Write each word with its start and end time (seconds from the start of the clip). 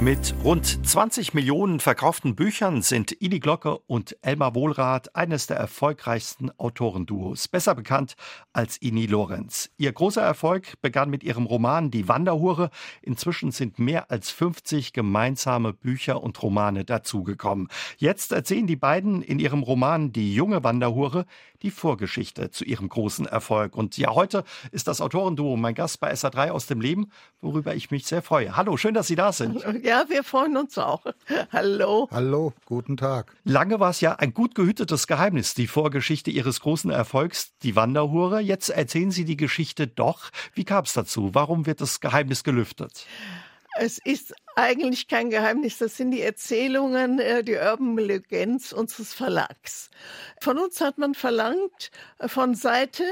Mit 0.00 0.32
rund 0.44 0.86
20 0.86 1.34
Millionen 1.34 1.80
verkauften 1.80 2.36
Büchern 2.36 2.82
sind 2.82 3.20
Idi 3.20 3.40
Glocke 3.40 3.78
und 3.88 4.16
Elmar 4.22 4.54
Wohlrath 4.54 5.16
eines 5.16 5.48
der 5.48 5.56
erfolgreichsten 5.56 6.52
Autorenduos, 6.56 7.48
besser 7.48 7.74
bekannt 7.74 8.14
als 8.52 8.76
Ini 8.80 9.06
Lorenz. 9.06 9.70
Ihr 9.76 9.90
großer 9.90 10.22
Erfolg 10.22 10.80
begann 10.82 11.10
mit 11.10 11.24
ihrem 11.24 11.46
Roman 11.46 11.90
Die 11.90 12.06
Wanderhure. 12.06 12.70
Inzwischen 13.02 13.50
sind 13.50 13.80
mehr 13.80 14.08
als 14.08 14.30
50 14.30 14.92
gemeinsame 14.92 15.72
Bücher 15.72 16.22
und 16.22 16.40
Romane 16.44 16.84
dazugekommen. 16.84 17.66
Jetzt 17.96 18.30
erzählen 18.30 18.68
die 18.68 18.76
beiden 18.76 19.20
in 19.20 19.40
ihrem 19.40 19.64
Roman 19.64 20.12
Die 20.12 20.32
junge 20.32 20.62
Wanderhure 20.62 21.26
die 21.62 21.70
Vorgeschichte 21.70 22.50
zu 22.50 22.64
ihrem 22.64 22.88
großen 22.88 23.26
Erfolg. 23.26 23.76
Und 23.76 23.98
ja, 23.98 24.14
heute 24.14 24.44
ist 24.70 24.86
das 24.88 25.00
Autorenduo 25.00 25.56
mein 25.56 25.74
Gast 25.74 26.00
bei 26.00 26.12
SA3 26.12 26.50
aus 26.50 26.66
dem 26.66 26.80
Leben, 26.80 27.10
worüber 27.40 27.74
ich 27.74 27.90
mich 27.90 28.06
sehr 28.06 28.22
freue. 28.22 28.56
Hallo, 28.56 28.76
schön, 28.76 28.94
dass 28.94 29.08
Sie 29.08 29.16
da 29.16 29.32
sind. 29.32 29.64
Ja, 29.88 30.04
wir 30.10 30.22
freuen 30.22 30.58
uns 30.58 30.76
auch. 30.76 31.02
Hallo. 31.50 32.08
Hallo, 32.10 32.52
guten 32.66 32.98
Tag. 32.98 33.34
Lange 33.44 33.80
war 33.80 33.88
es 33.88 34.02
ja 34.02 34.16
ein 34.16 34.34
gut 34.34 34.54
gehütetes 34.54 35.06
Geheimnis, 35.06 35.54
die 35.54 35.66
Vorgeschichte 35.66 36.30
Ihres 36.30 36.60
großen 36.60 36.90
Erfolgs, 36.90 37.56
die 37.62 37.74
Wanderhure. 37.74 38.40
Jetzt 38.40 38.68
erzählen 38.68 39.10
Sie 39.10 39.24
die 39.24 39.38
Geschichte 39.38 39.86
doch. 39.86 40.28
Wie 40.52 40.66
kam 40.66 40.84
es 40.84 40.92
dazu? 40.92 41.30
Warum 41.32 41.64
wird 41.64 41.80
das 41.80 42.00
Geheimnis 42.00 42.44
gelüftet? 42.44 43.06
Es 43.78 43.96
ist 43.96 44.34
eigentlich 44.56 45.08
kein 45.08 45.30
Geheimnis, 45.30 45.78
das 45.78 45.96
sind 45.96 46.10
die 46.10 46.20
Erzählungen, 46.20 47.18
äh, 47.18 47.42
die 47.42 47.54
Urban 47.54 47.96
Legends 47.96 48.74
unseres 48.74 49.14
Verlags. 49.14 49.88
Von 50.42 50.58
uns 50.58 50.82
hat 50.82 50.98
man 50.98 51.14
verlangt, 51.14 51.90
äh, 52.18 52.28
von 52.28 52.54
Seite 52.54 53.04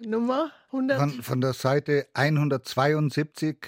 Nummer 0.00 0.50
100. 0.72 0.98
Von, 0.98 1.22
von 1.22 1.40
der 1.40 1.52
Seite 1.52 2.08
172 2.14 3.58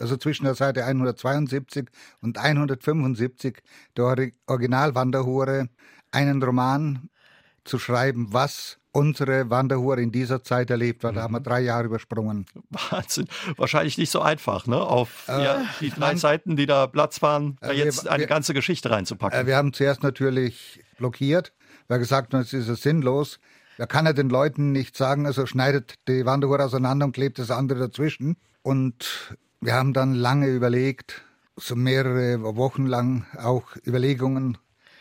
also 0.00 0.16
zwischen 0.16 0.44
der 0.44 0.54
Seite 0.54 0.84
172 0.84 1.88
und 2.20 2.38
175 2.38 3.58
der 3.96 4.30
Originalwanderhure 4.46 5.68
einen 6.10 6.42
Roman 6.42 7.08
zu 7.64 7.78
schreiben, 7.78 8.28
was 8.32 8.78
unsere 8.92 9.50
Wanderhure 9.50 10.02
in 10.02 10.10
dieser 10.10 10.42
Zeit 10.42 10.70
erlebt 10.70 11.04
hat. 11.04 11.16
Da 11.16 11.22
haben 11.22 11.34
wir 11.34 11.40
drei 11.40 11.60
Jahre 11.60 11.84
übersprungen. 11.84 12.46
Wahnsinn. 12.90 13.28
Wahrscheinlich 13.56 13.98
nicht 13.98 14.10
so 14.10 14.20
einfach, 14.20 14.66
ne? 14.66 14.80
Auf 14.80 15.28
äh, 15.28 15.44
ja, 15.44 15.64
die 15.80 15.90
drei 15.90 16.16
Seiten, 16.16 16.56
die 16.56 16.66
da 16.66 16.86
Platz 16.86 17.22
waren, 17.22 17.56
da 17.60 17.70
äh, 17.70 17.74
jetzt 17.74 18.04
wir, 18.04 18.12
eine 18.12 18.22
wir, 18.22 18.26
ganze 18.26 18.54
Geschichte 18.54 18.90
reinzupacken. 18.90 19.38
Äh, 19.38 19.46
wir 19.46 19.56
haben 19.56 19.72
zuerst 19.72 20.02
natürlich 20.02 20.82
blockiert, 20.98 21.52
weil 21.88 22.00
gesagt 22.00 22.34
hat, 22.34 22.42
es 22.42 22.52
ist 22.52 22.82
sinnlos. 22.82 23.38
Da 23.78 23.86
kann 23.86 24.06
er 24.06 24.12
den 24.12 24.28
Leuten 24.28 24.72
nicht 24.72 24.96
sagen, 24.96 25.26
also 25.26 25.46
schneidet 25.46 25.94
die 26.08 26.26
Wanderhure 26.26 26.64
auseinander 26.64 27.06
und 27.06 27.12
klebt 27.12 27.38
das 27.38 27.50
andere 27.50 27.78
dazwischen. 27.78 28.36
Und 28.62 29.36
wir 29.60 29.74
haben 29.74 29.92
dann 29.92 30.14
lange 30.14 30.48
überlegt, 30.48 31.22
so 31.56 31.76
mehrere 31.76 32.42
Wochen 32.56 32.86
lang 32.86 33.26
auch 33.36 33.76
Überlegungen 33.86 34.58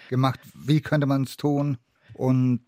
gemacht, 0.09 0.39
wie 0.53 0.81
könnte 0.81 1.07
man 1.07 1.23
es 1.23 1.37
tun. 1.37 1.77
Und 2.13 2.61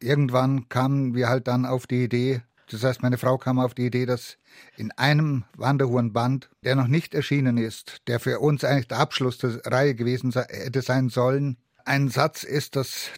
irgendwann 0.00 0.68
kamen 0.68 1.14
wir 1.14 1.28
halt 1.28 1.48
dann 1.48 1.66
auf 1.66 1.86
die 1.86 2.04
Idee, 2.04 2.42
das 2.70 2.84
heißt, 2.84 3.02
meine 3.02 3.18
Frau 3.18 3.38
kam 3.38 3.58
auf 3.58 3.74
die 3.74 3.86
Idee, 3.86 4.06
dass 4.06 4.36
in 4.76 4.90
einem 4.92 5.44
Wanderhurenband, 5.56 6.50
der 6.64 6.74
noch 6.74 6.86
nicht 6.86 7.14
erschienen 7.14 7.56
ist, 7.56 8.02
der 8.06 8.20
für 8.20 8.40
uns 8.40 8.64
eigentlich 8.64 8.88
der 8.88 8.98
Abschluss 8.98 9.38
der 9.38 9.64
Reihe 9.64 9.94
gewesen 9.94 10.32
hätte 10.32 10.82
sein 10.82 11.08
sollen, 11.08 11.56
ein 11.84 12.08
Satz 12.08 12.44
ist, 12.44 12.76
dass 12.76 13.10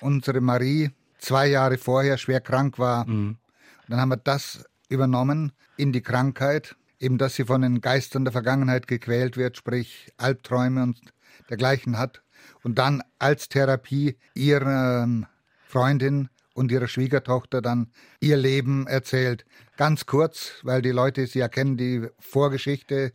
unsere 0.00 0.40
Marie 0.40 0.90
zwei 1.18 1.46
Jahre 1.46 1.78
vorher 1.78 2.18
schwer 2.18 2.40
krank 2.40 2.78
war. 2.78 3.06
Mhm. 3.06 3.36
Dann 3.88 4.00
haben 4.00 4.08
wir 4.08 4.16
das 4.16 4.64
übernommen 4.88 5.52
in 5.76 5.92
die 5.92 6.02
Krankheit, 6.02 6.74
eben 7.00 7.18
dass 7.18 7.34
sie 7.34 7.44
von 7.44 7.62
den 7.62 7.80
Geistern 7.80 8.24
der 8.24 8.32
Vergangenheit 8.32 8.86
gequält 8.86 9.36
wird, 9.36 9.56
sprich 9.56 10.12
Albträume 10.16 10.82
und 10.82 11.00
dergleichen 11.50 11.98
hat. 11.98 12.22
Und 12.62 12.78
dann 12.78 13.02
als 13.18 13.48
Therapie 13.48 14.16
ihren 14.34 15.26
Freundin 15.66 16.28
und 16.54 16.72
ihrer 16.72 16.88
Schwiegertochter 16.88 17.60
dann 17.60 17.92
ihr 18.20 18.36
Leben 18.36 18.86
erzählt. 18.86 19.44
Ganz 19.76 20.06
kurz, 20.06 20.60
weil 20.62 20.80
die 20.82 20.90
Leute 20.90 21.26
sie 21.26 21.40
erkennen, 21.40 21.76
die 21.76 22.08
Vorgeschichte 22.18 23.12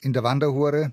in 0.00 0.12
der 0.12 0.24
Wanderhure 0.24 0.92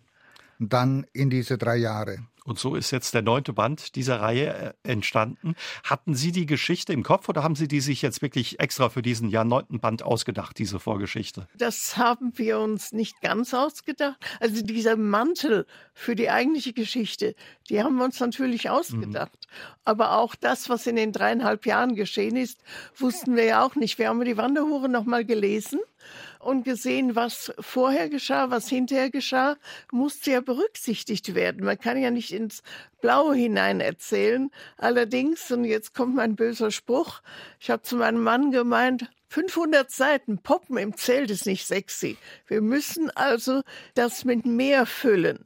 und 0.59 0.73
dann 0.73 1.05
in 1.13 1.29
diese 1.29 1.57
drei 1.57 1.77
Jahre. 1.77 2.17
Und 2.47 2.57
so 2.57 2.75
ist 2.75 2.91
jetzt 2.91 3.13
der 3.13 3.21
neunte 3.21 3.51
Band 3.51 3.95
dieser 3.97 4.21
Reihe 4.21 4.75
äh, 4.83 4.89
entstanden. 4.89 5.55
Hatten 5.83 6.15
Sie 6.15 6.31
die 6.31 6.45
Geschichte 6.45 6.93
im 6.93 7.03
Kopf 7.03 7.27
oder 7.27 7.43
haben 7.43 7.55
Sie 7.55 7.67
die 7.67 7.81
sich 7.81 8.01
jetzt 8.01 8.21
wirklich 8.21 8.61
extra 8.61 8.87
für 8.87 9.01
diesen 9.01 9.27
Jahr 9.29 9.43
neunten 9.43 9.81
Band 9.81 10.01
ausgedacht, 10.01 10.57
diese 10.57 10.79
Vorgeschichte? 10.79 11.49
Das 11.57 11.97
haben 11.97 12.31
wir 12.37 12.59
uns 12.59 12.93
nicht 12.93 13.19
ganz 13.19 13.53
ausgedacht. 13.53 14.15
Also 14.39 14.61
dieser 14.61 14.95
Mantel 14.95 15.65
für 15.93 16.15
die 16.15 16.29
eigentliche 16.29 16.71
Geschichte, 16.71 17.35
die 17.69 17.83
haben 17.83 17.97
wir 17.97 18.05
uns 18.05 18.17
natürlich 18.21 18.69
ausgedacht. 18.69 19.37
Mhm. 19.37 19.73
Aber 19.83 20.13
auch 20.13 20.33
das, 20.33 20.69
was 20.69 20.87
in 20.87 20.95
den 20.95 21.11
dreieinhalb 21.11 21.65
Jahren 21.65 21.95
geschehen 21.95 22.37
ist, 22.37 22.63
wussten 22.95 23.35
wir 23.35 23.43
ja 23.43 23.65
auch 23.65 23.75
nicht. 23.75 23.99
Wir 23.99 24.07
haben 24.07 24.23
die 24.23 24.37
Wanderhure 24.37 24.87
nochmal 24.87 25.25
gelesen 25.25 25.81
und 26.39 26.63
gesehen, 26.63 27.15
was 27.15 27.53
vorher 27.59 28.09
geschah, 28.09 28.49
was 28.49 28.67
hinterher 28.67 29.09
geschah, 29.09 29.57
musste 29.91 30.31
ja 30.31 30.41
berücksichtigt 30.41 31.35
werden. 31.35 31.65
Man 31.65 31.79
kann 31.79 32.01
ja 32.01 32.11
nicht 32.11 32.31
ins 32.31 32.61
Blaue 33.01 33.35
hinein 33.35 33.79
erzählen. 33.79 34.49
Allerdings, 34.77 35.51
und 35.51 35.65
jetzt 35.65 35.93
kommt 35.93 36.15
mein 36.15 36.35
böser 36.35 36.71
Spruch, 36.71 37.21
ich 37.59 37.69
habe 37.69 37.81
zu 37.81 37.97
meinem 37.97 38.23
Mann 38.23 38.51
gemeint, 38.51 39.09
500 39.29 39.91
Seiten 39.91 40.37
Poppen 40.37 40.77
im 40.77 40.95
Zelt 40.95 41.31
ist 41.31 41.45
nicht 41.45 41.65
sexy. 41.65 42.17
Wir 42.47 42.61
müssen 42.61 43.09
also 43.11 43.61
das 43.93 44.23
mit 44.23 44.45
mehr 44.45 44.85
füllen. 44.85 45.45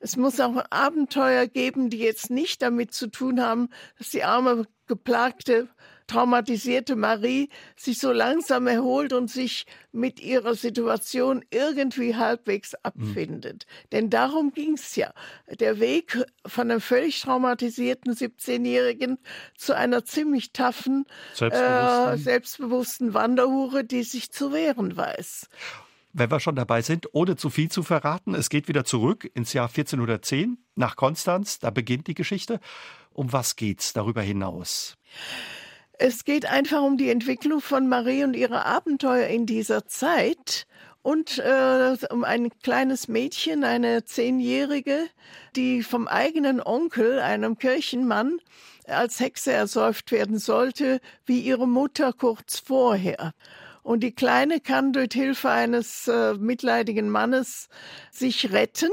Es 0.00 0.16
muss 0.16 0.40
auch 0.40 0.64
Abenteuer 0.70 1.46
geben, 1.46 1.90
die 1.90 1.98
jetzt 1.98 2.30
nicht 2.30 2.62
damit 2.62 2.92
zu 2.94 3.08
tun 3.08 3.42
haben, 3.42 3.68
dass 3.98 4.10
die 4.10 4.24
arme, 4.24 4.66
geplagte 4.86 5.68
traumatisierte 6.08 6.96
Marie 6.96 7.50
sich 7.76 8.00
so 8.00 8.10
langsam 8.10 8.66
erholt 8.66 9.12
und 9.12 9.30
sich 9.30 9.66
mit 9.92 10.20
ihrer 10.20 10.54
Situation 10.56 11.44
irgendwie 11.50 12.16
halbwegs 12.16 12.72
mhm. 12.72 12.78
abfindet. 12.82 13.66
Mhm. 13.68 13.88
Denn 13.92 14.10
darum 14.10 14.52
ging 14.52 14.74
es 14.74 14.96
ja. 14.96 15.12
Der 15.60 15.78
Weg 15.78 16.24
von 16.44 16.70
einem 16.70 16.80
völlig 16.80 17.20
traumatisierten 17.20 18.14
17-Jährigen 18.14 19.18
zu 19.56 19.76
einer 19.76 20.04
ziemlich 20.04 20.52
taffen, 20.52 21.04
selbstbewussten. 21.34 22.14
Äh, 22.14 22.18
selbstbewussten 22.18 23.14
Wanderhure, 23.14 23.84
die 23.84 24.02
sich 24.02 24.32
zu 24.32 24.52
wehren 24.52 24.96
weiß. 24.96 25.48
Wenn 26.12 26.30
wir 26.30 26.40
schon 26.40 26.56
dabei 26.56 26.82
sind, 26.82 27.08
ohne 27.12 27.36
zu 27.36 27.50
viel 27.50 27.70
zu 27.70 27.82
verraten, 27.82 28.34
es 28.34 28.48
geht 28.48 28.66
wieder 28.66 28.84
zurück 28.84 29.30
ins 29.34 29.52
Jahr 29.52 29.68
1410 29.68 30.58
nach 30.74 30.96
Konstanz, 30.96 31.58
da 31.58 31.70
beginnt 31.70 32.06
die 32.06 32.14
Geschichte. 32.14 32.60
Um 33.12 33.32
was 33.32 33.56
geht's 33.56 33.92
darüber 33.92 34.22
hinaus? 34.22 34.96
Es 36.00 36.24
geht 36.24 36.46
einfach 36.46 36.82
um 36.82 36.96
die 36.96 37.10
Entwicklung 37.10 37.60
von 37.60 37.88
Marie 37.88 38.22
und 38.22 38.36
ihre 38.36 38.64
Abenteuer 38.64 39.26
in 39.26 39.46
dieser 39.46 39.86
Zeit 39.88 40.68
und 41.02 41.38
äh, 41.38 41.96
um 42.10 42.22
ein 42.22 42.50
kleines 42.62 43.08
Mädchen, 43.08 43.64
eine 43.64 44.04
Zehnjährige, 44.04 45.08
die 45.56 45.82
vom 45.82 46.06
eigenen 46.06 46.60
Onkel, 46.64 47.18
einem 47.18 47.58
Kirchenmann, 47.58 48.38
als 48.86 49.18
Hexe 49.18 49.50
ersäuft 49.50 50.12
werden 50.12 50.38
sollte, 50.38 51.00
wie 51.26 51.40
ihre 51.40 51.66
Mutter 51.66 52.12
kurz 52.12 52.60
vorher. 52.60 53.32
Und 53.82 54.00
die 54.00 54.14
Kleine 54.14 54.60
kann 54.60 54.92
durch 54.92 55.14
Hilfe 55.14 55.50
eines 55.50 56.06
äh, 56.06 56.34
mitleidigen 56.34 57.10
Mannes 57.10 57.68
sich 58.12 58.52
retten 58.52 58.90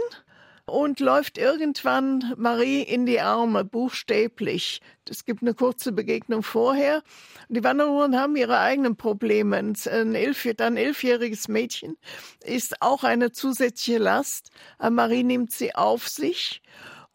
und 0.66 1.00
läuft 1.00 1.38
irgendwann 1.38 2.34
Marie 2.38 2.82
in 2.82 3.06
die 3.06 3.20
Arme, 3.20 3.64
buchstäblich. 3.64 4.82
Es 5.08 5.26
gibt 5.26 5.42
eine 5.42 5.54
kurze 5.54 5.92
Begegnung 5.92 6.42
vorher. 6.42 7.04
Die 7.50 7.64
Wanderuhren 7.64 8.20
haben 8.20 8.36
ihre 8.36 8.60
eigenen 8.60 8.96
Probleme. 8.96 9.58
Ein, 9.58 10.16
elf, 10.16 10.48
ein 10.58 10.78
elfjähriges 10.78 11.48
Mädchen 11.48 11.98
ist 12.44 12.82
auch 12.82 13.04
eine 13.04 13.32
zusätzliche 13.32 14.00
Last. 14.00 14.50
Marie 14.80 15.24
nimmt 15.24 15.52
sie 15.52 15.76
auf 15.76 16.08
sich. 16.08 16.62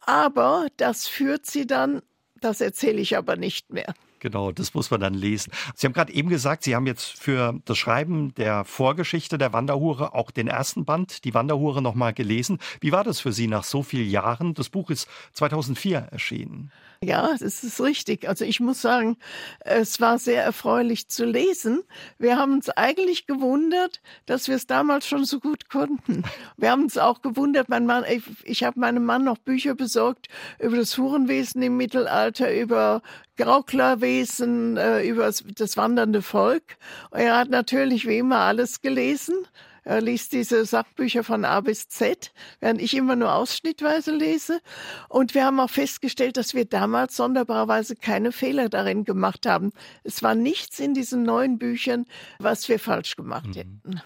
Aber 0.01 0.67
das 0.77 1.07
führt 1.07 1.45
sie 1.45 1.67
dann, 1.67 2.01
das 2.39 2.61
erzähle 2.61 3.01
ich 3.01 3.17
aber 3.17 3.35
nicht 3.35 3.71
mehr. 3.71 3.93
Genau, 4.21 4.51
das 4.51 4.75
muss 4.75 4.91
man 4.91 5.01
dann 5.01 5.15
lesen. 5.15 5.51
Sie 5.73 5.87
haben 5.87 5.93
gerade 5.93 6.13
eben 6.13 6.29
gesagt, 6.29 6.63
Sie 6.63 6.75
haben 6.75 6.85
jetzt 6.85 7.19
für 7.19 7.59
das 7.65 7.75
Schreiben 7.75 8.35
der 8.35 8.63
Vorgeschichte 8.65 9.39
der 9.39 9.51
Wanderhure 9.51 10.13
auch 10.13 10.29
den 10.29 10.47
ersten 10.47 10.85
Band, 10.85 11.25
die 11.25 11.33
Wanderhure, 11.33 11.81
nochmal 11.81 12.13
gelesen. 12.13 12.59
Wie 12.81 12.91
war 12.91 13.03
das 13.03 13.19
für 13.19 13.31
Sie 13.33 13.47
nach 13.47 13.63
so 13.63 13.81
vielen 13.81 14.09
Jahren? 14.09 14.53
Das 14.53 14.69
Buch 14.69 14.91
ist 14.91 15.09
2004 15.33 16.09
erschienen. 16.11 16.71
Ja, 17.03 17.31
das 17.39 17.63
ist 17.63 17.81
richtig. 17.81 18.29
Also 18.29 18.45
ich 18.45 18.59
muss 18.59 18.79
sagen, 18.79 19.17
es 19.61 19.99
war 19.99 20.19
sehr 20.19 20.43
erfreulich 20.43 21.07
zu 21.07 21.25
lesen. 21.25 21.81
Wir 22.19 22.37
haben 22.37 22.53
uns 22.53 22.69
eigentlich 22.69 23.25
gewundert, 23.25 24.01
dass 24.27 24.47
wir 24.47 24.55
es 24.55 24.67
damals 24.67 25.07
schon 25.07 25.25
so 25.25 25.39
gut 25.39 25.67
konnten. 25.67 26.21
Wir 26.57 26.69
haben 26.69 26.83
uns 26.83 26.99
auch 26.99 27.23
gewundert, 27.23 27.69
mein 27.69 27.87
Mann, 27.87 28.03
ich, 28.07 28.21
ich 28.43 28.63
habe 28.63 28.79
meinem 28.79 29.03
Mann 29.03 29.23
noch 29.23 29.39
Bücher 29.39 29.73
besorgt 29.73 30.27
über 30.59 30.77
das 30.77 30.95
Hurenwesen 30.95 31.63
im 31.63 31.75
Mittelalter, 31.75 32.53
über 32.53 33.01
Gauklerwesen, 33.35 34.77
äh, 34.77 35.01
über 35.01 35.31
das 35.55 35.77
wandernde 35.77 36.21
Volk. 36.21 36.77
Er 37.09 37.35
hat 37.35 37.49
natürlich 37.49 38.07
wie 38.07 38.19
immer 38.19 38.41
alles 38.41 38.81
gelesen 38.81 39.47
er 39.83 40.01
liest 40.01 40.33
diese 40.33 40.65
Sachbücher 40.65 41.23
von 41.23 41.43
A 41.43 41.61
bis 41.61 41.89
Z, 41.89 42.31
während 42.59 42.81
ich 42.81 42.95
immer 42.95 43.15
nur 43.15 43.33
ausschnittweise 43.33 44.15
lese. 44.15 44.61
Und 45.09 45.33
wir 45.33 45.45
haben 45.45 45.59
auch 45.59 45.69
festgestellt, 45.69 46.37
dass 46.37 46.53
wir 46.53 46.65
damals 46.65 47.15
sonderbarerweise 47.15 47.95
keine 47.95 48.31
Fehler 48.31 48.69
darin 48.69 49.05
gemacht 49.05 49.45
haben. 49.45 49.71
Es 50.03 50.21
war 50.21 50.35
nichts 50.35 50.79
in 50.79 50.93
diesen 50.93 51.23
neuen 51.23 51.57
Büchern, 51.57 52.05
was 52.39 52.69
wir 52.69 52.79
falsch 52.79 53.15
gemacht 53.15 53.47
mhm. 53.47 53.53
hätten. 53.53 54.01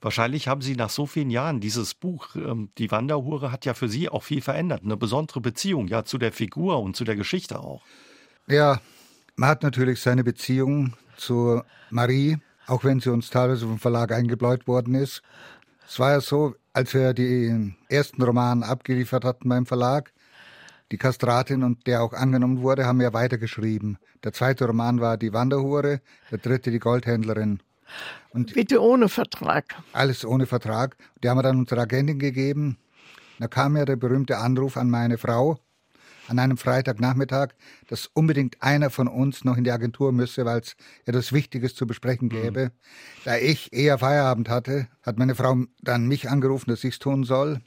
Wahrscheinlich 0.00 0.48
haben 0.48 0.60
Sie 0.60 0.74
nach 0.74 0.90
so 0.90 1.06
vielen 1.06 1.30
Jahren 1.30 1.60
dieses 1.60 1.94
Buch, 1.94 2.34
ähm, 2.34 2.70
Die 2.78 2.90
Wanderhure, 2.90 3.52
hat 3.52 3.64
ja 3.64 3.74
für 3.74 3.88
Sie 3.88 4.08
auch 4.08 4.22
viel 4.22 4.42
verändert. 4.42 4.82
Eine 4.84 4.96
besondere 4.96 5.40
Beziehung 5.40 5.86
ja 5.88 6.04
zu 6.04 6.18
der 6.18 6.32
Figur 6.32 6.80
und 6.80 6.96
zu 6.96 7.04
der 7.04 7.16
Geschichte 7.16 7.60
auch. 7.60 7.82
Ja, 8.48 8.80
man 9.36 9.48
hat 9.48 9.62
natürlich 9.62 10.00
seine 10.00 10.24
Beziehung 10.24 10.94
zu 11.16 11.62
Marie 11.90 12.38
auch 12.72 12.84
wenn 12.84 13.00
sie 13.00 13.10
uns 13.10 13.28
teilweise 13.28 13.66
vom 13.66 13.78
Verlag 13.78 14.12
eingebläut 14.12 14.66
worden 14.66 14.94
ist. 14.94 15.22
Es 15.86 15.98
war 15.98 16.12
ja 16.12 16.20
so, 16.22 16.54
als 16.72 16.94
wir 16.94 17.12
die 17.12 17.74
ersten 17.90 18.22
Roman 18.22 18.62
abgeliefert 18.62 19.26
hatten 19.26 19.46
beim 19.50 19.66
Verlag, 19.66 20.10
die 20.90 20.96
Kastratin 20.96 21.64
und 21.64 21.86
der 21.86 22.02
auch 22.02 22.14
angenommen 22.14 22.62
wurde, 22.62 22.86
haben 22.86 22.98
wir 22.98 23.12
weitergeschrieben. 23.12 23.98
Der 24.24 24.32
zweite 24.32 24.66
Roman 24.66 25.00
war 25.00 25.18
Die 25.18 25.34
Wanderhure, 25.34 26.00
der 26.30 26.38
dritte 26.38 26.70
Die 26.70 26.78
Goldhändlerin. 26.78 27.60
Und 28.30 28.54
Bitte 28.54 28.80
ohne 28.82 29.10
Vertrag. 29.10 29.64
Alles 29.92 30.24
ohne 30.24 30.46
Vertrag. 30.46 30.96
Die 31.22 31.28
haben 31.28 31.36
wir 31.36 31.42
dann 31.42 31.58
unserer 31.58 31.82
Agentin 31.82 32.18
gegeben. 32.18 32.78
Da 33.38 33.48
kam 33.48 33.76
ja 33.76 33.84
der 33.84 33.96
berühmte 33.96 34.38
Anruf 34.38 34.78
an 34.78 34.88
meine 34.88 35.18
Frau, 35.18 35.58
an 36.32 36.38
einem 36.38 36.56
Freitagnachmittag, 36.56 37.50
dass 37.88 38.06
unbedingt 38.06 38.62
einer 38.62 38.88
von 38.88 39.06
uns 39.06 39.44
noch 39.44 39.58
in 39.58 39.64
die 39.64 39.70
Agentur 39.70 40.12
müsse, 40.12 40.44
weil 40.46 40.60
es 40.60 40.76
etwas 41.04 41.32
Wichtiges 41.32 41.74
zu 41.74 41.86
besprechen 41.86 42.28
mhm. 42.28 42.30
gäbe. 42.30 42.64
Mhm. 42.64 42.70
Da 43.24 43.36
ich 43.36 43.72
eher 43.72 43.98
Feierabend 43.98 44.48
hatte, 44.48 44.88
hat 45.02 45.18
meine 45.18 45.34
Frau 45.34 45.56
dann 45.82 46.08
mich 46.08 46.30
angerufen, 46.30 46.70
dass 46.70 46.84
ich 46.84 46.94
es 46.94 46.98
tun 46.98 47.24
soll. 47.24 47.60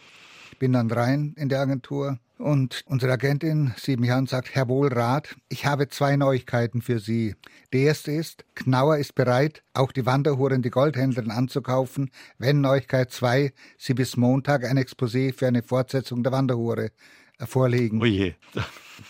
Ich 0.51 0.57
bin 0.57 0.73
dann 0.73 0.89
rein 0.89 1.35
in 1.37 1.49
die 1.49 1.55
Agentur 1.55 2.17
und 2.37 2.81
unsere 2.87 3.13
Agentin, 3.13 3.73
sieben 3.77 4.03
Jahren, 4.03 4.25
sagt, 4.25 4.55
Herr 4.55 4.67
Wohlrat, 4.67 5.35
ich 5.47 5.65
habe 5.65 5.87
zwei 5.87 6.15
Neuigkeiten 6.15 6.81
für 6.81 6.99
Sie. 6.99 7.35
Die 7.71 7.83
erste 7.83 8.11
ist, 8.11 8.45
Knauer 8.55 8.97
ist 8.97 9.15
bereit, 9.15 9.63
auch 9.73 9.91
die 9.91 10.05
Wanderhuren, 10.05 10.61
die 10.61 10.69
Goldhändlerin 10.69 11.31
anzukaufen, 11.31 12.09
wenn 12.37 12.61
Neuigkeit 12.61 13.11
zwei, 13.11 13.53
Sie 13.77 13.93
bis 13.93 14.17
Montag 14.17 14.63
ein 14.63 14.77
Exposé 14.77 15.33
für 15.33 15.47
eine 15.47 15.61
Fortsetzung 15.61 16.23
der 16.23 16.31
Wanderhure 16.31 16.91
vorlegen. 17.39 18.01
Oh 18.01 18.05
je. 18.05 18.33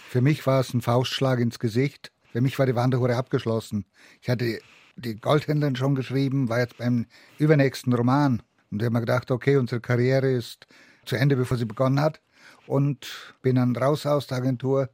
Für 0.10 0.22
mich 0.22 0.46
war 0.48 0.60
es 0.62 0.74
ein 0.74 0.82
Faustschlag 0.82 1.40
ins 1.40 1.60
Gesicht. 1.60 2.12
Für 2.32 2.42
mich 2.42 2.58
war 2.60 2.66
die 2.66 2.76
Wanderhure 2.76 3.16
abgeschlossen. 3.16 3.86
Ich 4.22 4.30
hatte 4.30 4.60
die 4.96 5.16
Goldhändlerin 5.16 5.76
schon 5.76 5.96
geschrieben, 5.96 6.50
war 6.50 6.60
jetzt 6.60 6.78
beim 6.78 7.06
übernächsten 7.38 7.94
Roman. 7.94 8.42
Und 8.72 8.82
ich 8.82 8.86
habe 8.86 8.94
mir 8.94 9.02
gedacht, 9.02 9.32
okay, 9.32 9.58
unsere 9.58 9.82
Karriere 9.82 10.32
ist 10.32 10.68
zu 11.06 11.16
Ende, 11.16 11.36
bevor 11.36 11.58
sie 11.58 11.66
begonnen 11.66 12.02
hat. 12.02 12.22
Und 12.68 13.36
bin 13.42 13.56
dann 13.56 13.76
raus 13.76 14.06
aus 14.06 14.28
der 14.28 14.38
Agentur, 14.38 14.90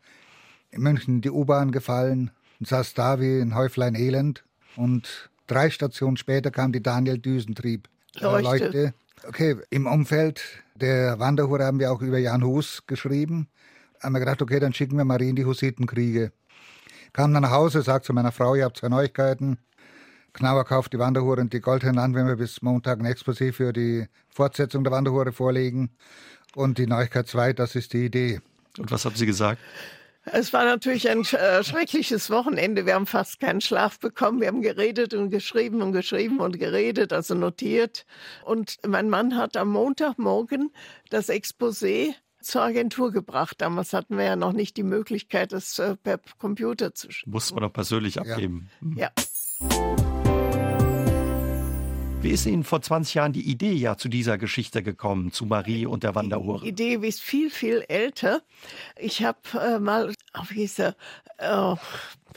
in 0.71 0.81
München 0.81 1.15
in 1.15 1.21
die 1.21 1.29
U-Bahn 1.29 1.71
gefallen 1.71 2.31
und 2.59 2.67
saß 2.67 2.93
da 2.93 3.19
wie 3.19 3.39
ein 3.39 3.55
Häuflein 3.55 3.95
Elend. 3.95 4.43
Und 4.75 5.29
drei 5.47 5.69
Stationen 5.69 6.17
später 6.17 6.51
kam 6.51 6.71
die 6.71 6.83
Daniel 6.83 7.17
Düsentrieb 7.17 7.87
Leuchte. 8.19 8.43
Leuchte. 8.43 8.93
Okay, 9.27 9.55
im 9.69 9.85
Umfeld 9.85 10.41
der 10.81 11.19
Wanderhure 11.19 11.65
haben 11.65 11.79
wir 11.79 11.91
auch 11.91 12.01
über 12.01 12.17
Jan 12.17 12.43
Hus 12.43 12.83
geschrieben. 12.87 13.47
Haben 14.01 14.13
wir 14.13 14.19
gedacht, 14.19 14.41
okay, 14.41 14.59
dann 14.59 14.73
schicken 14.73 14.97
wir 14.97 15.05
Marie 15.05 15.29
in 15.29 15.35
die 15.35 15.45
Hussitenkriege. 15.45 16.31
Kam 17.13 17.33
dann 17.33 17.43
nach 17.43 17.51
Hause, 17.51 17.81
sagt 17.81 18.05
zu 18.05 18.13
meiner 18.13 18.31
Frau, 18.31 18.55
ihr 18.55 18.65
habt 18.65 18.77
zwei 18.77 18.89
Neuigkeiten. 18.89 19.57
Knauer 20.33 20.63
kauft 20.65 20.93
die 20.93 20.99
Wanderhure 20.99 21.41
und 21.41 21.51
die 21.53 21.59
Goldhände 21.59 22.01
an, 22.01 22.15
wenn 22.15 22.25
wir 22.25 22.37
bis 22.37 22.61
Montag 22.61 22.99
ein 22.99 23.05
Exposé 23.05 23.51
für 23.51 23.73
die 23.73 24.07
Fortsetzung 24.29 24.83
der 24.83 24.93
Wanderhure 24.93 25.31
vorlegen. 25.31 25.91
Und 26.55 26.77
die 26.77 26.87
Neuigkeit 26.87 27.27
zwei, 27.27 27.53
das 27.53 27.75
ist 27.75 27.93
die 27.93 28.05
Idee. 28.05 28.41
Und 28.77 28.91
was 28.91 29.05
haben 29.05 29.15
Sie 29.15 29.25
gesagt? 29.25 29.61
Es 30.25 30.53
war 30.53 30.65
natürlich 30.65 31.09
ein 31.09 31.21
äh, 31.21 31.63
schreckliches 31.63 32.29
Wochenende. 32.29 32.85
Wir 32.85 32.93
haben 32.93 33.07
fast 33.07 33.39
keinen 33.39 33.61
Schlaf 33.61 33.99
bekommen. 33.99 34.39
Wir 34.39 34.47
haben 34.47 34.61
geredet 34.61 35.13
und 35.13 35.31
geschrieben 35.31 35.81
und 35.81 35.93
geschrieben 35.93 36.39
und 36.39 36.59
geredet, 36.59 37.11
also 37.11 37.33
notiert. 37.33 38.05
Und 38.45 38.77
mein 38.85 39.09
Mann 39.09 39.35
hat 39.35 39.57
am 39.57 39.69
Montagmorgen 39.69 40.71
das 41.09 41.29
Exposé 41.29 42.13
zur 42.39 42.61
Agentur 42.61 43.11
gebracht. 43.11 43.61
Damals 43.61 43.93
hatten 43.93 44.17
wir 44.17 44.25
ja 44.25 44.35
noch 44.35 44.53
nicht 44.53 44.77
die 44.77 44.83
Möglichkeit, 44.83 45.53
das 45.53 45.79
äh, 45.79 45.95
per 45.95 46.19
Computer 46.37 46.93
zu 46.93 47.11
schreiben. 47.11 47.31
Muss 47.31 47.51
man 47.51 47.63
doch 47.63 47.73
persönlich 47.73 48.19
abgeben. 48.19 48.69
ja. 48.95 49.11
ja. 49.61 50.00
Wie 52.23 52.29
ist 52.29 52.45
Ihnen 52.45 52.63
vor 52.63 52.83
20 52.83 53.15
Jahren 53.15 53.33
die 53.33 53.49
Idee 53.49 53.73
ja 53.73 53.97
zu 53.97 54.07
dieser 54.07 54.37
Geschichte 54.37 54.83
gekommen, 54.83 55.31
zu 55.31 55.47
Marie 55.47 55.87
und 55.87 56.03
der 56.03 56.13
Wanderhure? 56.13 56.61
Die 56.61 56.69
Idee 56.69 56.93
ist 57.07 57.19
viel, 57.19 57.49
viel 57.49 57.83
älter. 57.87 58.43
Ich 58.95 59.23
habe 59.23 59.39
äh, 59.59 59.79
mal, 59.79 60.13
wie 60.49 60.53
hieß 60.53 60.79
er, 60.79 60.95
äh, 61.39 61.75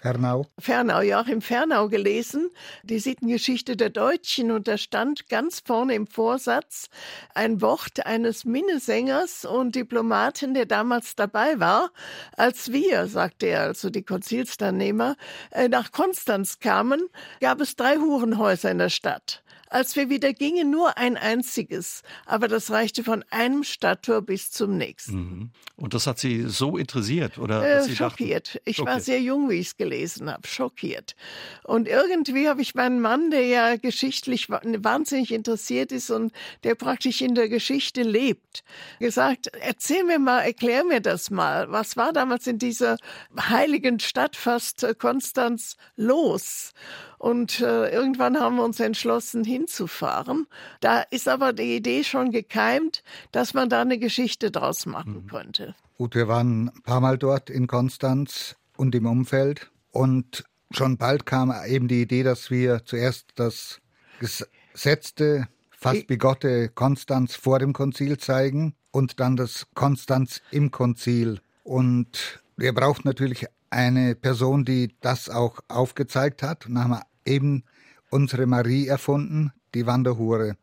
Fernau. 0.01 0.47
Fernau, 0.59 1.03
Joachim 1.03 1.43
Fernau 1.43 1.89
gelesen, 1.89 2.51
die 2.83 2.99
Sittengeschichte 2.99 3.77
der 3.77 3.91
Deutschen 3.91 4.51
und 4.51 4.69
da 4.69 4.79
stand 4.79 5.29
ganz 5.29 5.61
vorne 5.61 5.95
im 5.95 6.07
Vorsatz 6.07 6.89
ein 7.35 7.61
Wort 7.61 8.07
eines 8.07 8.47
Minnesängers 8.47 9.45
und 9.45 9.75
Diplomaten, 9.75 10.55
der 10.55 10.65
damals 10.65 11.15
dabei 11.15 11.61
war, 11.61 11.91
als 12.39 12.73
wir, 12.73 13.07
sagte 13.07 13.47
er, 13.47 13.63
also 13.65 13.91
die 13.91 14.03
Konzilsteilnehmer, 14.03 15.17
äh, 15.51 15.69
nach 15.69 15.93
Konstanz 15.93 16.59
kamen, 16.59 17.03
gab 17.41 17.61
es 17.61 17.77
drei 17.77 17.97
Hurenhäuser 17.97 18.71
in 18.71 18.79
der 18.79 18.91
Stadt. 18.91 19.44
Als 19.75 19.97
wir 19.97 20.09
wieder 20.09 20.33
gingen, 20.33 20.71
nur 20.71 20.99
ein 20.99 21.17
einziges, 21.17 22.03
aber 22.27 22.47
das 22.47 22.71
reichte 22.71 23.03
von 23.03 23.25
einem 23.31 23.65
Stadttor 23.65 24.23
bis 24.23 24.53
zum 24.53 24.79
nächsten. 24.79 25.17
Mhm. 25.17 25.51
Und 25.75 25.95
das 25.95 26.07
hat 26.07 26.21
Sie 26.21 26.49
so 26.49 26.77
interessiert 26.77 27.39
oder 27.39 27.81
äh, 27.81 27.91
schockiert. 27.91 28.55
Dachten, 28.55 28.59
ich 28.67 28.77
schockiert. 28.77 28.95
war 28.95 29.01
sehr 29.01 29.21
jung, 29.21 29.51
wie 29.51 29.55
ich 29.55 29.67
es 29.67 29.77
gelesen 29.77 30.31
habe, 30.31 30.47
schockiert. 30.47 31.17
Und 31.65 31.89
irgendwie 31.89 32.49
habe 32.49 32.63
ich 32.63 32.77
meinen 32.77 33.01
Mann, 33.01 33.33
der 33.33 33.47
ja 33.47 33.75
geschichtlich 33.75 34.49
wahnsinnig 34.49 35.33
interessiert 35.33 35.91
ist 35.91 36.09
und 36.09 36.33
der 36.63 36.77
praktisch 36.77 37.21
in 37.21 37.35
der 37.35 37.49
Geschichte 37.49 38.05
lebt, 38.05 38.63
gesagt: 39.01 39.49
Erzähl 39.61 40.05
mir 40.05 40.21
mal, 40.21 40.43
erklär 40.43 40.85
mir 40.85 41.01
das 41.01 41.31
mal. 41.31 41.73
Was 41.73 41.97
war 41.97 42.13
damals 42.13 42.47
in 42.47 42.61
dieser 42.61 42.97
heiligen 43.37 43.99
Stadt 43.99 44.37
fast 44.37 44.85
äh, 44.85 44.95
Konstanz 44.95 45.77
los? 45.97 46.71
Und 47.25 47.61
äh, 47.61 47.89
irgendwann 47.89 48.39
haben 48.39 48.57
wir 48.57 48.65
uns 48.65 48.79
entschlossen, 48.81 49.45
hinzufahren. 49.45 50.47
Da 50.81 51.01
ist 51.01 51.27
aber 51.27 51.55
die 51.55 51.75
Idee 51.75 52.05
schon 52.05 52.33
gekeimt, 52.33 53.03
dass 53.33 53.55
man 53.55 53.71
da 53.71 53.81
eine 53.81 53.97
Geschichte 53.97 54.51
draus 54.51 54.85
machen 54.85 55.23
mhm. 55.23 55.27
könnte. 55.29 55.75
Gut, 55.97 56.15
wir 56.15 56.29
waren 56.29 56.69
ein 56.69 56.83
paar 56.83 57.01
Mal 57.01 57.17
dort 57.17 57.49
in 57.49 57.67
Konstanz 57.67 58.57
und 58.77 58.95
im 58.95 59.07
Umfeld. 59.07 59.71
Und 59.91 60.45
schon 60.71 60.99
bald 60.99 61.25
kam 61.25 61.51
eben 61.67 61.89
die 61.89 62.03
Idee, 62.03 62.25
dass 62.25 62.51
wir 62.51 62.85
zuerst 62.85 63.29
das 63.37 63.81
gesetzte, 64.21 65.49
fast 65.71 66.07
bigotte 66.07 66.69
Konstanz 66.69 67.37
vor 67.37 67.59
dem 67.59 67.73
Konzil 67.73 68.19
zeigen 68.19 68.75
und 68.91 69.19
dann 69.19 69.37
das 69.37 69.67
Konstanz 69.73 70.43
im 70.51 70.71
Konzil. 70.71 71.41
Und 71.63 72.43
wir 72.59 72.75
brauchten 72.75 73.09
natürlich 73.09 73.47
eine 73.71 74.15
Person, 74.15 74.67
die 74.67 74.95
das 75.01 75.31
auch 75.31 75.61
aufgezeigt 75.69 76.43
hat. 76.43 76.67
Und 76.67 76.79
haben 76.79 76.91
wir 76.91 77.07
eben 77.25 77.65
unsere 78.11 78.47
Marie 78.47 78.87
erfunden, 78.87 79.53
die 79.75 79.87
Wanderhure, 79.87 80.57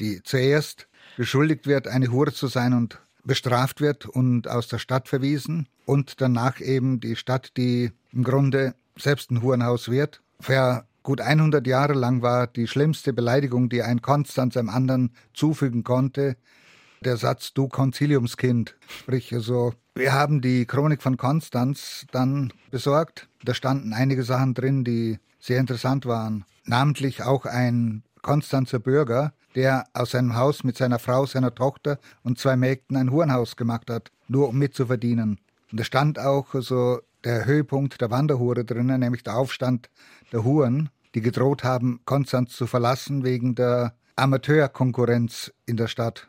die 0.00 0.22
zuerst 0.22 0.88
beschuldigt 1.16 1.66
wird, 1.66 1.88
eine 1.88 2.10
Hure 2.10 2.32
zu 2.32 2.46
sein 2.46 2.72
und 2.72 3.00
bestraft 3.24 3.80
wird 3.80 4.06
und 4.06 4.48
aus 4.48 4.68
der 4.68 4.78
Stadt 4.78 5.08
verwiesen 5.08 5.68
und 5.84 6.20
danach 6.20 6.60
eben 6.60 7.00
die 7.00 7.16
Stadt, 7.16 7.52
die 7.56 7.92
im 8.12 8.24
Grunde 8.24 8.74
selbst 8.96 9.30
ein 9.30 9.42
Hurenhaus 9.42 9.88
wird. 9.88 10.22
Für 10.40 10.84
gut 11.02 11.20
100 11.20 11.66
Jahre 11.66 11.94
lang 11.94 12.22
war 12.22 12.46
die 12.46 12.66
schlimmste 12.66 13.12
Beleidigung, 13.12 13.68
die 13.68 13.82
ein 13.82 14.02
Konstanz 14.02 14.56
einem 14.56 14.68
anderen 14.68 15.10
zufügen 15.34 15.84
konnte, 15.84 16.36
der 17.04 17.16
Satz 17.16 17.52
Du 17.52 17.68
Konziliumskind. 17.68 18.76
Sprich, 18.88 19.32
also, 19.34 19.74
wir 19.94 20.12
haben 20.12 20.40
die 20.40 20.66
Chronik 20.66 21.02
von 21.02 21.16
Konstanz 21.16 22.06
dann 22.12 22.52
besorgt. 22.70 23.28
Da 23.44 23.54
standen 23.54 23.92
einige 23.92 24.22
Sachen 24.22 24.54
drin, 24.54 24.84
die 24.84 25.18
sehr 25.42 25.58
interessant 25.58 26.06
waren. 26.06 26.44
Namentlich 26.64 27.22
auch 27.22 27.44
ein 27.44 28.04
Konstanzer 28.22 28.78
Bürger, 28.78 29.34
der 29.54 29.84
aus 29.92 30.12
seinem 30.12 30.36
Haus 30.36 30.64
mit 30.64 30.76
seiner 30.76 31.00
Frau, 31.00 31.26
seiner 31.26 31.54
Tochter 31.54 31.98
und 32.22 32.38
zwei 32.38 32.56
Mägden 32.56 32.96
ein 32.96 33.10
Hurenhaus 33.10 33.56
gemacht 33.56 33.90
hat, 33.90 34.10
nur 34.28 34.48
um 34.48 34.58
mitzuverdienen. 34.58 35.40
Und 35.70 35.80
da 35.80 35.84
stand 35.84 36.18
auch 36.18 36.46
so, 36.54 37.00
der 37.24 37.44
Höhepunkt 37.44 38.00
der 38.00 38.10
Wanderhure 38.10 38.64
drinnen, 38.64 39.00
nämlich 39.00 39.22
der 39.22 39.36
Aufstand 39.36 39.90
der 40.32 40.44
Huren, 40.44 40.88
die 41.14 41.20
gedroht 41.20 41.62
haben, 41.64 42.00
Konstanz 42.04 42.52
zu 42.54 42.66
verlassen 42.66 43.24
wegen 43.24 43.54
der 43.54 43.94
Amateurkonkurrenz 44.16 45.52
in 45.66 45.76
der 45.76 45.88
Stadt. 45.88 46.28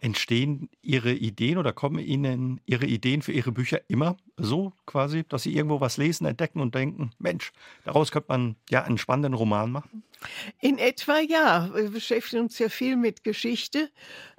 Entstehen 0.00 0.68
Ihre 0.80 1.12
Ideen 1.12 1.58
oder 1.58 1.72
kommen 1.72 1.98
Ihnen 1.98 2.60
Ihre 2.66 2.86
Ideen 2.86 3.22
für 3.22 3.32
Ihre 3.32 3.52
Bücher 3.52 3.80
immer 3.88 4.16
so 4.38 4.72
quasi, 4.86 5.24
dass 5.28 5.42
Sie 5.42 5.54
irgendwo 5.54 5.80
was 5.80 5.96
lesen, 5.96 6.26
entdecken 6.26 6.60
und 6.60 6.74
denken, 6.74 7.10
Mensch, 7.18 7.52
daraus 7.84 8.10
könnte 8.10 8.28
man 8.28 8.56
ja 8.70 8.82
einen 8.82 8.98
spannenden 8.98 9.34
Roman 9.34 9.70
machen? 9.70 10.02
In 10.60 10.78
etwa 10.78 11.20
ja. 11.20 11.70
Wir 11.74 11.90
beschäftigen 11.90 12.42
uns 12.42 12.58
ja 12.58 12.68
viel 12.68 12.96
mit 12.96 13.22
Geschichte 13.22 13.90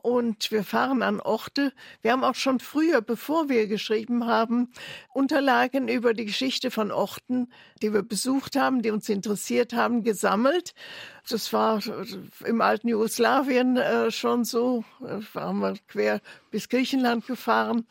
und 0.01 0.51
wir 0.51 0.63
fahren 0.63 1.01
an 1.01 1.21
Orte. 1.21 1.73
Wir 2.01 2.11
haben 2.11 2.23
auch 2.23 2.35
schon 2.35 2.59
früher, 2.59 3.01
bevor 3.01 3.47
wir 3.47 3.67
geschrieben 3.67 4.25
haben, 4.25 4.71
Unterlagen 5.13 5.87
über 5.87 6.13
die 6.13 6.25
Geschichte 6.25 6.71
von 6.71 6.91
Orten, 6.91 7.51
die 7.81 7.93
wir 7.93 8.03
besucht 8.03 8.57
haben, 8.57 8.81
die 8.81 8.91
uns 8.91 9.07
interessiert 9.07 9.73
haben, 9.73 10.03
gesammelt. 10.03 10.73
Das 11.29 11.53
war 11.53 11.81
im 12.45 12.61
alten 12.61 12.89
Jugoslawien 12.89 13.77
äh, 13.77 14.11
schon 14.11 14.43
so. 14.43 14.83
Da 14.99 15.21
waren 15.33 15.59
wir 15.59 15.75
quer 15.87 16.21
bis 16.51 16.67
Griechenland 16.67 17.25
gefahren. 17.25 17.87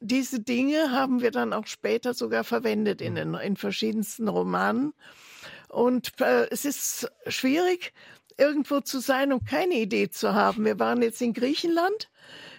Diese 0.00 0.40
Dinge 0.40 0.92
haben 0.92 1.20
wir 1.20 1.30
dann 1.30 1.52
auch 1.52 1.66
später 1.66 2.14
sogar 2.14 2.44
verwendet 2.44 3.00
in, 3.00 3.14
den, 3.14 3.34
in 3.34 3.56
verschiedensten 3.56 4.28
Romanen. 4.28 4.92
Und 5.68 6.20
äh, 6.20 6.48
es 6.50 6.64
ist 6.64 7.10
schwierig, 7.26 7.92
irgendwo 8.38 8.80
zu 8.80 9.00
sein 9.00 9.32
und 9.32 9.46
keine 9.46 9.74
Idee 9.74 10.10
zu 10.10 10.34
haben. 10.34 10.64
Wir 10.64 10.78
waren 10.78 11.02
jetzt 11.02 11.22
in 11.22 11.32
Griechenland, 11.32 12.10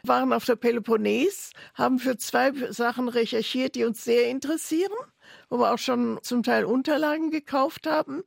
waren 0.04 0.34
auf 0.34 0.46
der 0.46 0.56
Peloponnes, 0.56 1.52
haben 1.74 2.00
für 2.00 2.18
zwei 2.18 2.52
Sachen 2.72 3.10
recherchiert, 3.10 3.76
die 3.76 3.86
uns 3.86 4.04
sehr 4.04 4.30
interessieren 4.30 4.94
wo 5.50 5.60
wir 5.60 5.74
auch 5.74 5.78
schon 5.78 6.20
zum 6.22 6.44
Teil 6.44 6.66
Unterlagen 6.66 7.32
gekauft 7.32 7.88
haben. 7.88 8.24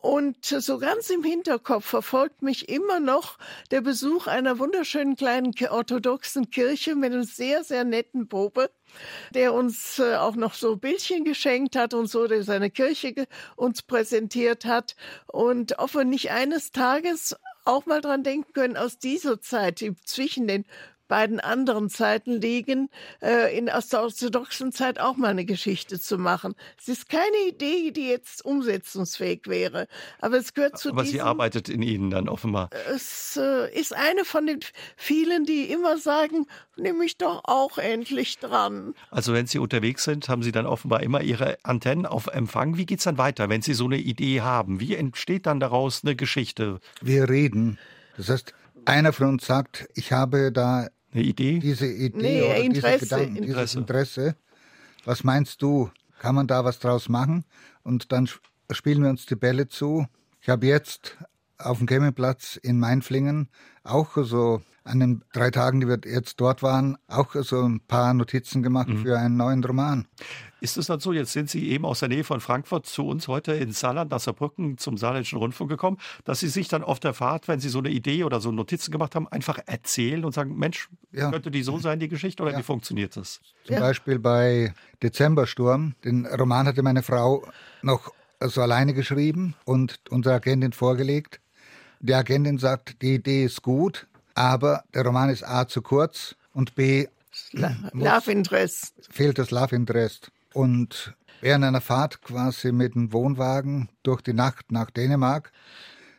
Und 0.00 0.44
so 0.44 0.78
ganz 0.78 1.10
im 1.10 1.22
Hinterkopf 1.22 1.86
verfolgt 1.86 2.42
mich 2.42 2.68
immer 2.68 3.00
noch 3.00 3.38
der 3.70 3.80
Besuch 3.80 4.26
einer 4.26 4.58
wunderschönen 4.58 5.16
kleinen 5.16 5.52
orthodoxen 5.70 6.50
Kirche 6.50 6.94
mit 6.94 7.12
einem 7.12 7.24
sehr, 7.24 7.64
sehr 7.64 7.84
netten 7.84 8.26
Bobe, 8.26 8.70
der 9.34 9.54
uns 9.54 9.98
äh, 9.98 10.16
auch 10.16 10.34
noch 10.34 10.54
so 10.54 10.76
Bildchen 10.76 11.24
geschenkt 11.24 11.76
hat 11.76 11.94
und 11.94 12.06
so, 12.06 12.26
seine 12.42 12.70
Kirche 12.70 13.26
uns 13.56 13.82
präsentiert 13.82 14.64
hat. 14.64 14.96
Und 15.26 15.78
ob 15.78 15.94
wir 15.94 16.04
nicht 16.04 16.30
eines 16.30 16.72
Tages 16.72 17.36
auch 17.64 17.86
mal 17.86 18.00
dran 18.00 18.24
denken 18.24 18.52
können, 18.52 18.76
aus 18.76 18.98
dieser 18.98 19.40
Zeit 19.40 19.84
zwischen 20.04 20.48
den 20.48 20.64
beiden 21.12 21.40
anderen 21.40 21.90
Zeiten 21.90 22.40
liegen, 22.40 22.88
äh, 23.20 23.54
in, 23.54 23.68
aus 23.68 23.88
der 23.88 24.00
orthodoxen 24.00 24.72
Zeit 24.72 24.98
auch 24.98 25.18
mal 25.18 25.28
eine 25.28 25.44
Geschichte 25.44 26.00
zu 26.00 26.16
machen. 26.16 26.54
Es 26.78 26.88
ist 26.88 27.10
keine 27.10 27.36
Idee, 27.46 27.90
die 27.90 28.08
jetzt 28.08 28.42
umsetzungsfähig 28.42 29.42
wäre, 29.44 29.88
aber 30.22 30.38
es 30.38 30.54
gehört 30.54 30.78
zu 30.78 30.88
Aber 30.88 31.02
diesem, 31.02 31.16
sie 31.16 31.20
arbeitet 31.20 31.68
in 31.68 31.82
Ihnen 31.82 32.08
dann 32.08 32.30
offenbar. 32.30 32.70
Es 32.90 33.36
äh, 33.36 33.78
ist 33.78 33.94
eine 33.94 34.24
von 34.24 34.46
den 34.46 34.60
vielen, 34.96 35.44
die 35.44 35.70
immer 35.70 35.98
sagen, 35.98 36.46
nimm 36.78 36.96
mich 36.96 37.18
doch 37.18 37.42
auch 37.44 37.76
endlich 37.76 38.38
dran. 38.38 38.94
Also 39.10 39.34
wenn 39.34 39.46
Sie 39.46 39.58
unterwegs 39.58 40.04
sind, 40.04 40.30
haben 40.30 40.42
Sie 40.42 40.50
dann 40.50 40.64
offenbar 40.64 41.02
immer 41.02 41.20
Ihre 41.20 41.58
Antennen 41.62 42.06
auf 42.06 42.28
Empfang. 42.28 42.78
Wie 42.78 42.86
geht 42.86 43.00
es 43.00 43.04
dann 43.04 43.18
weiter, 43.18 43.50
wenn 43.50 43.60
Sie 43.60 43.74
so 43.74 43.84
eine 43.84 43.98
Idee 43.98 44.40
haben? 44.40 44.80
Wie 44.80 44.96
entsteht 44.96 45.44
dann 45.44 45.60
daraus 45.60 46.04
eine 46.04 46.16
Geschichte? 46.16 46.80
Wir 47.02 47.28
reden. 47.28 47.78
Das 48.16 48.30
heißt, 48.30 48.54
einer 48.84 49.12
von 49.12 49.28
uns 49.28 49.46
sagt, 49.46 49.88
ich 49.94 50.12
habe 50.12 50.52
da 50.52 50.88
eine 51.12 51.22
Idee? 51.22 51.58
Diese 51.58 51.86
Idee 51.86 52.16
nee, 52.16 52.42
oder 52.42 52.56
Interesse, 52.56 52.98
diese 52.98 53.16
Gedanken, 53.16 53.36
Interesse. 53.36 53.54
dieses 53.54 53.74
Interesse. 53.74 54.36
Was 55.04 55.24
meinst 55.24 55.62
du? 55.62 55.90
Kann 56.18 56.34
man 56.34 56.46
da 56.46 56.64
was 56.64 56.78
draus 56.78 57.08
machen? 57.08 57.44
Und 57.82 58.12
dann 58.12 58.28
spielen 58.70 59.02
wir 59.02 59.10
uns 59.10 59.26
die 59.26 59.34
Bälle 59.34 59.68
zu. 59.68 60.06
Ich 60.40 60.48
habe 60.48 60.66
jetzt 60.66 61.18
auf 61.58 61.78
dem 61.78 61.86
Campingplatz 61.86 62.56
in 62.56 62.78
Mainflingen 62.78 63.48
auch 63.82 64.16
so 64.16 64.62
an 64.84 65.00
den 65.00 65.24
drei 65.32 65.50
Tagen, 65.50 65.80
die 65.80 65.88
wir 65.88 65.98
jetzt 66.04 66.40
dort 66.40 66.62
waren, 66.62 66.96
auch 67.08 67.34
so 67.34 67.62
ein 67.62 67.80
paar 67.80 68.14
Notizen 68.14 68.62
gemacht 68.62 68.88
mhm. 68.88 69.02
für 69.02 69.18
einen 69.18 69.36
neuen 69.36 69.62
Roman. 69.64 70.06
Ist 70.60 70.76
es 70.76 70.86
dann 70.86 71.00
so, 71.00 71.12
jetzt 71.12 71.32
sind 71.32 71.50
Sie 71.50 71.70
eben 71.70 71.84
aus 71.84 72.00
der 72.00 72.08
Nähe 72.08 72.22
von 72.22 72.40
Frankfurt 72.40 72.86
zu 72.86 73.06
uns 73.06 73.26
heute 73.26 73.52
in 73.52 73.72
Saarland, 73.72 74.12
nach 74.12 74.20
Saarbrücken 74.20 74.78
zum 74.78 74.96
Saarländischen 74.96 75.38
Rundfunk 75.38 75.68
gekommen, 75.68 75.98
dass 76.24 76.40
Sie 76.40 76.48
sich 76.48 76.68
dann 76.68 76.84
auf 76.84 77.00
der 77.00 77.14
Fahrt, 77.14 77.48
wenn 77.48 77.58
Sie 77.58 77.68
so 77.68 77.78
eine 77.78 77.90
Idee 77.90 78.22
oder 78.22 78.40
so 78.40 78.52
Notizen 78.52 78.92
gemacht 78.92 79.16
haben, 79.16 79.26
einfach 79.26 79.58
erzählen 79.66 80.24
und 80.24 80.32
sagen, 80.32 80.56
Mensch, 80.56 80.88
ja. 81.10 81.30
könnte 81.30 81.50
die 81.50 81.64
so 81.64 81.78
sein, 81.78 81.98
die 81.98 82.08
Geschichte, 82.08 82.44
oder 82.44 82.52
ja. 82.52 82.58
wie 82.58 82.62
funktioniert 82.62 83.16
das? 83.16 83.40
Zum 83.64 83.74
ja. 83.74 83.80
Beispiel 83.80 84.20
bei 84.20 84.72
Dezembersturm, 85.02 85.94
den 86.04 86.26
Roman 86.26 86.66
hatte 86.66 86.82
meine 86.82 87.02
Frau 87.02 87.44
noch 87.82 88.12
so 88.40 88.60
alleine 88.60 88.94
geschrieben 88.94 89.54
und 89.64 90.00
unserer 90.10 90.34
Agentin 90.34 90.72
vorgelegt. 90.72 91.40
Die 92.00 92.14
Agentin 92.14 92.58
sagt, 92.58 93.02
die 93.02 93.14
Idee 93.14 93.44
ist 93.44 93.62
gut, 93.62 94.06
aber 94.34 94.84
der 94.94 95.04
Roman 95.04 95.30
ist 95.30 95.42
A 95.42 95.66
zu 95.66 95.82
kurz 95.82 96.34
und 96.52 96.74
B 96.74 97.06
Love 97.52 98.30
Interest. 98.30 98.94
fehlt 99.10 99.38
das 99.38 99.50
Love 99.50 99.74
Interest. 99.74 100.30
Und 100.52 101.14
während 101.40 101.64
einer 101.64 101.80
Fahrt 101.80 102.22
quasi 102.22 102.72
mit 102.72 102.94
dem 102.94 103.12
Wohnwagen 103.12 103.88
durch 104.02 104.20
die 104.20 104.34
Nacht 104.34 104.70
nach 104.70 104.90
Dänemark 104.90 105.52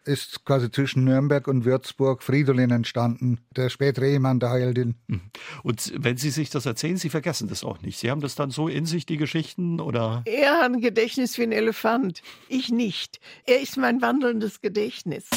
ist 0.05 0.43
quasi 0.43 0.70
zwischen 0.70 1.05
Nürnberg 1.05 1.48
und 1.48 1.65
Würzburg 1.65 2.24
Fridolin 2.24 2.72
entstanden, 2.72 3.39
der 3.55 3.70
spätere 3.70 4.08
Ehemann 4.08 4.39
der 4.39 4.50
Heldin. 4.50 4.96
Mhm. 5.08 5.22
Und 5.63 5.93
wenn 5.96 6.17
Sie 6.17 6.29
sich 6.29 6.50
das 6.50 6.65
erzählen, 6.65 6.98
Sie 6.98 7.10
vergessen 7.10 7.48
das 7.48 7.63
auch 7.63 7.82
nicht. 7.82 8.00
Sie 8.00 8.12
haben 8.12 8.22
das 8.22 8.36
dann 8.36 8.51
so 8.51 8.67
in 8.67 8.86
sich, 8.86 9.05
die 9.05 9.17
Geschichten, 9.17 9.79
oder? 9.79 10.24
Er 10.25 10.58
hat 10.58 10.74
ein 10.74 10.82
Gedächtnis 10.82 11.38
wie 11.38 11.43
ein 11.43 11.51
Elefant, 11.51 12.22
ich 12.50 12.70
nicht. 12.70 13.20
Er 13.46 13.62
ist 13.62 13.77
mein 13.77 14.01
wandelndes 14.01 14.60
Gedächtnis. 14.60 15.29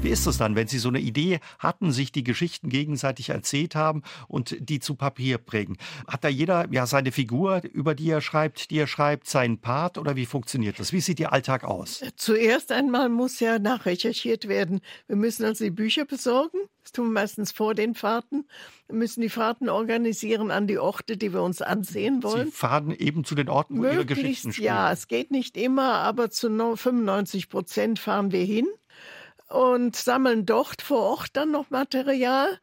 Wie 0.00 0.10
ist 0.10 0.26
es 0.26 0.38
dann, 0.38 0.54
wenn 0.54 0.68
Sie 0.68 0.78
so 0.78 0.90
eine 0.90 1.00
Idee 1.00 1.40
hatten, 1.58 1.90
sich 1.90 2.12
die 2.12 2.22
Geschichten 2.22 2.68
gegenseitig 2.68 3.30
erzählt 3.30 3.74
haben 3.74 4.02
und 4.28 4.56
die 4.60 4.78
zu 4.78 4.94
Papier 4.94 5.38
prägen? 5.38 5.76
Hat 6.06 6.22
da 6.22 6.28
jeder 6.28 6.68
ja 6.70 6.86
seine 6.86 7.10
Figur, 7.10 7.62
über 7.72 7.96
die 7.96 8.08
er 8.08 8.20
schreibt, 8.20 8.70
die 8.70 8.78
er 8.78 8.86
schreibt, 8.86 9.28
seinen 9.28 9.58
Part 9.58 9.98
oder 9.98 10.14
wie 10.14 10.26
funktioniert 10.26 10.78
das? 10.78 10.92
Wie 10.92 11.00
sieht 11.00 11.18
Ihr 11.18 11.32
Alltag 11.32 11.64
aus? 11.64 12.00
Zuerst 12.14 12.70
einmal 12.70 13.08
muss 13.08 13.40
ja 13.40 13.58
nachrecherchiert 13.58 14.46
werden. 14.46 14.82
Wir 15.08 15.16
müssen 15.16 15.44
also 15.44 15.64
die 15.64 15.70
Bücher 15.70 16.04
besorgen. 16.04 16.58
Das 16.84 16.92
tun 16.92 17.08
wir 17.08 17.20
meistens 17.20 17.50
vor 17.50 17.74
den 17.74 17.96
Fahrten. 17.96 18.46
Wir 18.86 18.96
müssen 18.96 19.20
die 19.20 19.28
Fahrten 19.28 19.68
organisieren 19.68 20.52
an 20.52 20.68
die 20.68 20.78
Orte, 20.78 21.16
die 21.16 21.32
wir 21.32 21.42
uns 21.42 21.60
ansehen 21.60 22.22
wollen. 22.22 22.46
Sie 22.46 22.52
fahren 22.52 22.92
eben 22.92 23.24
zu 23.24 23.34
den 23.34 23.48
Orten, 23.48 23.76
wo 23.76 23.82
Möglichst, 23.82 23.98
Ihre 23.98 24.06
Geschichten 24.06 24.52
spielen. 24.52 24.66
Ja, 24.66 24.92
es 24.92 25.08
geht 25.08 25.32
nicht 25.32 25.56
immer, 25.56 25.94
aber 25.94 26.30
zu 26.30 26.48
95 26.48 27.48
Prozent 27.48 27.98
fahren 27.98 28.30
wir 28.30 28.44
hin 28.44 28.68
und 29.48 29.96
sammeln 29.96 30.46
dort 30.46 30.82
vor 30.82 31.00
Ort 31.00 31.30
dann 31.32 31.50
noch 31.50 31.70
Material. 31.70 32.58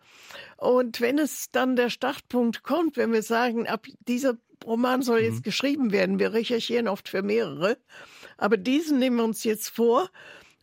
Und 0.57 1.01
wenn 1.01 1.19
es 1.19 1.51
dann 1.51 1.75
der 1.75 1.89
Startpunkt 1.89 2.63
kommt, 2.63 2.97
wenn 2.97 3.11
wir 3.11 3.23
sagen, 3.23 3.67
ab 3.67 3.87
dieser 4.07 4.37
Roman 4.63 5.01
soll 5.01 5.19
jetzt 5.19 5.37
mhm. 5.37 5.43
geschrieben 5.43 5.91
werden, 5.91 6.19
wir 6.19 6.33
recherchieren 6.33 6.87
oft 6.87 7.09
für 7.09 7.21
mehrere, 7.21 7.77
aber 8.37 8.57
diesen 8.57 8.99
nehmen 8.99 9.17
wir 9.17 9.23
uns 9.23 9.43
jetzt 9.43 9.69
vor, 9.69 10.09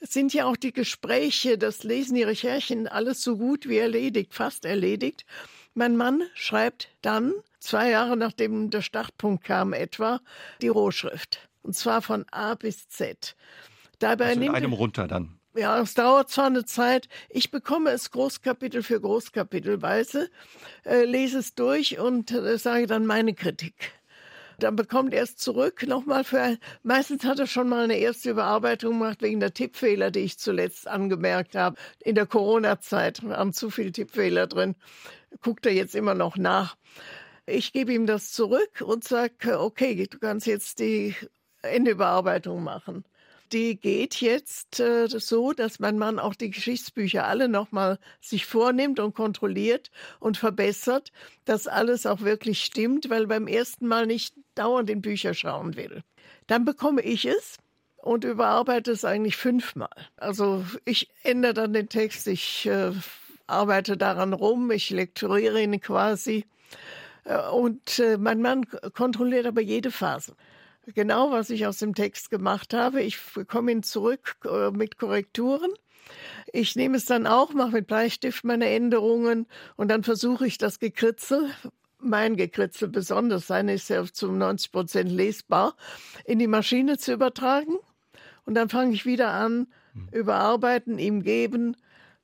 es 0.01 0.13
sind 0.13 0.35
ja 0.35 0.47
auch 0.47 0.57
die 0.57 0.73
Gespräche, 0.73 1.59
das 1.59 1.85
Lesen, 1.85 2.17
die 2.17 2.25
Recherchen, 2.25 2.89
alles 2.89 3.23
so 3.23 3.37
gut 3.37 3.69
wie 3.69 3.79
erledigt, 3.79 4.35
fast 4.35 4.65
erledigt. 4.65 5.25
Mein 5.75 5.97
Mann 5.97 6.25
schreibt 6.35 6.89
dann, 7.03 7.33
zwei 7.61 7.91
Jahre 7.91 8.17
nachdem 8.17 8.71
der 8.71 8.83
Startpunkt 8.83 9.45
kam 9.45 9.73
etwa, 9.73 10.21
die 10.61 10.69
Rohschrift. 10.69 11.49
Und 11.63 11.77
zwar 11.77 12.03
von 12.03 12.27
A 12.33 12.57
bis 12.57 12.89
Z. 12.89 13.37
Dabei 14.01 14.31
also 14.31 14.41
in 14.41 14.51
einem 14.51 14.73
runter 14.73 15.07
dann. 15.07 15.39
Ja, 15.55 15.79
es 15.81 15.93
dauert 15.93 16.31
zwar 16.31 16.47
eine 16.47 16.65
Zeit. 16.65 17.09
Ich 17.29 17.51
bekomme 17.51 17.91
es 17.91 18.11
Großkapitel 18.11 18.83
für 18.83 18.99
Großkapitelweise, 18.99 20.31
äh, 20.87 21.05
lese 21.05 21.41
es 21.41 21.55
durch 21.55 21.99
und 21.99 22.31
äh, 22.31 22.57
sage 22.57 22.87
dann 22.87 23.05
meine 23.05 23.35
Kritik. 23.35 23.93
Dann 24.59 24.77
bekommt 24.77 25.13
er 25.13 25.25
es 25.25 25.37
zurück 25.37 25.87
nochmal 25.87 26.25
für, 26.25 26.57
meistens 26.83 27.25
hat 27.25 27.39
er 27.39 27.47
schon 27.47 27.69
mal 27.69 27.85
eine 27.85 27.99
erste 27.99 28.31
Überarbeitung 28.31 28.99
gemacht 28.99 29.21
wegen 29.21 29.41
der 29.41 29.53
Tippfehler, 29.53 30.11
die 30.11 30.21
ich 30.21 30.39
zuletzt 30.39 30.89
angemerkt 30.89 31.55
habe. 31.55 31.77
In 32.01 32.15
der 32.15 32.27
Corona-Zeit 32.27 33.23
waren 33.23 33.53
zu 33.53 33.69
viele 33.69 33.93
Tippfehler 33.93 34.47
drin. 34.47 34.75
Guckt 35.43 35.67
er 35.67 35.73
jetzt 35.73 35.95
immer 35.95 36.15
noch 36.15 36.37
nach. 36.39 36.77
Ich 37.45 37.73
gebe 37.75 37.93
ihm 37.93 38.07
das 38.07 38.33
zurück 38.33 38.83
und 38.83 39.05
sage, 39.05 39.61
okay, 39.61 40.07
du 40.07 40.19
kannst 40.19 40.47
jetzt 40.47 40.79
die 40.79 41.15
Endüberarbeitung 41.63 42.63
machen 42.63 43.05
die 43.53 43.77
geht 43.77 44.21
jetzt 44.21 44.81
äh, 44.81 45.07
so, 45.09 45.53
dass 45.53 45.79
mein 45.79 45.99
Mann 45.99 46.19
auch 46.19 46.35
die 46.35 46.51
Geschichtsbücher 46.51 47.27
alle 47.27 47.49
nochmal 47.49 47.99
sich 48.21 48.47
vornimmt 48.47 48.99
und 49.01 49.15
kontrolliert 49.15 49.91
und 50.21 50.37
verbessert, 50.39 51.13
dass 51.45 51.67
alles 51.67 52.07
auch 52.07 52.23
wirklich 52.23 52.65
stimmt, 52.65 53.11
weil 53.11 53.27
beim 53.27 53.47
ersten 53.47 53.87
Mal 53.87 54.07
nicht 54.07 54.35
dauernd 54.55 54.91
in 54.91 55.03
Bücher 55.03 55.35
schauen 55.35 55.77
will. 55.77 56.03
Dann 56.47 56.65
bekomme 56.65 57.03
ich 57.03 57.25
es 57.25 57.59
und 57.97 58.25
überarbeite 58.25 58.91
es 58.91 59.05
eigentlich 59.05 59.37
fünfmal. 59.37 59.91
Also 60.17 60.65
ich 60.85 61.11
ändere 61.23 61.55
dann 61.55 61.73
den 61.73 61.89
Text, 61.89 62.27
ich 62.27 62.67
äh, 62.67 62.93
arbeite 63.47 63.97
daran 63.97 64.33
rum, 64.33 64.71
ich 64.71 64.91
lektoriere 64.91 65.63
ihn 65.63 65.81
quasi 65.81 66.45
Äh, 67.25 67.49
und 67.51 67.99
äh, 67.99 68.17
mein 68.19 68.41
Mann 68.41 68.67
kontrolliert 68.95 69.47
aber 69.47 69.61
jede 69.61 69.91
Phase. 69.91 70.35
Genau, 70.87 71.31
was 71.31 71.51
ich 71.51 71.67
aus 71.67 71.79
dem 71.79 71.95
Text 71.95 72.31
gemacht 72.31 72.75
habe. 72.75 73.03
Ich 73.03 73.19
komme 73.47 73.71
ihn 73.71 73.83
zurück 73.83 74.37
äh, 74.45 74.71
mit 74.71 74.99
Korrekturen. 74.99 75.71
Ich 76.53 76.75
nehme 76.75 76.97
es 76.97 77.05
dann 77.05 77.27
auch, 77.27 77.53
mache 77.53 77.71
mit 77.71 77.87
Bleistift 77.87 78.45
meine 78.45 78.69
Änderungen 78.69 79.47
und 79.77 79.89
dann 79.89 80.03
versuche 80.03 80.47
ich 80.47 80.59
das 80.59 80.81
Gekritzel, 80.81 81.51
mein 82.01 82.37
Gekritzel 82.37 82.89
besonders, 82.89 83.47
seine 83.47 83.75
ist 83.75 83.89
ja 83.89 84.05
zu 84.05 84.33
90 84.33 84.73
Prozent 84.73 85.11
lesbar, 85.11 85.77
in 86.25 86.41
die 86.41 86.49
Maschine 86.49 86.99
zu 86.99 87.13
übertragen. 87.13 87.79
Und 88.45 88.55
dann 88.55 88.69
fange 88.69 88.93
ich 88.93 89.07
wieder 89.07 89.31
an, 89.31 89.69
hm. 89.93 90.09
überarbeiten, 90.11 90.99
ihm 90.99 91.23
geben, 91.23 91.77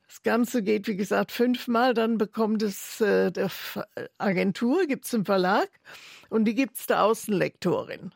das 0.08 0.22
Ganze 0.22 0.62
geht, 0.62 0.88
wie 0.88 0.96
gesagt, 0.96 1.32
fünfmal, 1.32 1.92
dann 1.94 2.18
bekommt 2.18 2.62
es 2.62 3.00
äh, 3.00 3.30
der 3.30 3.50
Agentur, 4.16 4.86
gibt 4.86 5.04
es 5.04 5.14
einen 5.14 5.26
Verlag 5.26 5.68
und 6.30 6.46
die 6.46 6.54
gibt 6.54 6.78
es 6.78 6.86
der 6.86 7.04
Außenlektorin. 7.04 8.12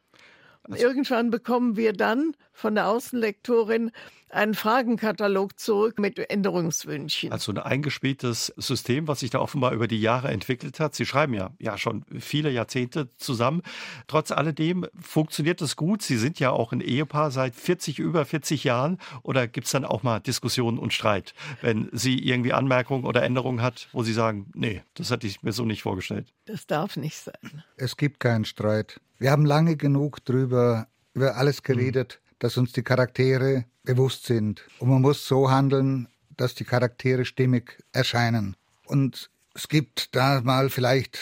Also, 0.64 0.85
Irgendwann 0.85 1.31
bekommen 1.31 1.76
wir 1.76 1.92
dann 1.92 2.37
von 2.52 2.75
der 2.75 2.88
Außenlektorin 2.88 3.90
einen 4.33 4.54
Fragenkatalog 4.54 5.59
zurück 5.59 5.99
mit 5.99 6.19
Änderungswünschen. 6.19 7.31
Also 7.33 7.52
ein 7.52 7.59
eingespieltes 7.59 8.52
System, 8.57 9.07
was 9.07 9.21
sich 9.21 9.31
da 9.31 9.40
offenbar 9.40 9.73
über 9.73 9.87
die 9.87 10.00
Jahre 10.00 10.28
entwickelt 10.28 10.81
hat. 10.81 10.95
Sie 10.95 11.04
schreiben 11.04 11.35
ja, 11.35 11.50
ja 11.59 11.76
schon 11.76 12.04
viele 12.19 12.50
Jahrzehnte 12.50 13.11
zusammen. 13.16 13.62
Trotz 14.07 14.31
alledem 14.31 14.87
funktioniert 14.99 15.61
es 15.61 15.76
gut. 15.76 16.02
Sie 16.02 16.16
sind 16.16 16.40
ja 16.40 16.50
auch 16.50 16.73
ein 16.73 16.81
Ehepaar 16.81 17.31
seit 17.31 17.54
40, 17.54 17.99
über 17.99 18.25
40 18.25 18.64
Jahren. 18.64 18.99
Oder 19.23 19.47
gibt 19.47 19.66
es 19.66 19.73
dann 19.73 19.85
auch 19.85 20.02
mal 20.02 20.21
Diskussionen 20.21 20.78
und 20.78 20.95
Streit, 20.95 21.35
wenn 21.61 21.90
sie 21.92 22.19
irgendwie 22.19 22.54
Anmerkungen 22.54 23.04
oder 23.04 23.23
Änderungen 23.23 23.61
hat, 23.61 23.88
wo 23.92 24.02
Sie 24.02 24.14
sagen, 24.14 24.50
nee, 24.54 24.83
das 24.95 25.11
hatte 25.11 25.26
ich 25.26 25.42
mir 25.42 25.52
so 25.52 25.64
nicht 25.64 25.83
vorgestellt? 25.83 26.33
Das 26.47 26.66
darf 26.66 26.97
nicht 26.97 27.19
sein. 27.19 27.64
Es 27.76 27.97
gibt 27.97 28.19
keinen 28.19 28.47
Streit. 28.47 29.00
Wir 29.23 29.31
haben 29.31 29.47
lange 29.47 29.76
genug 29.76 30.25
drüber, 30.25 30.88
über 31.14 31.37
alles 31.37 31.62
geredet, 31.62 32.21
mhm. 32.21 32.35
dass 32.41 32.57
uns 32.57 32.73
die 32.73 32.83
Charaktere 32.83 33.67
bewusst 33.85 34.26
sind. 34.26 34.67
Und 34.81 34.88
man 34.88 35.00
muss 35.00 35.29
so 35.29 35.49
handeln, 35.49 36.09
dass 36.37 36.57
die 36.57 36.64
Charaktere 36.64 37.25
stimmig 37.25 37.79
erscheinen. 37.93 38.57
Und 38.85 39.31
es 39.55 39.69
gibt 39.69 40.17
da 40.17 40.41
mal 40.41 40.71
vielleicht, 40.71 41.21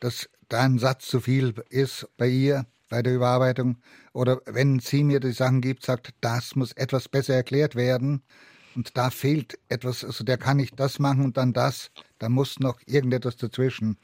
dass 0.00 0.30
da 0.48 0.62
ein 0.62 0.78
Satz 0.78 1.04
zu 1.08 1.20
viel 1.20 1.52
ist 1.68 2.08
bei 2.16 2.26
ihr, 2.26 2.64
bei 2.88 3.02
der 3.02 3.16
Überarbeitung. 3.16 3.76
Oder 4.14 4.40
wenn 4.46 4.78
sie 4.78 5.04
mir 5.04 5.20
die 5.20 5.32
Sachen 5.32 5.60
gibt, 5.60 5.84
sagt, 5.84 6.14
das 6.22 6.56
muss 6.56 6.72
etwas 6.72 7.06
besser 7.06 7.34
erklärt 7.34 7.74
werden. 7.74 8.22
Und 8.74 8.96
da 8.96 9.10
fehlt 9.10 9.58
etwas, 9.68 10.04
also 10.04 10.24
der 10.24 10.38
kann 10.38 10.56
nicht 10.56 10.80
das 10.80 10.98
machen 10.98 11.22
und 11.22 11.36
dann 11.36 11.52
das. 11.52 11.90
Da 12.18 12.30
muss 12.30 12.60
noch 12.60 12.80
irgendetwas 12.86 13.36
dazwischen. 13.36 13.98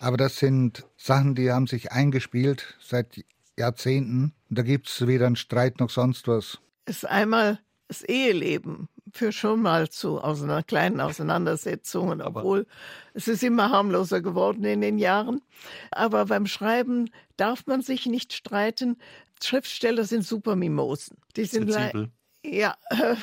Aber 0.00 0.16
das 0.16 0.38
sind 0.38 0.84
Sachen, 0.96 1.34
die 1.34 1.52
haben 1.52 1.66
sich 1.66 1.92
eingespielt 1.92 2.76
seit 2.80 3.24
Jahrzehnten. 3.56 4.34
Und 4.48 4.58
da 4.58 4.62
gibt 4.62 4.88
es 4.88 5.06
weder 5.06 5.26
einen 5.26 5.36
Streit 5.36 5.78
noch 5.78 5.90
sonst 5.90 6.26
was. 6.26 6.58
Ist 6.86 7.06
einmal 7.06 7.60
das 7.86 8.02
Eheleben 8.02 8.88
führt 9.12 9.34
schon 9.34 9.62
mal 9.62 9.88
zu 9.88 10.20
auseinander, 10.20 10.62
kleinen 10.62 11.00
Auseinandersetzungen, 11.00 12.22
obwohl 12.22 12.66
es 13.14 13.28
ist 13.28 13.42
immer 13.42 13.70
harmloser 13.70 14.20
geworden 14.20 14.64
in 14.64 14.80
den 14.80 14.98
Jahren. 14.98 15.40
Aber 15.90 16.26
beim 16.26 16.46
Schreiben 16.46 17.10
darf 17.36 17.66
man 17.66 17.82
sich 17.82 18.06
nicht 18.06 18.32
streiten. 18.32 18.98
Schriftsteller 19.42 20.04
sind 20.04 20.24
super 20.24 20.56
Mimosen. 20.56 21.16
Die 21.36 21.44
sind 21.44 21.72
sensibel. 21.72 22.10
Ja, 22.44 22.76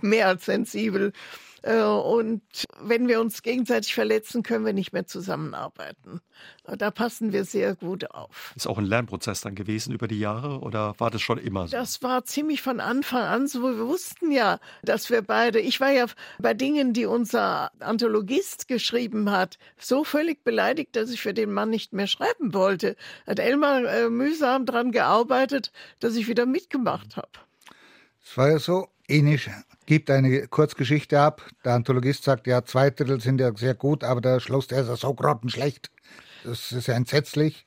mehr 0.00 0.28
als 0.28 0.44
sensibel. 0.44 1.12
Äh, 1.62 1.82
und 1.82 2.42
wenn 2.80 3.08
wir 3.08 3.20
uns 3.20 3.42
gegenseitig 3.42 3.94
verletzen, 3.94 4.42
können 4.42 4.64
wir 4.64 4.72
nicht 4.72 4.92
mehr 4.92 5.06
zusammenarbeiten. 5.06 6.20
Da 6.64 6.90
passen 6.90 7.32
wir 7.32 7.44
sehr 7.44 7.74
gut 7.74 8.10
auf. 8.10 8.52
Ist 8.54 8.66
auch 8.66 8.78
ein 8.78 8.84
Lernprozess 8.84 9.40
dann 9.40 9.54
gewesen 9.54 9.92
über 9.92 10.06
die 10.06 10.18
Jahre 10.18 10.60
oder 10.60 10.94
war 10.98 11.10
das 11.10 11.22
schon 11.22 11.38
immer 11.38 11.66
so? 11.66 11.76
Das 11.76 12.02
war 12.02 12.24
ziemlich 12.24 12.62
von 12.62 12.80
Anfang 12.80 13.22
an 13.22 13.46
so. 13.48 13.62
Wir 13.62 13.86
wussten 13.86 14.30
ja, 14.30 14.60
dass 14.82 15.10
wir 15.10 15.22
beide, 15.22 15.60
ich 15.60 15.80
war 15.80 15.90
ja 15.90 16.06
bei 16.38 16.54
Dingen, 16.54 16.92
die 16.92 17.06
unser 17.06 17.70
Anthologist 17.80 18.68
geschrieben 18.68 19.30
hat, 19.30 19.58
so 19.78 20.04
völlig 20.04 20.44
beleidigt, 20.44 20.94
dass 20.94 21.10
ich 21.10 21.20
für 21.20 21.34
den 21.34 21.52
Mann 21.52 21.70
nicht 21.70 21.92
mehr 21.92 22.06
schreiben 22.06 22.52
wollte. 22.52 22.96
Hat 23.26 23.38
Elmar 23.38 23.84
äh, 23.84 24.10
mühsam 24.10 24.66
daran 24.66 24.92
gearbeitet, 24.92 25.72
dass 26.00 26.16
ich 26.16 26.28
wieder 26.28 26.46
mitgemacht 26.46 27.16
habe. 27.16 27.28
Es 28.22 28.36
war 28.36 28.50
ja 28.50 28.58
so, 28.58 28.88
Enisch 29.08 29.50
gibt 29.86 30.10
eine 30.10 30.46
Kurzgeschichte 30.48 31.18
ab. 31.18 31.42
Der 31.64 31.74
Anthologist 31.74 32.24
sagt, 32.24 32.46
ja, 32.46 32.64
zwei 32.64 32.90
Drittel 32.90 33.20
sind 33.20 33.40
ja 33.40 33.56
sehr 33.56 33.74
gut, 33.74 34.04
aber 34.04 34.20
der 34.20 34.38
Schluss, 34.38 34.66
der 34.66 34.82
ist 34.82 34.88
ja 34.88 34.96
so 34.96 35.14
grottenschlecht. 35.14 35.90
Das 36.44 36.72
ist 36.72 36.86
ja 36.86 36.94
entsetzlich. 36.94 37.66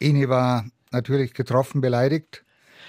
Eni 0.00 0.28
war 0.28 0.66
natürlich 0.90 1.32
getroffen, 1.32 1.80
beleidigt. 1.80 2.44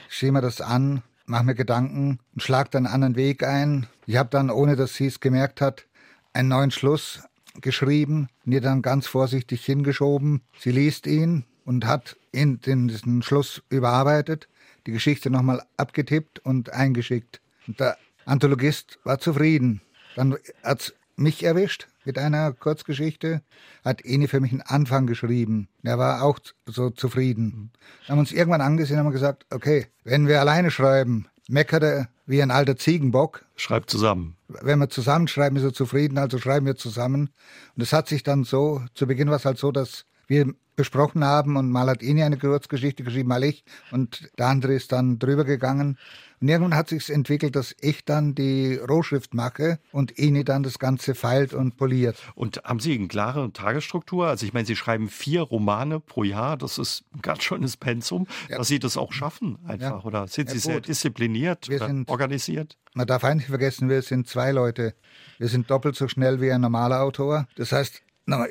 Ich 0.10 0.18
sehe 0.18 0.32
mir 0.32 0.42
das 0.42 0.62
an, 0.62 1.04
mache 1.26 1.46
mir 1.46 1.56
Gedanken 1.56 2.20
und 2.34 2.42
schlag 2.42 2.72
dann 2.72 2.86
einen 2.86 2.96
anderen 2.96 3.16
Weg 3.16 3.44
ein. 3.44 3.88
Ich 4.08 4.18
habe 4.18 4.30
dann, 4.30 4.50
ohne 4.50 4.76
dass 4.76 4.96
sie 4.96 5.06
es 5.06 5.20
gemerkt 5.20 5.62
hat, 5.62 5.86
einen 6.34 6.50
neuen 6.50 6.72
Schluss 6.72 7.22
geschrieben 7.60 8.30
ihr 8.46 8.62
dann 8.62 8.82
ganz 8.82 9.08
vorsichtig 9.08 9.66
hingeschoben. 9.66 10.42
Sie 10.58 10.72
liest 10.72 11.08
ihn 11.08 11.46
und 11.66 11.86
hat 11.86 12.18
in 12.32 12.60
den, 12.62 12.88
diesen 12.88 13.22
Schluss 13.22 13.62
überarbeitet, 13.70 14.48
die 14.88 14.92
Geschichte 14.92 15.30
nochmal 15.30 15.62
abgetippt 15.78 16.40
und 16.40 16.72
eingeschickt. 16.72 17.41
Und 17.68 17.80
der 17.80 17.98
Anthologist 18.26 19.00
war 19.04 19.20
zufrieden. 19.20 19.82
Dann 20.16 20.38
hat 20.64 20.82
es 20.82 20.94
mich 21.16 21.44
erwischt 21.44 21.88
mit 22.06 22.18
einer 22.18 22.52
Kurzgeschichte, 22.54 23.42
hat 23.86 24.04
Eni 24.04 24.28
für 24.28 24.40
mich 24.40 24.52
einen 24.52 24.62
Anfang 24.62 25.08
geschrieben. 25.08 25.68
Er 25.84 25.98
war 25.98 26.24
auch 26.24 26.40
so 26.66 26.90
zufrieden. 26.90 27.72
Wir 28.06 28.14
haben 28.14 28.20
uns 28.20 28.32
irgendwann 28.32 28.62
angesehen 28.62 29.00
und 29.00 29.06
haben 29.06 29.14
gesagt, 29.14 29.46
okay, 29.52 29.88
wenn 30.04 30.28
wir 30.28 30.40
alleine 30.40 30.72
schreiben, 30.72 31.28
meckert 31.48 31.84
er 31.84 32.10
wie 32.26 32.42
ein 32.42 32.52
alter 32.52 32.78
Ziegenbock. 32.78 33.46
Schreibt 33.56 33.90
zusammen. 33.90 34.36
Wenn 34.48 34.80
wir 34.80 34.90
zusammenschreiben, 34.90 35.58
ist 35.58 35.64
er 35.64 35.74
zufrieden, 35.74 36.18
also 36.18 36.40
schreiben 36.40 36.66
wir 36.66 36.76
zusammen. 36.76 37.30
Und 37.76 37.84
es 37.84 37.94
hat 37.94 38.08
sich 38.08 38.24
dann 38.24 38.44
so, 38.44 38.82
zu 38.94 39.06
Beginn 39.06 39.30
war 39.30 39.36
es 39.36 39.46
halt 39.46 39.58
so, 39.58 39.72
dass 39.72 40.06
wir 40.28 40.54
besprochen 40.76 41.24
haben 41.24 41.58
und 41.58 41.70
mal 41.70 41.88
hat 41.88 42.02
Eni 42.02 42.24
eine 42.24 42.38
Kurzgeschichte 42.38 43.04
geschrieben, 43.04 43.30
mal 43.30 43.44
ich 43.44 43.64
und 43.92 44.32
der 44.40 44.48
andere 44.48 44.74
ist 44.74 44.92
dann 44.92 45.20
drüber 45.20 45.44
gegangen. 45.44 45.98
Und 46.42 46.50
irgendwann 46.50 46.76
hat 46.76 46.90
sich 46.90 47.10
entwickelt, 47.12 47.56
dass 47.56 47.76
ich 47.80 48.04
dann 48.04 48.34
die 48.34 48.76
Rohschrift 48.76 49.36
mache 49.36 49.80
und 49.92 50.18
Eni 50.18 50.44
dann 50.44 50.64
das 50.64 50.80
Ganze 50.80 51.14
feilt 51.14 51.54
und 51.54 51.78
poliert. 51.78 52.18
Und 52.34 52.64
haben 52.64 52.80
Sie 52.80 52.96
eine 52.96 53.08
klare 53.08 53.54
Tagesstruktur? 53.54 54.26
Also 54.28 54.48
ich 54.48 54.54
meine, 54.54 54.66
Sie 54.66 54.76
schreiben 54.76 55.08
vier 55.08 55.42
Romane 55.42 56.00
pro 56.00 56.24
Jahr, 56.24 56.58
das 56.58 56.80
ist 56.80 57.04
ein 57.14 57.22
ganz 57.22 57.44
schönes 57.44 57.78
Pensum, 57.78 58.28
ja. 58.50 58.58
dass 58.58 58.68
Sie 58.68 58.80
das 58.80 58.98
auch 58.98 59.14
schaffen 59.14 59.60
einfach. 59.66 60.00
Ja. 60.00 60.04
Oder 60.04 60.28
sind 60.28 60.50
Sie 60.50 60.58
ja, 60.58 60.62
sehr 60.62 60.82
diszipliniert 60.82 61.66
sind, 61.66 62.10
organisiert? 62.10 62.78
Man 62.96 63.06
darf 63.06 63.24
eigentlich 63.24 63.48
vergessen, 63.48 63.88
wir 63.88 64.02
sind 64.02 64.28
zwei 64.28 64.52
Leute. 64.52 64.96
Wir 65.38 65.48
sind 65.48 65.70
doppelt 65.70 65.96
so 65.96 66.08
schnell 66.08 66.42
wie 66.42 66.52
ein 66.52 66.62
normaler 66.62 67.04
Autor. 67.04 67.48
Das 67.56 67.72
heißt, 67.72 68.02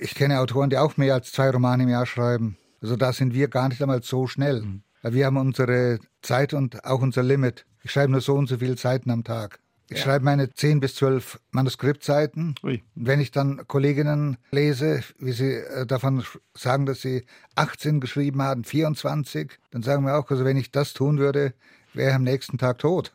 ich 0.00 0.14
kenne 0.14 0.38
Autoren, 0.38 0.70
die 0.70 0.78
auch 0.78 0.96
mehr 0.96 1.14
als 1.14 1.32
zwei 1.32 1.50
Romane 1.50 1.82
im 1.82 1.88
Jahr 1.88 2.06
schreiben. 2.06 2.56
Also 2.80 2.96
da 2.96 3.12
sind 3.12 3.34
wir 3.34 3.48
gar 3.48 3.68
nicht 3.68 3.82
einmal 3.82 4.02
so 4.02 4.28
schnell. 4.28 4.62
Mhm. 4.62 4.82
Wir 5.02 5.26
haben 5.26 5.38
unsere 5.38 5.98
Zeit 6.22 6.54
und 6.54 6.84
auch 6.84 7.00
unser 7.00 7.22
Limit. 7.22 7.66
Ich 7.82 7.92
schreibe 7.92 8.12
nur 8.12 8.20
so 8.20 8.34
und 8.34 8.48
so 8.48 8.58
viele 8.58 8.76
Seiten 8.76 9.10
am 9.10 9.24
Tag. 9.24 9.60
Ich 9.88 9.98
ja. 9.98 10.04
schreibe 10.04 10.24
meine 10.24 10.54
zehn 10.54 10.78
bis 10.78 10.94
zwölf 10.94 11.40
Manuskriptseiten. 11.50 12.54
Ui. 12.62 12.82
Wenn 12.94 13.20
ich 13.20 13.32
dann 13.32 13.66
Kolleginnen 13.66 14.36
lese, 14.52 15.02
wie 15.18 15.32
sie 15.32 15.54
äh, 15.54 15.84
davon 15.84 16.22
sagen, 16.54 16.86
dass 16.86 17.00
sie 17.00 17.24
18 17.56 17.98
geschrieben 17.98 18.40
haben, 18.40 18.62
24, 18.62 19.58
dann 19.72 19.82
sagen 19.82 20.04
wir 20.04 20.16
auch, 20.16 20.30
also 20.30 20.44
wenn 20.44 20.56
ich 20.56 20.70
das 20.70 20.92
tun 20.92 21.18
würde, 21.18 21.54
wäre 21.92 22.10
ich 22.10 22.14
am 22.14 22.22
nächsten 22.22 22.56
Tag 22.56 22.78
tot. 22.78 23.12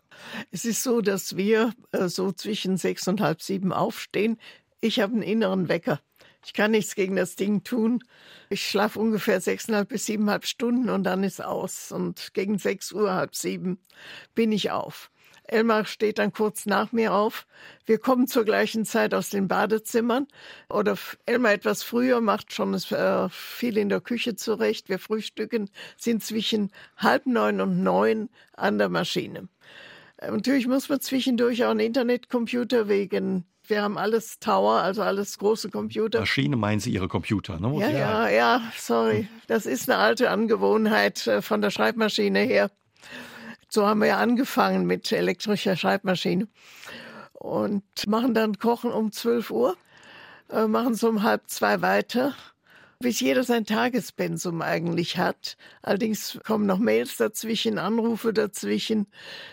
Es 0.51 0.65
ist 0.65 0.83
so, 0.83 0.99
dass 0.99 1.37
wir 1.37 1.71
äh, 1.93 2.09
so 2.09 2.33
zwischen 2.33 2.75
sechs 2.75 3.07
und 3.07 3.21
halb 3.21 3.41
sieben 3.41 3.71
aufstehen. 3.71 4.37
Ich 4.81 4.99
habe 4.99 5.13
einen 5.13 5.21
inneren 5.21 5.69
Wecker. 5.69 6.01
Ich 6.45 6.53
kann 6.53 6.71
nichts 6.71 6.95
gegen 6.95 7.15
das 7.15 7.35
Ding 7.35 7.63
tun. 7.63 8.03
Ich 8.49 8.67
schlafe 8.67 8.99
ungefähr 8.99 9.41
sechseinhalb 9.41 9.89
bis 9.89 10.05
siebeneinhalb 10.05 10.45
Stunden 10.45 10.89
und 10.89 11.03
dann 11.03 11.23
ist 11.23 11.43
aus. 11.43 11.91
Und 11.91 12.33
gegen 12.33 12.59
sechs 12.59 12.91
Uhr, 12.91 13.13
halb 13.13 13.35
sieben 13.35 13.79
bin 14.35 14.51
ich 14.51 14.69
auf. 14.71 15.09
Elmar 15.47 15.85
steht 15.85 16.19
dann 16.19 16.33
kurz 16.33 16.65
nach 16.65 16.91
mir 16.91 17.13
auf. 17.13 17.45
Wir 17.85 17.99
kommen 17.99 18.27
zur 18.27 18.45
gleichen 18.45 18.85
Zeit 18.85 19.13
aus 19.13 19.29
den 19.29 19.47
Badezimmern. 19.47 20.27
Oder 20.69 20.97
Elmar 21.25 21.53
etwas 21.53 21.83
früher 21.83 22.21
macht 22.21 22.53
schon 22.53 22.73
äh, 22.73 23.29
viel 23.29 23.77
in 23.77 23.89
der 23.89 24.01
Küche 24.01 24.35
zurecht. 24.35 24.89
Wir 24.89 24.99
frühstücken, 24.99 25.69
sind 25.97 26.23
zwischen 26.23 26.71
halb 26.97 27.25
neun 27.25 27.61
und 27.61 27.83
neun 27.83 28.29
an 28.53 28.77
der 28.77 28.89
Maschine. 28.89 29.47
Äh, 30.17 30.31
natürlich 30.31 30.67
muss 30.67 30.89
man 30.89 31.01
zwischendurch 31.01 31.63
auch 31.65 31.71
einen 31.71 31.79
Internetcomputer 31.79 32.87
wegen 32.87 33.45
wir 33.67 33.81
haben 33.81 33.97
alles 33.97 34.39
Tower, 34.39 34.81
also 34.81 35.01
alles 35.01 35.37
große 35.37 35.69
Computer. 35.69 36.19
Maschine 36.19 36.55
meinen 36.55 36.79
Sie 36.79 36.91
Ihre 36.91 37.07
Computer, 37.07 37.59
ne? 37.59 37.79
Ja, 37.79 37.89
ja, 37.89 38.29
ja, 38.29 38.61
sorry. 38.77 39.27
Das 39.47 39.65
ist 39.65 39.89
eine 39.89 39.99
alte 39.99 40.29
Angewohnheit 40.29 41.27
äh, 41.27 41.41
von 41.41 41.61
der 41.61 41.69
Schreibmaschine 41.69 42.39
her. 42.39 42.71
So 43.69 43.85
haben 43.85 43.99
wir 43.99 44.07
ja 44.07 44.17
angefangen 44.17 44.85
mit 44.85 45.11
elektrischer 45.11 45.75
Schreibmaschine. 45.75 46.47
Und 47.33 47.83
machen 48.07 48.33
dann 48.33 48.57
Kochen 48.57 48.91
um 48.91 49.11
12 49.11 49.51
Uhr, 49.51 49.77
äh, 50.49 50.67
machen 50.67 50.95
so 50.95 51.09
um 51.09 51.23
halb 51.23 51.49
zwei 51.49 51.81
weiter 51.81 52.33
bis 52.99 53.19
jeder 53.19 53.43
sein 53.43 53.65
Tagespensum 53.65 54.61
eigentlich 54.61 55.17
hat. 55.17 55.57
Allerdings 55.81 56.39
kommen 56.45 56.65
noch 56.65 56.79
Mails 56.79 57.17
dazwischen, 57.17 57.77
Anrufe 57.77 58.33
dazwischen. 58.33 59.07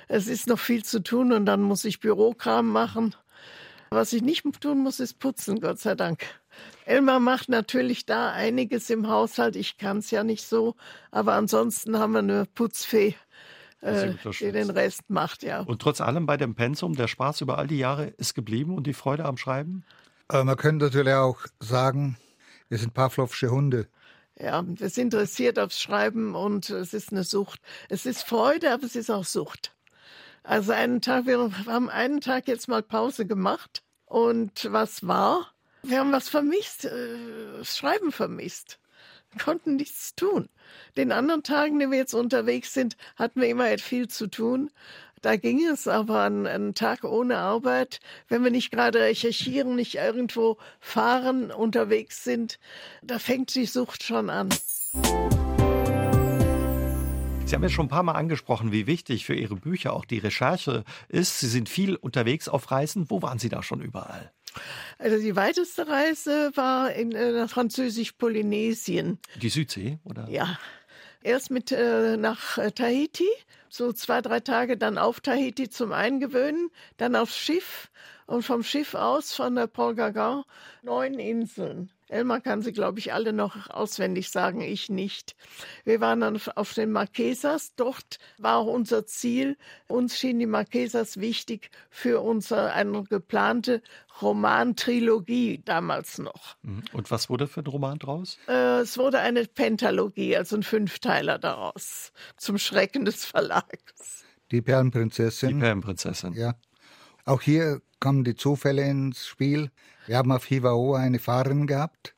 Es 0.08 0.26
ist 0.26 0.46
noch 0.46 0.58
viel 0.58 0.84
zu 0.84 1.02
tun 1.02 1.32
und 1.32 1.46
dann 1.46 1.62
muss 1.62 1.84
ich 1.84 2.00
Bürokram 2.00 2.68
machen. 2.68 3.14
Was 3.92 4.12
ich 4.14 4.22
nicht 4.22 4.44
tun 4.60 4.78
muss, 4.78 5.00
ist 5.00 5.18
putzen, 5.18 5.60
Gott 5.60 5.78
sei 5.78 5.94
Dank. 5.94 6.24
Elmar 6.86 7.20
macht 7.20 7.48
natürlich 7.48 8.06
da 8.06 8.32
einiges 8.32 8.88
im 8.90 9.08
Haushalt. 9.08 9.54
Ich 9.54 9.76
kann 9.76 9.98
es 9.98 10.10
ja 10.10 10.24
nicht 10.24 10.46
so, 10.46 10.76
aber 11.10 11.34
ansonsten 11.34 11.98
haben 11.98 12.12
wir 12.12 12.20
eine 12.20 12.46
Putzfee, 12.46 13.14
äh, 13.82 14.14
die 14.40 14.52
den 14.52 14.70
Rest 14.70 15.08
macht, 15.08 15.42
ja. 15.42 15.60
Und 15.60 15.82
trotz 15.82 16.00
allem 16.00 16.24
bei 16.26 16.36
dem 16.36 16.54
Pensum, 16.54 16.94
der 16.94 17.08
Spaß 17.08 17.42
über 17.42 17.58
all 17.58 17.66
die 17.66 17.78
Jahre 17.78 18.06
ist 18.06 18.34
geblieben 18.34 18.74
und 18.76 18.86
die 18.86 18.94
Freude 18.94 19.24
am 19.26 19.36
Schreiben? 19.36 19.84
Äh, 20.30 20.42
man 20.44 20.56
könnte 20.56 20.86
natürlich 20.86 21.14
auch 21.14 21.40
sagen, 21.60 22.16
wir 22.68 22.78
sind 22.78 22.94
Pavlovsche 22.94 23.50
Hunde. 23.50 23.88
Ja, 24.38 24.64
es 24.80 24.96
interessiert 24.96 25.58
aufs 25.58 25.80
Schreiben 25.80 26.34
und 26.34 26.70
es 26.70 26.94
ist 26.94 27.12
eine 27.12 27.24
Sucht. 27.24 27.60
Es 27.90 28.06
ist 28.06 28.22
Freude, 28.22 28.72
aber 28.72 28.84
es 28.84 28.96
ist 28.96 29.10
auch 29.10 29.24
Sucht. 29.24 29.74
Also 30.42 30.72
einen 30.72 31.00
Tag, 31.00 31.26
wir 31.26 31.50
haben 31.66 31.88
einen 31.88 32.20
Tag 32.20 32.48
jetzt 32.48 32.68
mal 32.68 32.82
Pause 32.82 33.26
gemacht 33.26 33.82
und 34.06 34.68
was 34.72 35.06
war? 35.06 35.52
Wir 35.82 36.00
haben 36.00 36.12
was 36.12 36.28
vermisst, 36.28 36.84
äh, 36.84 37.64
Schreiben 37.64 38.12
vermisst. 38.12 38.78
Wir 39.30 39.42
konnten 39.42 39.76
nichts 39.76 40.14
tun. 40.14 40.48
Den 40.96 41.10
anderen 41.12 41.42
Tagen, 41.42 41.78
die 41.78 41.90
wir 41.90 41.98
jetzt 41.98 42.14
unterwegs 42.14 42.74
sind, 42.74 42.96
hatten 43.16 43.40
wir 43.40 43.48
immer 43.48 43.78
viel 43.78 44.08
zu 44.08 44.26
tun. 44.26 44.70
Da 45.22 45.36
ging 45.36 45.64
es 45.64 45.86
aber 45.86 46.20
an 46.20 46.46
einen 46.46 46.74
Tag 46.74 47.04
ohne 47.04 47.38
Arbeit, 47.38 48.00
wenn 48.28 48.42
wir 48.42 48.50
nicht 48.50 48.72
gerade 48.72 48.98
recherchieren, 48.98 49.76
nicht 49.76 49.94
irgendwo 49.94 50.58
fahren, 50.80 51.52
unterwegs 51.52 52.24
sind, 52.24 52.58
da 53.02 53.20
fängt 53.20 53.54
die 53.54 53.66
Sucht 53.66 54.02
schon 54.02 54.28
an. 54.30 54.48
Sie 57.52 57.56
haben 57.56 57.64
ja 57.64 57.68
schon 57.68 57.84
ein 57.84 57.90
paar 57.90 58.02
Mal 58.02 58.14
angesprochen, 58.14 58.72
wie 58.72 58.86
wichtig 58.86 59.26
für 59.26 59.34
Ihre 59.34 59.56
Bücher 59.56 59.92
auch 59.92 60.06
die 60.06 60.16
Recherche 60.16 60.84
ist. 61.08 61.40
Sie 61.40 61.48
sind 61.48 61.68
viel 61.68 61.96
unterwegs 61.96 62.48
auf 62.48 62.70
Reisen. 62.70 63.10
Wo 63.10 63.20
waren 63.20 63.38
Sie 63.38 63.50
da 63.50 63.62
schon 63.62 63.82
überall? 63.82 64.32
Also 64.98 65.18
die 65.18 65.36
weiteste 65.36 65.86
Reise 65.86 66.50
war 66.54 66.92
in 66.94 67.12
äh, 67.12 67.46
Französisch-Polynesien. 67.46 69.18
Die 69.36 69.50
Südsee, 69.50 69.98
oder? 70.04 70.26
Ja. 70.30 70.58
Erst 71.22 71.50
mit 71.50 71.70
äh, 71.72 72.16
nach 72.16 72.56
äh, 72.56 72.70
Tahiti, 72.70 73.28
so 73.68 73.92
zwei, 73.92 74.22
drei 74.22 74.40
Tage 74.40 74.78
dann 74.78 74.96
auf 74.96 75.20
Tahiti 75.20 75.68
zum 75.68 75.92
Eingewöhnen, 75.92 76.70
dann 76.96 77.14
aufs 77.14 77.36
Schiff 77.36 77.90
und 78.24 78.44
vom 78.44 78.62
Schiff 78.62 78.94
aus 78.94 79.34
von 79.34 79.56
der 79.56 79.66
Port 79.66 79.98
Gagan 79.98 80.44
neun 80.80 81.18
Inseln. 81.18 81.90
Elmar 82.12 82.40
kann 82.40 82.62
sie, 82.62 82.72
glaube 82.72 82.98
ich, 82.98 83.12
alle 83.12 83.32
noch 83.32 83.70
auswendig 83.70 84.30
sagen, 84.30 84.60
ich 84.60 84.90
nicht. 84.90 85.34
Wir 85.84 86.00
waren 86.00 86.20
dann 86.20 86.40
auf 86.54 86.74
den 86.74 86.92
Marquesas. 86.92 87.74
Dort 87.74 88.18
war 88.38 88.58
auch 88.58 88.66
unser 88.66 89.06
Ziel. 89.06 89.56
Uns 89.88 90.18
schien 90.18 90.38
die 90.38 90.46
Marquesas 90.46 91.18
wichtig 91.18 91.70
für 91.90 92.20
unsere 92.20 92.72
eine 92.72 93.02
geplante 93.04 93.82
Romantrilogie 94.20 95.62
damals 95.64 96.18
noch. 96.18 96.56
Mhm. 96.62 96.84
Und 96.92 97.10
was 97.10 97.30
wurde 97.30 97.46
für 97.46 97.60
ein 97.60 97.66
Roman 97.66 97.98
draus? 97.98 98.38
Äh, 98.46 98.80
es 98.80 98.98
wurde 98.98 99.20
eine 99.20 99.46
Pentalogie, 99.46 100.36
also 100.36 100.56
ein 100.56 100.62
Fünfteiler 100.62 101.38
daraus, 101.38 102.12
zum 102.36 102.58
Schrecken 102.58 103.04
des 103.04 103.24
Verlags. 103.24 104.24
Die 104.50 104.60
Perlenprinzessin. 104.60 105.48
Die 105.48 105.54
Perlenprinzessin. 105.54 106.34
Ja. 106.34 106.54
Auch 107.24 107.40
hier 107.40 107.80
kommen 108.00 108.24
die 108.24 108.34
Zufälle 108.34 108.82
ins 108.88 109.26
Spiel. 109.26 109.70
Wir 110.06 110.16
haben 110.16 110.32
auf 110.32 110.44
Hivao 110.44 110.94
eine 110.94 111.18
Fahrerin 111.18 111.66
gehabt. 111.66 112.14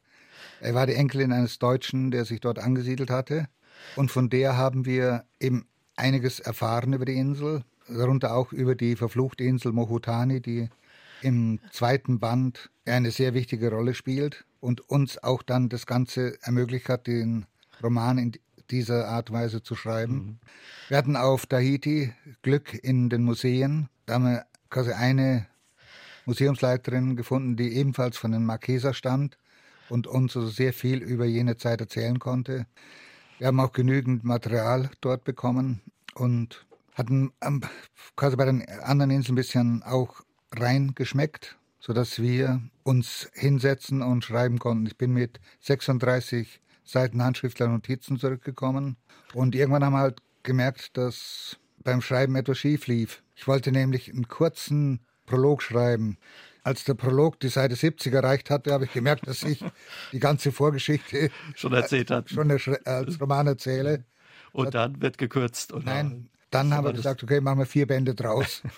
Er 0.60 0.74
war 0.74 0.86
die 0.86 0.94
Enkelin 0.94 1.32
eines 1.32 1.58
Deutschen, 1.58 2.10
der 2.10 2.24
sich 2.24 2.40
dort 2.40 2.58
angesiedelt 2.58 3.10
hatte. 3.10 3.48
Und 3.96 4.10
von 4.10 4.30
der 4.30 4.56
haben 4.56 4.86
wir 4.86 5.24
eben 5.40 5.66
einiges 5.96 6.40
erfahren 6.40 6.94
über 6.94 7.04
die 7.04 7.18
Insel, 7.18 7.64
darunter 7.86 8.34
auch 8.34 8.52
über 8.52 8.74
die 8.74 8.96
verfluchte 8.96 9.44
Insel 9.44 9.72
Mohutani, 9.72 10.40
die 10.40 10.70
im 11.20 11.60
zweiten 11.70 12.18
Band 12.18 12.70
eine 12.86 13.10
sehr 13.10 13.34
wichtige 13.34 13.70
Rolle 13.70 13.94
spielt 13.94 14.44
und 14.60 14.88
uns 14.88 15.22
auch 15.22 15.42
dann 15.42 15.68
das 15.68 15.86
Ganze 15.86 16.38
ermöglicht 16.42 16.88
hat, 16.88 17.06
den 17.06 17.46
Roman 17.82 18.18
in 18.18 18.32
dieser 18.70 19.08
Art 19.08 19.30
und 19.30 19.36
Weise 19.36 19.62
zu 19.62 19.74
schreiben. 19.74 20.14
Mhm. 20.14 20.38
Wir 20.88 20.96
hatten 20.96 21.16
auf 21.16 21.46
Tahiti 21.46 22.12
Glück 22.42 22.72
in 22.72 23.10
den 23.10 23.22
Museen. 23.22 23.88
Da 24.06 24.14
haben 24.14 24.24
wir 24.24 24.46
quasi 24.74 24.90
eine 24.90 25.46
Museumsleiterin 26.26 27.14
gefunden, 27.14 27.54
die 27.54 27.76
ebenfalls 27.76 28.16
von 28.16 28.32
den 28.32 28.44
Marqueser 28.44 28.92
stammt 28.92 29.38
und 29.88 30.08
uns 30.08 30.36
also 30.36 30.48
sehr 30.48 30.72
viel 30.72 30.98
über 31.00 31.24
jene 31.26 31.56
Zeit 31.56 31.80
erzählen 31.80 32.18
konnte. 32.18 32.66
Wir 33.38 33.46
haben 33.46 33.60
auch 33.60 33.72
genügend 33.72 34.24
Material 34.24 34.90
dort 35.00 35.22
bekommen 35.22 35.80
und 36.14 36.66
hatten 36.94 37.32
ähm, 37.40 37.60
quasi 38.16 38.34
bei 38.34 38.46
den 38.46 38.68
anderen 38.82 39.12
Inseln 39.12 39.34
ein 39.34 39.36
bisschen 39.36 39.82
auch 39.84 40.22
reingeschmeckt, 40.52 41.56
sodass 41.78 42.20
wir 42.20 42.60
uns 42.82 43.30
hinsetzen 43.32 44.02
und 44.02 44.24
schreiben 44.24 44.58
konnten. 44.58 44.86
Ich 44.86 44.98
bin 44.98 45.12
mit 45.12 45.40
36 45.60 46.60
Seiten 46.82 47.22
Handschriftler 47.22 47.68
Notizen 47.68 48.18
zurückgekommen 48.18 48.96
und 49.34 49.54
irgendwann 49.54 49.84
haben 49.84 49.92
wir 49.92 50.00
halt 50.00 50.20
gemerkt, 50.42 50.96
dass 50.96 51.58
beim 51.84 52.00
Schreiben 52.00 52.34
etwas 52.36 52.58
schief 52.58 52.86
lief. 52.86 53.22
Ich 53.36 53.46
wollte 53.46 53.70
nämlich 53.70 54.10
einen 54.10 54.28
kurzen 54.28 55.00
Prolog 55.26 55.62
schreiben. 55.62 56.18
Als 56.62 56.84
der 56.84 56.94
Prolog 56.94 57.38
die 57.40 57.48
Seite 57.48 57.76
70 57.76 58.12
erreicht 58.12 58.50
hatte, 58.50 58.72
habe 58.72 58.86
ich 58.86 58.92
gemerkt, 58.92 59.26
dass 59.28 59.42
ich 59.42 59.62
die 60.12 60.18
ganze 60.18 60.50
Vorgeschichte 60.50 61.30
schon 61.54 61.74
erzählt 61.74 62.10
hat. 62.10 62.30
Schon 62.30 62.50
als 62.50 63.20
Roman 63.20 63.46
erzähle. 63.46 64.04
Und 64.52 64.74
dann 64.74 65.00
wird 65.02 65.18
gekürzt. 65.18 65.72
Oder? 65.72 65.84
Nein, 65.84 66.30
dann 66.50 66.72
haben 66.72 66.86
wir 66.86 66.92
gesagt, 66.92 67.22
okay, 67.22 67.40
machen 67.40 67.58
wir 67.58 67.66
vier 67.66 67.86
Bände 67.86 68.14
draus. 68.14 68.62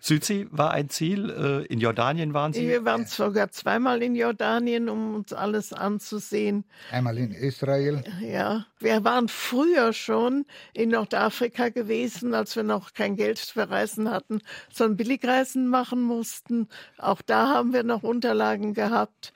Südsee 0.00 0.46
war 0.50 0.72
ein 0.72 0.88
Ziel. 0.88 1.30
Äh, 1.30 1.72
in 1.72 1.80
Jordanien 1.80 2.34
waren 2.34 2.52
Sie? 2.52 2.68
Wir 2.68 2.84
waren 2.84 3.06
sogar 3.06 3.50
zweimal 3.50 4.02
in 4.02 4.14
Jordanien, 4.14 4.88
um 4.88 5.14
uns 5.14 5.32
alles 5.32 5.72
anzusehen. 5.72 6.64
Einmal 6.90 7.18
in 7.18 7.32
Israel. 7.32 8.04
Ja, 8.20 8.66
wir 8.78 9.04
waren 9.04 9.28
früher 9.28 9.92
schon 9.92 10.44
in 10.72 10.90
Nordafrika 10.90 11.68
gewesen, 11.68 12.34
als 12.34 12.56
wir 12.56 12.62
noch 12.62 12.94
kein 12.94 13.16
Geld 13.16 13.38
für 13.38 13.68
Reisen 13.70 14.10
hatten, 14.10 14.40
sondern 14.72 14.96
Billigreisen 14.96 15.68
machen 15.68 16.02
mussten. 16.02 16.68
Auch 16.98 17.22
da 17.22 17.48
haben 17.48 17.72
wir 17.72 17.82
noch 17.82 18.02
Unterlagen 18.02 18.74
gehabt. 18.74 19.32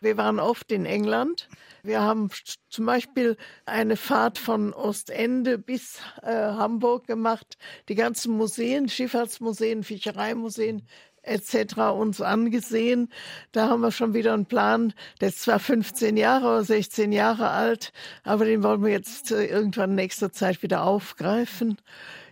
Wir 0.00 0.16
waren 0.16 0.38
oft 0.38 0.72
in 0.72 0.86
England. 0.86 1.48
Wir 1.86 2.02
haben 2.02 2.30
zum 2.68 2.84
Beispiel 2.84 3.36
eine 3.64 3.96
Fahrt 3.96 4.38
von 4.38 4.72
Ostende 4.72 5.56
bis 5.56 6.00
äh, 6.22 6.32
Hamburg 6.32 7.06
gemacht, 7.06 7.58
die 7.88 7.94
ganzen 7.94 8.36
Museen, 8.36 8.88
Schifffahrtsmuseen, 8.88 9.84
Fischereimuseen 9.84 10.82
etc. 11.22 11.76
uns 11.96 12.20
angesehen. 12.20 13.08
Da 13.52 13.68
haben 13.68 13.82
wir 13.82 13.92
schon 13.92 14.14
wieder 14.14 14.34
einen 14.34 14.46
Plan, 14.46 14.94
der 15.20 15.28
ist 15.28 15.42
zwar 15.42 15.60
15 15.60 16.16
Jahre 16.16 16.46
oder 16.46 16.64
16 16.64 17.12
Jahre 17.12 17.50
alt, 17.50 17.92
aber 18.24 18.46
den 18.46 18.64
wollen 18.64 18.82
wir 18.82 18.90
jetzt 18.90 19.30
äh, 19.30 19.46
irgendwann 19.46 19.90
in 19.90 19.96
nächster 19.96 20.32
Zeit 20.32 20.64
wieder 20.64 20.82
aufgreifen. 20.82 21.78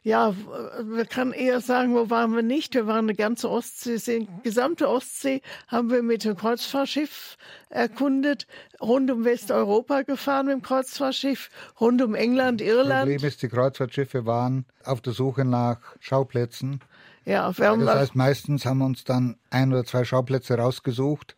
Ja, 0.07 0.35
wir 0.83 1.07
kann 1.07 1.33
eher 1.33 1.63
sagen, 1.63 1.95
wo 1.95 2.11
waren 2.11 2.35
wir 2.35 2.43
nicht? 2.43 2.75
Wir 2.75 2.87
waren 2.87 3.07
eine 3.07 3.15
ganze 3.15 3.49
Ostsee, 3.49 3.97
die 3.97 4.29
gesamte 4.43 4.87
Ostsee 4.87 5.41
haben 5.67 5.91
wir 5.91 6.03
mit 6.03 6.25
dem 6.25 6.37
Kreuzfahrtschiff 6.37 7.39
erkundet, 7.71 8.47
rund 8.83 9.11
um 9.11 9.25
Westeuropa 9.25 10.03
gefahren 10.03 10.45
mit 10.45 10.57
dem 10.57 10.63
Kreuzfahrtschiff, 10.63 11.49
rund 11.81 12.03
um 12.03 12.15
England, 12.15 12.61
Irland. 12.61 12.91
Das 12.91 13.15
Problem 13.15 13.25
ist, 13.25 13.43
die 13.43 13.49
Kreuzfahrtschiffe 13.49 14.27
waren 14.27 14.67
auf 14.85 15.01
der 15.01 15.15
Suche 15.15 15.47
nach 15.47 15.79
Schauplätzen. 16.01 16.81
Ja, 17.25 17.57
wir 17.57 17.69
haben 17.69 17.87
das 17.87 17.95
heißt, 17.97 18.15
meistens 18.15 18.67
haben 18.67 18.79
wir 18.79 18.85
uns 18.87 19.05
dann 19.05 19.37
ein 19.49 19.73
oder 19.73 19.87
zwei 19.87 20.05
Schauplätze 20.05 20.59
rausgesucht 20.59 21.35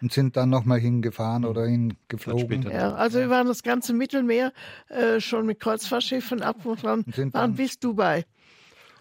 und 0.00 0.12
sind 0.12 0.36
dann 0.36 0.50
nochmal 0.50 0.80
hingefahren 0.80 1.44
oder 1.44 1.66
hingeflogen. 1.66 2.62
Ja, 2.70 2.94
also 2.94 3.18
wir 3.18 3.30
waren 3.30 3.46
das 3.46 3.62
ganze 3.62 3.92
Mittelmeer 3.92 4.52
äh, 4.88 5.20
schon 5.20 5.46
mit 5.46 5.60
Kreuzfahrtschiffen 5.60 6.42
ab 6.42 6.64
und 6.64 6.82
dran, 6.82 7.04
waren 7.32 7.54
bis 7.54 7.78
Dubai. 7.78 8.24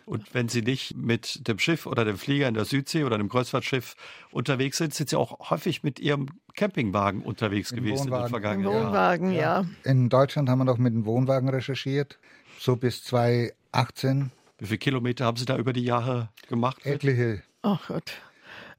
Und 0.06 0.34
wenn 0.34 0.50
Sie 0.50 0.62
nicht 0.62 0.96
mit 0.98 1.48
dem 1.48 1.60
Schiff 1.60 1.86
oder 1.86 2.04
dem 2.04 2.18
Flieger 2.18 2.48
in 2.48 2.54
der 2.54 2.66
Südsee 2.66 3.04
oder 3.04 3.18
dem 3.18 3.30
Kreuzfahrtschiff 3.30 3.96
unterwegs 4.32 4.78
sind, 4.78 4.94
sind 4.94 5.10
Sie 5.10 5.16
auch 5.18 5.50
häufig 5.50 5.84
mit 5.84 6.00
Ihrem 6.00 6.28
Campingwagen 6.56 7.22
unterwegs 7.22 7.72
Im 7.72 7.78
gewesen 7.78 8.06
Wohnwagen. 8.06 8.16
in 8.18 8.26
den 8.26 8.30
vergangenen 8.30 8.72
Jahren. 8.72 8.88
Wohnwagen, 8.88 9.32
ja. 9.32 9.62
ja. 9.62 9.66
In 9.84 10.10
Deutschland 10.10 10.50
haben 10.50 10.60
wir 10.60 10.66
noch 10.66 10.78
mit 10.78 10.94
dem 10.94 11.06
Wohnwagen 11.06 11.50
recherchiert, 11.50 12.20
so 12.60 12.76
bis 12.76 13.04
2018. 13.06 14.32
Wie 14.60 14.66
viele 14.66 14.78
Kilometer 14.78 15.26
haben 15.26 15.38
Sie 15.38 15.46
da 15.46 15.58
über 15.58 15.74
die 15.74 15.84
Jahre 15.84 16.30
gemacht? 16.50 16.86
Etliche. 16.86 17.42
Ach 17.62 17.88
Gott. 17.88 18.14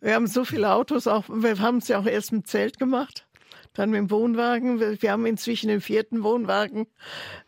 Wir 0.00 0.14
haben 0.14 0.26
so 0.26 0.44
viele 0.44 0.72
Autos, 0.72 1.06
auch, 1.06 1.24
wir 1.28 1.58
haben 1.58 1.78
es 1.78 1.88
ja 1.88 1.98
auch 1.98 2.06
erst 2.06 2.32
mit 2.32 2.46
Zelt 2.46 2.78
gemacht, 2.78 3.26
dann 3.72 3.90
mit 3.90 3.98
dem 3.98 4.10
Wohnwagen. 4.10 4.80
Wir, 4.80 5.00
wir 5.00 5.12
haben 5.12 5.26
inzwischen 5.26 5.68
den 5.68 5.80
vierten 5.80 6.22
Wohnwagen 6.22 6.86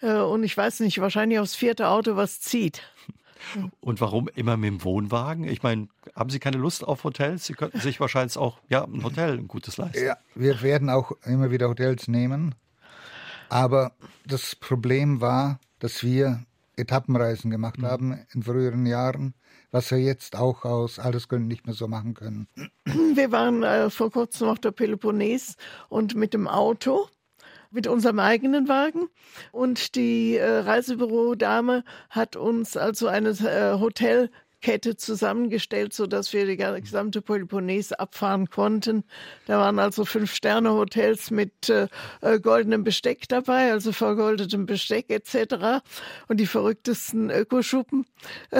äh, 0.00 0.18
und 0.18 0.42
ich 0.44 0.56
weiß 0.56 0.80
nicht, 0.80 1.00
wahrscheinlich 1.00 1.38
aufs 1.38 1.54
vierte 1.54 1.88
Auto 1.88 2.16
was 2.16 2.40
zieht. 2.40 2.82
Und 3.80 4.00
warum 4.00 4.28
immer 4.35 4.56
mit 4.56 4.68
dem 4.68 4.85
Wohnwagen? 4.85 5.44
Ich 5.44 5.62
meine, 5.62 5.88
haben 6.14 6.30
Sie 6.30 6.40
keine 6.40 6.56
Lust 6.56 6.85
auf 6.85 7.04
Hotels? 7.04 7.44
Sie 7.46 7.52
könnten 7.52 7.80
sich 7.80 8.00
wahrscheinlich 8.00 8.37
auch 8.37 8.59
ja, 8.68 8.85
ein 8.85 9.04
Hotel, 9.04 9.38
ein 9.38 9.48
gutes 9.48 9.76
leisten. 9.76 10.04
Ja, 10.04 10.16
wir 10.35 10.62
werden 10.62 10.90
auch 10.90 11.12
immer 11.24 11.50
wieder 11.50 11.68
Hotels 11.68 12.09
nehmen. 12.09 12.54
Aber 13.48 13.92
das 14.26 14.56
Problem 14.56 15.20
war, 15.20 15.61
dass 15.78 16.02
wir 16.02 16.44
Etappenreisen 16.76 17.50
gemacht 17.50 17.78
mhm. 17.78 17.87
haben 17.87 18.26
in 18.32 18.42
früheren 18.42 18.87
Jahren, 18.87 19.35
was 19.70 19.90
wir 19.90 19.98
jetzt 19.98 20.37
auch 20.37 20.64
aus 20.64 20.98
Altersgründen 20.98 21.48
nicht 21.48 21.66
mehr 21.66 21.74
so 21.74 21.88
machen 21.88 22.14
können. 22.14 22.48
Wir 22.85 23.33
waren 23.33 23.62
äh, 23.62 23.90
vor 23.90 24.11
kurzem 24.11 24.48
auf 24.48 24.59
der 24.59 24.70
Peloponnes 24.70 25.57
und 25.88 26.14
mit 26.14 26.35
dem 26.35 26.48
Auto 26.48 27.09
mit 27.70 27.87
unserem 27.87 28.18
eigenen 28.18 28.68
Wagen. 28.68 29.09
Und 29.52 29.94
die 29.94 30.37
äh, 30.37 30.59
Reisebürodame 30.61 31.85
hat 32.11 32.37
uns 32.37 32.76
also 32.76 33.07
ein 33.09 33.26
äh, 33.26 33.79
Hotel 33.79 34.31
Kette 34.66 34.96
zusammengestellt, 34.96 35.92
sodass 35.92 36.33
wir 36.33 36.44
die 36.44 36.57
gesamte 36.57 37.22
Peloponnes 37.22 37.92
abfahren 37.92 38.50
konnten. 38.50 39.05
Da 39.46 39.61
waren 39.61 39.79
also 39.79 40.05
Fünf-Sterne-Hotels 40.05 41.31
mit 41.31 41.68
äh, 41.68 41.87
äh 42.20 42.40
goldenem 42.40 42.83
Besteck 42.83 43.29
dabei, 43.29 43.70
also 43.70 43.92
vergoldetem 43.92 44.66
Besteck 44.66 45.09
etc. 45.11 45.87
Und 46.26 46.40
die 46.40 46.46
verrücktesten 46.46 47.31
Ökoschuppen. 47.31 48.07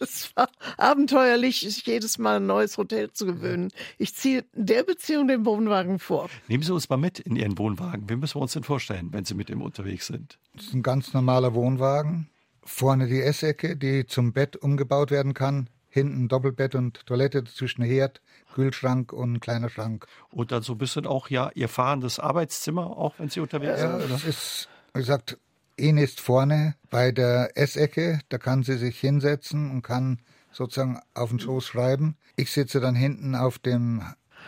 Es 0.00 0.34
war 0.34 0.48
abenteuerlich, 0.76 1.60
sich 1.60 1.86
jedes 1.86 2.18
Mal 2.18 2.36
ein 2.38 2.46
neues 2.46 2.76
Hotel 2.76 3.12
zu 3.12 3.24
gewöhnen. 3.24 3.70
Ich 3.98 4.16
ziehe 4.16 4.44
in 4.52 4.66
der 4.66 4.82
Beziehung 4.82 5.28
den 5.28 5.46
Wohnwagen 5.46 6.00
vor. 6.00 6.28
Nehmen 6.48 6.64
Sie 6.64 6.74
uns 6.74 6.88
mal 6.88 6.96
mit 6.96 7.20
in 7.20 7.36
Ihren 7.36 7.56
Wohnwagen. 7.58 8.10
Wie 8.10 8.16
müssen 8.16 8.34
wir 8.34 8.42
uns 8.42 8.54
denn 8.54 8.64
vorstellen, 8.64 9.10
wenn 9.12 9.24
Sie 9.24 9.34
mit 9.34 9.48
ihm 9.50 9.62
unterwegs 9.62 10.08
sind? 10.08 10.38
Das 10.54 10.66
ist 10.66 10.74
ein 10.74 10.82
ganz 10.82 11.14
normaler 11.14 11.54
Wohnwagen 11.54 12.31
Vorne 12.72 13.06
die 13.06 13.22
Essecke, 13.22 13.76
die 13.76 14.06
zum 14.06 14.32
Bett 14.32 14.56
umgebaut 14.56 15.10
werden 15.10 15.34
kann. 15.34 15.68
Hinten 15.88 16.28
Doppelbett 16.28 16.74
und 16.74 17.04
Toilette 17.06 17.44
zwischen 17.44 17.84
Herd, 17.84 18.22
Kühlschrank 18.54 19.12
und 19.12 19.40
kleiner 19.40 19.68
Schrank. 19.68 20.06
Und 20.30 20.50
dann 20.50 20.62
so 20.62 20.72
ein 20.72 20.78
bisschen 20.78 21.06
auch 21.06 21.28
ja 21.28 21.50
Ihr 21.54 21.68
fahrendes 21.68 22.18
Arbeitszimmer, 22.18 22.96
auch 22.96 23.14
wenn 23.18 23.28
Sie 23.28 23.40
unterwegs 23.40 23.80
ja, 23.80 23.98
sind? 23.98 24.00
Ja, 24.00 24.06
das 24.08 24.24
ist, 24.24 24.68
wie 24.94 25.00
gesagt, 25.00 25.38
Ihnen 25.76 25.98
ist 25.98 26.20
vorne 26.20 26.74
bei 26.90 27.12
der 27.12 27.56
Essecke, 27.56 28.20
da 28.28 28.38
kann 28.38 28.62
sie 28.62 28.78
sich 28.78 28.98
hinsetzen 28.98 29.70
und 29.70 29.82
kann 29.82 30.20
sozusagen 30.50 31.00
auf 31.14 31.30
den 31.30 31.40
Schoß 31.40 31.66
schreiben. 31.66 32.16
Ich 32.36 32.52
sitze 32.52 32.80
dann 32.80 32.94
hinten 32.94 33.34
auf 33.34 33.58
dem 33.58 34.02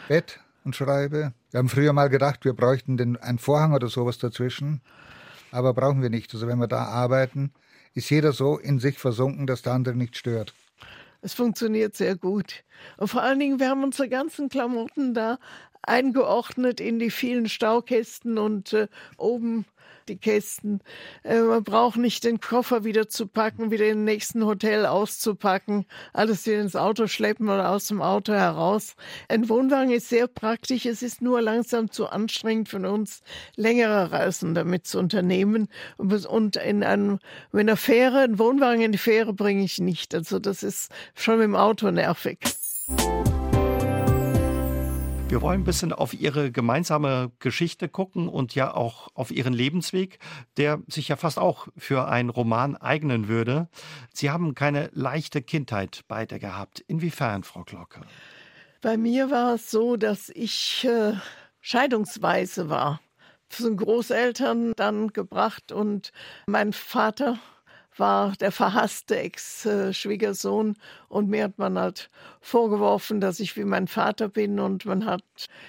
Bett 0.09 0.41
und 0.65 0.77
schreibe. 0.77 1.33
Wir 1.51 1.59
haben 1.59 1.69
früher 1.69 1.93
mal 1.93 2.09
gedacht, 2.09 2.45
wir 2.45 2.53
bräuchten 2.53 2.97
den, 2.97 3.17
einen 3.17 3.39
Vorhang 3.39 3.75
oder 3.75 3.89
sowas 3.89 4.19
dazwischen, 4.19 4.81
aber 5.51 5.75
brauchen 5.75 6.03
wir 6.03 6.11
nicht. 6.11 6.33
Also 6.35 6.47
wenn 6.47 6.59
wir 6.59 6.69
da 6.69 6.85
arbeiten, 6.85 7.53
ist 7.95 8.11
jeder 8.11 8.33
so 8.33 8.59
in 8.59 8.79
sich 8.79 8.99
versunken, 8.99 9.47
dass 9.47 9.63
der 9.63 9.73
andere 9.73 9.95
nicht 9.95 10.17
stört. 10.17 10.53
Es 11.23 11.33
funktioniert 11.33 11.97
sehr 11.97 12.17
gut. 12.17 12.65
Und 12.99 13.09
vor 13.09 13.23
allen 13.23 13.39
Dingen, 13.39 13.59
wir 13.59 13.71
haben 13.71 13.83
unsere 13.83 14.09
ganzen 14.09 14.51
Klamotten 14.51 15.15
da 15.15 15.39
eingeordnet 15.87 16.81
in 16.81 16.99
die 16.99 17.11
vielen 17.11 17.49
Staukästen 17.49 18.39
und 18.39 18.73
äh, 18.73 18.89
oben 19.17 19.65
die 20.09 20.17
Kästen. 20.17 20.81
Äh, 21.23 21.41
man 21.41 21.65
braucht 21.65 21.97
nicht 21.97 22.25
den 22.25 22.41
Koffer 22.41 22.85
wieder 22.85 23.09
zu 23.09 23.27
packen, 23.27 23.71
wieder 23.71 23.89
im 23.89 24.05
nächsten 24.05 24.45
Hotel 24.45 24.87
auszupacken, 24.87 25.87
alles 26.13 26.47
wieder 26.47 26.61
ins 26.61 26.77
Auto 26.77 27.07
schleppen 27.07 27.49
oder 27.49 27.71
aus 27.71 27.87
dem 27.87 28.03
Auto 28.03 28.33
heraus. 28.33 28.97
Ein 29.29 29.49
Wohnwagen 29.49 29.91
ist 29.91 30.09
sehr 30.09 30.27
praktisch. 30.27 30.87
Es 30.87 31.03
ist 31.03 31.23
nur 31.23 31.41
langsam 31.41 31.91
zu 31.91 32.09
anstrengend 32.09 32.69
für 32.69 32.79
uns, 32.89 33.23
längere 33.57 34.13
Reisen 34.13 34.55
damit 34.55 34.87
zu 34.87 34.99
unternehmen. 34.99 35.69
Und 35.97 36.57
in 36.57 36.85
einem, 36.85 37.19
mit 37.53 37.63
einer 37.63 37.77
Fähre, 37.77 38.21
einen 38.21 38.39
Wohnwagen 38.39 38.83
in 38.83 38.93
die 38.93 38.99
Fähre 38.99 39.33
bringe 39.33 39.65
ich 39.65 39.79
nicht. 39.79 40.15
Also 40.15 40.39
das 40.39 40.63
ist 40.63 40.91
schon 41.15 41.39
mit 41.39 41.45
dem 41.45 41.57
Auto 41.57 41.91
nervig. 41.91 42.39
Wir 45.35 45.43
wollen 45.43 45.63
ein 45.63 45.65
bisschen 45.65 45.93
auf 45.93 46.15
Ihre 46.15 46.53
gemeinsame 46.53 47.33
Geschichte 47.41 47.89
gucken 47.89 48.29
und 48.29 48.55
ja 48.55 48.73
auch 48.73 49.09
auf 49.15 49.33
Ihren 49.33 49.53
Lebensweg, 49.53 50.21
der 50.57 50.81
sich 50.87 51.09
ja 51.09 51.17
fast 51.17 51.41
auch 51.41 51.67
für 51.77 52.07
einen 52.07 52.31
Roman 52.31 52.77
eignen 52.77 53.27
würde. 53.27 53.67
Sie 54.13 54.31
haben 54.31 54.55
keine 54.55 54.91
leichte 54.93 55.43
Kindheit 55.43 56.03
beide 56.07 56.39
gehabt. 56.39 56.85
Inwiefern, 56.87 57.43
Frau 57.43 57.65
Glocke? 57.65 58.03
Bei 58.81 58.97
mir 58.97 59.29
war 59.33 59.55
es 59.55 59.73
so, 59.73 59.97
dass 59.97 60.29
ich 60.29 60.87
äh, 60.89 61.15
scheidungsweise 61.61 62.71
war. 62.71 63.01
Zu 63.49 63.65
den 63.65 63.77
Großeltern 63.77 64.75
dann 64.77 65.09
gebracht 65.09 65.73
und 65.73 66.13
mein 66.47 66.73
Vater 66.73 67.41
war 67.97 68.33
der 68.41 68.53
verhasste 68.53 69.17
Ex-Schwiegersohn 69.17 70.77
und 71.09 71.29
mir 71.29 71.45
hat 71.45 71.59
man 71.59 71.79
halt 71.79 72.11
vorgeworfen, 72.41 73.21
dass 73.21 73.41
ich 73.41 73.57
wie 73.57 73.65
mein 73.65 73.89
Vater 73.89 74.29
bin 74.29 74.59
und 74.61 74.85
man 74.85 75.07
hat 75.07 75.23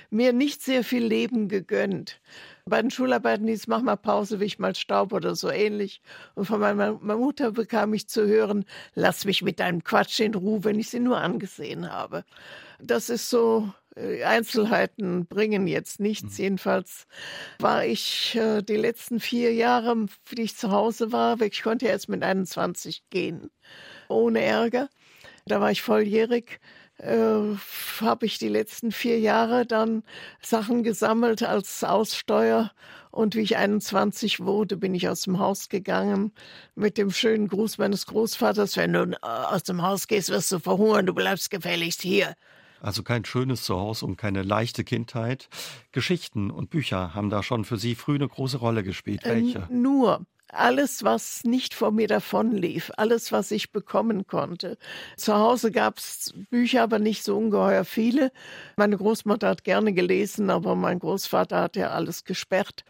mir 0.09 0.33
nicht 0.33 0.61
sehr 0.61 0.83
viel 0.83 1.03
Leben 1.03 1.47
gegönnt. 1.47 2.19
Bei 2.65 2.81
den 2.81 2.89
Schularbeiten 2.89 3.47
hieß, 3.47 3.67
mach 3.67 3.81
mal 3.81 3.95
Pause, 3.95 4.39
wisch 4.39 4.57
mal 4.57 4.73
Staub 4.73 5.13
oder 5.13 5.35
so 5.35 5.49
ähnlich. 5.51 6.01
Und 6.33 6.45
von 6.45 6.59
meiner 6.59 6.93
Mutter 6.93 7.51
bekam 7.51 7.93
ich 7.93 8.07
zu 8.07 8.25
hören, 8.25 8.65
lass 8.95 9.25
mich 9.25 9.43
mit 9.43 9.59
deinem 9.59 9.83
Quatsch 9.83 10.19
in 10.19 10.33
Ruhe, 10.33 10.63
wenn 10.63 10.79
ich 10.79 10.89
sie 10.89 10.99
nur 10.99 11.17
angesehen 11.17 11.91
habe. 11.91 12.25
Das 12.79 13.09
ist 13.09 13.29
so 13.29 13.71
Einzelheiten 13.95 15.25
bringen 15.25 15.67
jetzt 15.67 15.99
nichts. 15.99 16.37
Mhm. 16.37 16.43
Jedenfalls 16.43 17.07
war 17.59 17.85
ich 17.85 18.35
äh, 18.35 18.61
die 18.61 18.75
letzten 18.75 19.19
vier 19.19 19.53
Jahre, 19.53 20.07
wie 20.27 20.41
ich 20.41 20.57
zu 20.57 20.71
Hause 20.71 21.11
war, 21.11 21.39
ich 21.41 21.63
konnte 21.63 21.87
erst 21.87 22.09
mit 22.09 22.23
21 22.23 23.03
gehen, 23.09 23.49
ohne 24.09 24.41
Ärger. 24.41 24.89
Da 25.45 25.61
war 25.61 25.71
ich 25.71 25.81
volljährig. 25.81 26.59
Äh, 26.97 27.57
habe 28.01 28.25
ich 28.25 28.37
die 28.37 28.47
letzten 28.47 28.91
vier 28.91 29.19
Jahre 29.19 29.65
dann 29.65 30.03
Sachen 30.41 30.83
gesammelt 30.83 31.43
als 31.43 31.83
Aussteuer. 31.83 32.71
Und 33.11 33.35
wie 33.35 33.41
ich 33.41 33.57
21 33.57 34.41
wurde, 34.41 34.75
bin 34.77 34.93
ich 34.93 35.07
aus 35.07 35.21
dem 35.21 35.39
Haus 35.39 35.69
gegangen 35.69 36.33
mit 36.75 36.97
dem 36.97 37.11
schönen 37.11 37.47
Gruß 37.47 37.77
meines 37.77 38.07
Großvaters, 38.07 38.75
wenn 38.77 38.93
du 38.93 39.03
äh, 39.11 39.17
aus 39.21 39.63
dem 39.63 39.81
Haus 39.81 40.07
gehst, 40.07 40.29
wirst 40.29 40.51
du 40.51 40.59
verhungern, 40.59 41.05
du 41.05 41.13
bleibst 41.13 41.49
gefälligst 41.49 42.01
hier. 42.01 42.35
Also 42.85 43.01
kein 43.01 43.25
schönes 43.25 43.63
Zuhause 43.63 44.05
und 44.05 44.15
keine 44.15 44.43
leichte 44.43 44.83
Kindheit. 44.83 45.49
Geschichten 45.91 46.51
und 46.51 46.69
Bücher 46.69 47.15
haben 47.15 47.31
da 47.31 47.41
schon 47.41 47.65
für 47.65 47.77
Sie 47.77 47.95
früh 47.95 48.13
eine 48.13 48.27
große 48.27 48.57
Rolle 48.57 48.83
gespielt. 48.83 49.25
Äh, 49.25 49.29
Welche? 49.31 49.57
Äh, 49.57 49.73
nur 49.73 50.23
alles, 50.49 51.03
was 51.03 51.43
nicht 51.45 51.73
vor 51.73 51.91
mir 51.91 52.07
davonlief, 52.07 52.91
alles, 52.95 53.31
was 53.31 53.49
ich 53.49 53.71
bekommen 53.71 54.27
konnte. 54.27 54.77
Zu 55.17 55.33
Hause 55.33 55.71
gab 55.71 55.97
es 55.97 56.35
Bücher, 56.51 56.83
aber 56.83 56.99
nicht 56.99 57.23
so 57.23 57.35
ungeheuer 57.35 57.85
viele. 57.85 58.31
Meine 58.75 58.97
Großmutter 58.97 59.49
hat 59.49 59.63
gerne 59.63 59.91
gelesen, 59.91 60.51
aber 60.51 60.75
mein 60.75 60.99
Großvater 60.99 61.59
hat 61.59 61.75
ja 61.75 61.89
alles 61.89 62.23
gesperrt. 62.23 62.85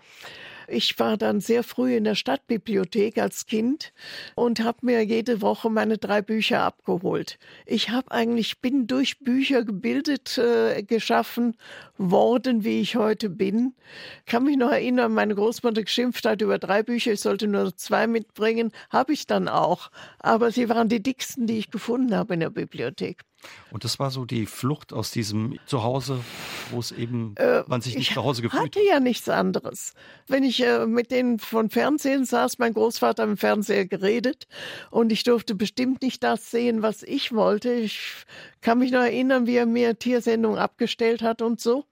Ich 0.68 0.98
war 1.00 1.18
dann 1.18 1.42
sehr 1.42 1.64
früh 1.64 1.96
in 1.96 2.04
der 2.04 2.16
Stadtbibliothek 2.16 3.18
als 3.18 3.46
Kind 3.46 3.94
und 4.36 4.62
habe 4.62 4.80
mir 4.82 5.04
jede 5.04 5.42
Woche 5.42 5.70
meine 5.70 5.98
drei 5.98 6.22
Bücher 6.22 6.62
abgeholt. 6.62 7.38
Ich 7.66 7.90
habe 7.90 8.12
eigentlich 8.12 8.62
bin 8.62 8.88
durch 8.88 9.20
Bücher 9.20 9.64
gebildet 9.64 10.38
äh, 10.38 10.84
geschaffen 10.84 11.56
worden, 11.98 12.64
wie 12.64 12.82
ich 12.82 12.96
heute 12.96 13.30
bin. 13.30 13.74
Kann 14.26 14.44
mich 14.44 14.58
noch 14.58 14.72
erinnern, 14.72 15.14
meine 15.14 15.36
Großmutter 15.36 15.84
geschimpft 15.84 16.26
hat 16.26 16.42
über 16.42 16.58
drei 16.58 16.84
Bücher, 16.84 17.14
ich 17.14 17.22
sollte 17.22 17.48
nur 17.48 17.76
zwei 17.76 18.08
mitbringen, 18.08 18.72
habe 18.90 19.14
ich 19.14 19.28
dann 19.28 19.48
auch. 19.48 19.92
Aber 20.20 20.52
sie 20.52 20.70
waren 20.70 20.90
die 20.90 21.04
dicksten, 21.04 21.48
die 21.48 21.58
ich 21.58 21.72
gefunden 21.72 22.16
habe 22.16 22.34
in 22.34 22.40
der 22.40 22.50
Bibliothek. 22.50 23.24
Und 23.72 23.84
das 23.84 24.00
war 24.00 24.12
so 24.12 24.26
die 24.26 24.46
Flucht 24.46 24.94
aus 24.94 25.12
diesem 25.12 25.60
Zuhause, 25.66 26.20
wo 26.72 26.80
es 26.80 26.92
eben 26.92 27.36
äh, 27.38 27.64
man 27.68 27.82
sich 27.82 27.98
nicht 27.98 28.14
zu 28.14 28.24
Hause 28.24 28.42
gefühlt 28.42 28.62
hat. 28.62 28.76
Ich 28.76 28.82
hatte 28.82 28.88
ja 28.88 29.00
nichts 29.00 29.28
anderes. 29.28 29.94
Wenn 30.28 30.44
ich 30.44 30.64
äh, 30.64 30.86
mit 30.86 31.12
denen 31.12 31.40
von 31.40 31.70
Fernsehen 31.70 32.26
saß, 32.26 32.58
mein 32.60 32.74
Großvater 32.74 33.24
im 33.24 33.38
Fernseher 33.38 33.86
geredet 33.86 34.48
und 34.92 35.12
ich 35.12 35.24
durfte 35.24 35.56
bestimmt 35.56 36.02
nicht 36.02 36.24
das 36.24 36.52
sehen, 36.52 36.82
was 36.82 37.04
ich 37.04 37.34
wollte. 37.34 37.74
Ich 37.74 38.26
kann 38.62 38.80
mich 38.80 38.92
noch 38.92 39.02
erinnern, 39.02 39.48
wie 39.48 39.56
er 39.56 39.66
mir 39.66 39.98
Tiersendungen 39.98 40.60
abgestellt 40.60 41.22
hat 41.22 41.42
und 41.42 41.60
so. 41.60 41.86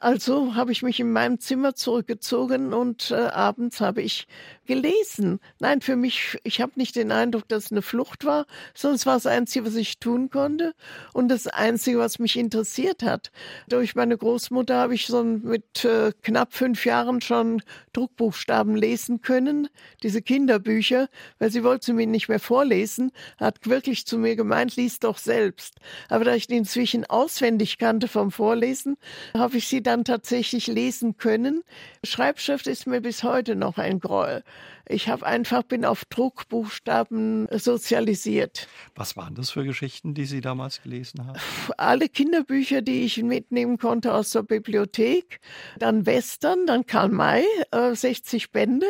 Also 0.00 0.54
habe 0.54 0.72
ich 0.72 0.82
mich 0.82 1.00
in 1.00 1.12
meinem 1.12 1.40
Zimmer 1.40 1.74
zurückgezogen 1.74 2.74
und 2.74 3.10
äh, 3.10 3.14
abends 3.14 3.80
habe 3.80 4.02
ich 4.02 4.26
gelesen. 4.66 5.40
Nein, 5.58 5.80
für 5.80 5.96
mich, 5.96 6.38
ich 6.44 6.60
habe 6.60 6.72
nicht 6.76 6.96
den 6.96 7.12
Eindruck, 7.12 7.48
dass 7.48 7.66
es 7.66 7.72
eine 7.72 7.82
Flucht 7.82 8.24
war, 8.24 8.46
sondern 8.74 8.96
es 8.96 9.06
war 9.06 9.14
das 9.14 9.26
Einzige, 9.26 9.64
was 9.66 9.74
ich 9.74 9.98
tun 9.98 10.30
konnte 10.30 10.74
und 11.12 11.28
das 11.28 11.46
Einzige, 11.46 11.98
was 11.98 12.18
mich 12.18 12.36
interessiert 12.36 13.02
hat. 13.02 13.30
Durch 13.68 13.94
meine 13.94 14.16
Großmutter 14.16 14.76
habe 14.76 14.94
ich 14.94 15.06
so 15.06 15.22
mit 15.24 15.84
äh, 15.84 16.12
knapp 16.22 16.54
fünf 16.54 16.84
Jahren 16.84 17.20
schon 17.20 17.62
Druckbuchstaben 17.92 18.76
lesen 18.76 19.22
können, 19.22 19.68
diese 20.02 20.22
Kinderbücher, 20.22 21.08
weil 21.38 21.50
sie 21.50 21.64
wollte 21.64 21.92
mir 21.92 22.06
nicht 22.06 22.28
mehr 22.28 22.40
vorlesen, 22.40 23.12
hat 23.38 23.66
wirklich 23.66 24.06
zu 24.06 24.18
mir 24.18 24.36
gemeint, 24.36 24.76
lies 24.76 24.98
doch 24.98 25.18
selbst. 25.18 25.76
Aber 26.08 26.24
da 26.24 26.34
ich 26.34 26.46
die 26.46 26.56
inzwischen 26.56 27.04
auswendig 27.04 27.78
kannte 27.78 28.08
vom 28.08 28.30
Vorlesen, 28.30 28.96
habe 29.34 29.56
ich 29.56 29.68
sie 29.68 29.82
dann 29.82 30.04
tatsächlich 30.04 30.66
lesen 30.66 31.16
können. 31.16 31.62
Schreibschrift 32.04 32.66
ist 32.66 32.86
mir 32.86 33.00
bis 33.00 33.22
heute 33.22 33.56
noch 33.56 33.78
ein 33.78 34.00
Gräuel. 34.00 34.42
Ich 34.88 35.08
habe 35.08 35.26
einfach 35.26 35.64
bin 35.64 35.84
auf 35.84 36.04
Druckbuchstaben 36.04 37.48
sozialisiert. 37.50 38.68
Was 38.94 39.16
waren 39.16 39.34
das 39.34 39.50
für 39.50 39.64
Geschichten, 39.64 40.14
die 40.14 40.26
Sie 40.26 40.40
damals 40.40 40.80
gelesen 40.80 41.26
haben? 41.26 41.38
Alle 41.76 42.08
Kinderbücher, 42.08 42.82
die 42.82 43.04
ich 43.04 43.20
mitnehmen 43.22 43.78
konnte 43.78 44.14
aus 44.14 44.30
der 44.30 44.42
Bibliothek. 44.42 45.40
Dann 45.78 46.06
Western, 46.06 46.66
dann 46.66 46.86
Karl 46.86 47.08
May, 47.08 47.44
äh, 47.72 47.94
60 47.94 48.52
Bände 48.52 48.86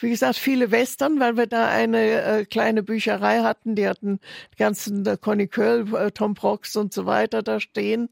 wie 0.00 0.10
gesagt, 0.10 0.36
viele 0.36 0.70
Western, 0.70 1.18
weil 1.20 1.36
wir 1.36 1.46
da 1.46 1.68
eine 1.68 2.22
äh, 2.22 2.44
kleine 2.44 2.82
Bücherei 2.82 3.40
hatten. 3.40 3.74
Die 3.74 3.88
hatten 3.88 4.20
die 4.54 4.58
ganzen 4.58 5.04
äh, 5.06 5.16
Conny 5.20 5.48
Curl, 5.48 5.94
äh, 5.94 6.10
Tom 6.12 6.34
Prox 6.34 6.76
und 6.76 6.92
so 6.92 7.06
weiter 7.06 7.42
da 7.42 7.60
stehen. 7.60 8.08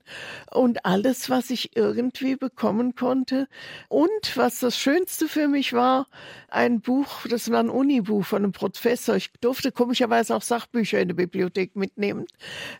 Und 0.51 0.85
alles, 0.85 1.31
was 1.31 1.51
ich 1.51 1.77
irgendwie 1.77 2.37
bekommen 2.37 2.94
konnte. 2.94 3.49
Und 3.88 4.37
was 4.37 4.59
das 4.59 4.77
Schönste 4.77 5.29
für 5.29 5.49
mich 5.49 5.72
war, 5.72 6.09
ein 6.49 6.81
Buch, 6.81 7.27
das 7.29 7.51
war 7.51 7.61
ein 7.61 7.70
Unibuch 7.70 8.25
von 8.25 8.42
einem 8.42 8.53
Professor. 8.53 9.14
Ich 9.16 9.31
durfte 9.40 9.72
komischerweise 9.72 10.35
auch 10.35 10.42
Sachbücher 10.42 11.01
in 11.01 11.09
der 11.09 11.14
Bibliothek 11.14 11.77
mitnehmen. 11.77 12.27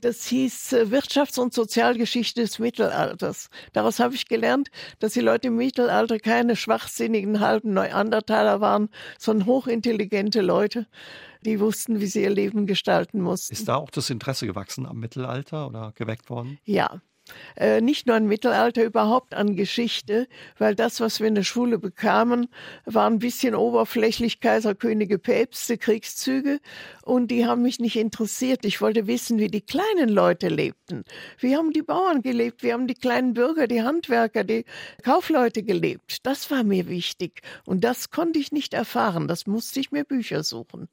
Das 0.01 0.25
hieß 0.27 0.73
äh, 0.73 0.87
Wirtschafts- 0.90 1.38
und 1.38 1.55
Sozialgeschichte 1.55 2.40
des 2.40 2.59
Mittelalters. 2.59 3.51
Daraus 3.73 4.01
habe 4.01 4.14
ich 4.14 4.27
gelernt, 4.29 4.71
dass 4.99 5.12
die 5.12 5.21
Leute 5.21 5.49
im 5.49 5.57
Mittelalter 5.57 6.19
keine 6.19 6.57
schwachsinnigen 6.57 7.40
halben 7.40 7.73
Neuandertaler 7.73 8.61
waren, 8.61 8.88
sondern 9.18 9.46
hochintelligente 9.46 10.40
Leute, 10.40 10.87
die 11.42 11.61
wussten, 11.61 12.00
wie 12.00 12.06
sie 12.06 12.22
ihr 12.22 12.30
Leben 12.30 12.66
gestalten 12.66 13.20
mussten. 13.20 13.52
Ist 13.52 13.68
da 13.68 13.76
auch 13.76 13.90
das 13.90 14.11
Interesse 14.11 14.46
gewachsen 14.46 14.87
am 14.87 14.98
Mittelalter 14.98 15.66
oder 15.66 15.92
geweckt 15.94 16.30
worden? 16.30 16.59
Ja, 16.64 17.00
äh, 17.56 17.80
nicht 17.80 18.06
nur 18.06 18.16
an 18.16 18.26
Mittelalter, 18.26 18.84
überhaupt 18.84 19.34
an 19.34 19.56
Geschichte, 19.56 20.28
weil 20.58 20.74
das, 20.74 21.00
was 21.00 21.20
wir 21.20 21.26
in 21.26 21.34
der 21.34 21.42
Schule 21.42 21.78
bekamen, 21.78 22.48
war 22.84 23.08
ein 23.08 23.18
bisschen 23.18 23.54
oberflächlich 23.54 24.40
Kaiser, 24.40 24.74
Könige, 24.74 25.18
Päpste, 25.18 25.78
Kriegszüge 25.78 26.60
und 27.02 27.30
die 27.30 27.46
haben 27.46 27.62
mich 27.62 27.78
nicht 27.80 27.96
interessiert. 27.96 28.64
Ich 28.64 28.80
wollte 28.80 29.06
wissen, 29.06 29.38
wie 29.38 29.48
die 29.48 29.60
kleinen 29.60 30.08
Leute 30.08 30.48
lebten. 30.48 31.04
Wie 31.38 31.56
haben 31.56 31.72
die 31.72 31.82
Bauern 31.82 32.22
gelebt? 32.22 32.62
Wie 32.62 32.72
haben 32.72 32.86
die 32.86 32.94
kleinen 32.94 33.34
Bürger, 33.34 33.66
die 33.66 33.82
Handwerker, 33.82 34.44
die 34.44 34.64
Kaufleute 35.02 35.62
gelebt? 35.62 36.26
Das 36.26 36.50
war 36.50 36.64
mir 36.64 36.88
wichtig 36.88 37.42
und 37.64 37.84
das 37.84 38.10
konnte 38.10 38.38
ich 38.38 38.52
nicht 38.52 38.74
erfahren. 38.74 39.28
Das 39.28 39.46
musste 39.46 39.80
ich 39.80 39.90
mir 39.90 40.04
Bücher 40.04 40.42
suchen 40.42 40.88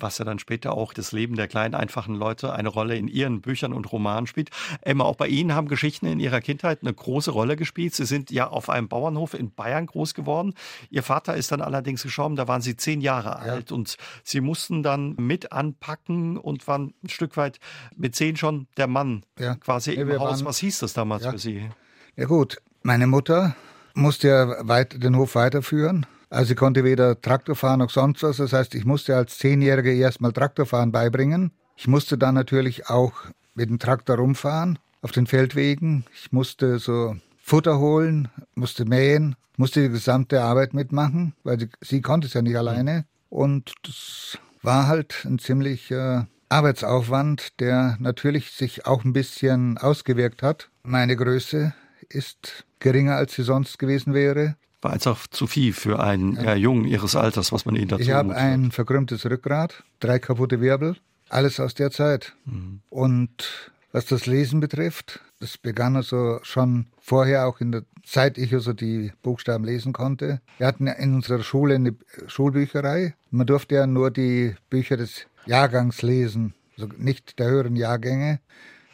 was 0.00 0.18
ja 0.18 0.24
dann 0.24 0.38
später 0.38 0.72
auch 0.72 0.92
das 0.92 1.12
Leben 1.12 1.36
der 1.36 1.48
kleinen, 1.48 1.74
einfachen 1.74 2.14
Leute 2.14 2.52
eine 2.52 2.68
Rolle 2.68 2.96
in 2.96 3.08
ihren 3.08 3.40
Büchern 3.40 3.72
und 3.72 3.90
Romanen 3.92 4.26
spielt. 4.26 4.50
Emma, 4.82 5.04
auch 5.04 5.16
bei 5.16 5.28
Ihnen 5.28 5.54
haben 5.54 5.68
Geschichten 5.68 6.06
in 6.06 6.20
Ihrer 6.20 6.40
Kindheit 6.40 6.80
eine 6.82 6.92
große 6.92 7.30
Rolle 7.30 7.56
gespielt. 7.56 7.94
Sie 7.94 8.04
sind 8.04 8.30
ja 8.30 8.48
auf 8.48 8.68
einem 8.70 8.88
Bauernhof 8.88 9.34
in 9.34 9.52
Bayern 9.52 9.86
groß 9.86 10.14
geworden. 10.14 10.54
Ihr 10.90 11.02
Vater 11.02 11.36
ist 11.36 11.52
dann 11.52 11.60
allerdings 11.60 12.02
gestorben, 12.02 12.36
da 12.36 12.48
waren 12.48 12.62
Sie 12.62 12.76
zehn 12.76 13.00
Jahre 13.00 13.28
ja. 13.28 13.52
alt 13.52 13.72
und 13.72 13.96
Sie 14.24 14.40
mussten 14.40 14.82
dann 14.82 15.14
mit 15.16 15.52
anpacken 15.52 16.36
und 16.36 16.66
waren 16.66 16.94
ein 17.02 17.08
Stück 17.08 17.36
weit 17.36 17.58
mit 17.96 18.14
zehn 18.14 18.36
schon 18.36 18.66
der 18.76 18.86
Mann 18.86 19.24
ja. 19.38 19.54
quasi 19.56 19.92
ja, 19.92 20.02
im 20.02 20.18
Haus. 20.18 20.44
Was 20.44 20.58
hieß 20.58 20.80
das 20.80 20.92
damals 20.92 21.26
für 21.26 21.38
Sie? 21.38 21.68
Ja 22.16 22.26
gut, 22.26 22.58
meine 22.82 23.06
Mutter 23.06 23.54
musste 23.94 24.28
ja 24.28 24.68
weit, 24.68 25.02
den 25.02 25.16
Hof 25.16 25.34
weiterführen 25.34 26.06
also 26.30 26.52
ich 26.52 26.56
konnte 26.56 26.84
weder 26.84 27.20
Traktor 27.20 27.56
fahren 27.56 27.78
noch 27.78 27.90
sonst 27.90 28.22
was. 28.22 28.36
Das 28.36 28.52
heißt, 28.52 28.74
ich 28.74 28.84
musste 28.84 29.16
als 29.16 29.38
Zehnjähriger 29.38 29.92
erstmal 29.92 30.32
Traktorfahren 30.32 30.92
beibringen. 30.92 31.52
Ich 31.76 31.88
musste 31.88 32.18
dann 32.18 32.34
natürlich 32.34 32.88
auch 32.88 33.12
mit 33.54 33.70
dem 33.70 33.78
Traktor 33.78 34.16
rumfahren 34.16 34.78
auf 35.00 35.12
den 35.12 35.26
Feldwegen. 35.26 36.04
Ich 36.14 36.32
musste 36.32 36.78
so 36.78 37.16
Futter 37.40 37.78
holen, 37.78 38.28
musste 38.54 38.84
mähen, 38.84 39.36
musste 39.56 39.82
die 39.82 39.88
gesamte 39.88 40.42
Arbeit 40.42 40.74
mitmachen, 40.74 41.34
weil 41.44 41.58
sie, 41.58 41.70
sie 41.80 42.02
konnte 42.02 42.26
es 42.26 42.34
ja 42.34 42.42
nicht 42.42 42.56
alleine. 42.56 43.06
Und 43.30 43.72
das 43.84 44.38
war 44.62 44.86
halt 44.86 45.24
ein 45.24 45.38
ziemlicher 45.38 46.28
Arbeitsaufwand, 46.50 47.60
der 47.60 47.96
natürlich 48.00 48.50
sich 48.50 48.86
auch 48.86 49.04
ein 49.04 49.12
bisschen 49.12 49.78
ausgewirkt 49.78 50.42
hat. 50.42 50.68
Meine 50.82 51.16
Größe 51.16 51.74
ist 52.08 52.64
geringer, 52.80 53.16
als 53.16 53.34
sie 53.34 53.42
sonst 53.42 53.78
gewesen 53.78 54.14
wäre 54.14 54.56
war 54.80 54.92
einfach 54.92 55.26
zu 55.26 55.46
viel 55.46 55.72
für 55.72 56.00
einen 56.00 56.34
ja. 56.34 56.54
Jungen 56.54 56.84
ihres 56.84 57.16
Alters, 57.16 57.52
was 57.52 57.64
man 57.64 57.76
ihnen 57.76 57.88
dazu 57.88 58.02
Ich 58.02 58.10
habe 58.10 58.34
ein 58.34 58.70
verkrümmtes 58.70 59.24
Rückgrat, 59.26 59.82
drei 60.00 60.18
kaputte 60.18 60.60
Wirbel, 60.60 60.96
alles 61.28 61.60
aus 61.60 61.74
der 61.74 61.90
Zeit. 61.90 62.34
Mhm. 62.44 62.80
Und 62.88 63.72
was 63.92 64.06
das 64.06 64.26
Lesen 64.26 64.60
betrifft, 64.60 65.20
das 65.40 65.58
begann 65.58 65.96
also 65.96 66.40
schon 66.42 66.86
vorher, 67.00 67.46
auch 67.46 67.60
in 67.60 67.72
der 67.72 67.82
Zeit 68.04 68.38
ich 68.38 68.54
also 68.54 68.72
die 68.72 69.12
Buchstaben 69.22 69.64
lesen 69.64 69.92
konnte. 69.92 70.40
Wir 70.58 70.66
hatten 70.66 70.86
in 70.86 71.14
unserer 71.14 71.42
Schule 71.42 71.74
eine 71.74 71.94
Schulbücherei. 72.26 73.14
Man 73.30 73.46
durfte 73.46 73.76
ja 73.76 73.86
nur 73.86 74.10
die 74.10 74.54
Bücher 74.70 74.96
des 74.96 75.26
Jahrgangs 75.46 76.02
lesen, 76.02 76.54
also 76.76 76.90
nicht 76.96 77.38
der 77.38 77.48
höheren 77.48 77.76
Jahrgänge. 77.76 78.40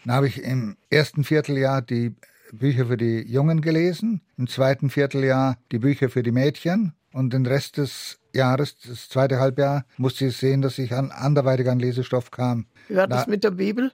Dann 0.04 0.14
habe 0.14 0.28
ich 0.28 0.42
im 0.42 0.76
ersten 0.90 1.24
Vierteljahr 1.24 1.80
die 1.80 2.14
Bücher 2.54 2.86
für 2.86 2.96
die 2.96 3.20
Jungen 3.20 3.60
gelesen, 3.60 4.20
im 4.36 4.46
zweiten 4.46 4.90
Vierteljahr 4.90 5.58
die 5.72 5.78
Bücher 5.78 6.08
für 6.08 6.22
die 6.22 6.32
Mädchen 6.32 6.94
und 7.12 7.32
den 7.32 7.46
Rest 7.46 7.76
des 7.76 8.18
Jahres, 8.32 8.76
das 8.78 9.08
zweite 9.08 9.38
Halbjahr, 9.38 9.84
musste 9.96 10.26
ich 10.26 10.36
sehen, 10.36 10.62
dass 10.62 10.78
ich 10.78 10.92
an, 10.92 11.10
anderweitig 11.10 11.68
an 11.68 11.78
Lesestoff 11.78 12.30
kam. 12.30 12.66
Wie 12.88 12.96
war 12.96 13.06
das 13.06 13.26
Na, 13.26 13.30
mit 13.30 13.44
der 13.44 13.52
Bibel? 13.52 13.92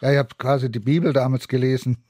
Ja, 0.00 0.12
ich 0.12 0.18
habe 0.18 0.30
quasi 0.38 0.70
die 0.70 0.80
Bibel 0.80 1.12
damals 1.12 1.48
gelesen. 1.48 2.04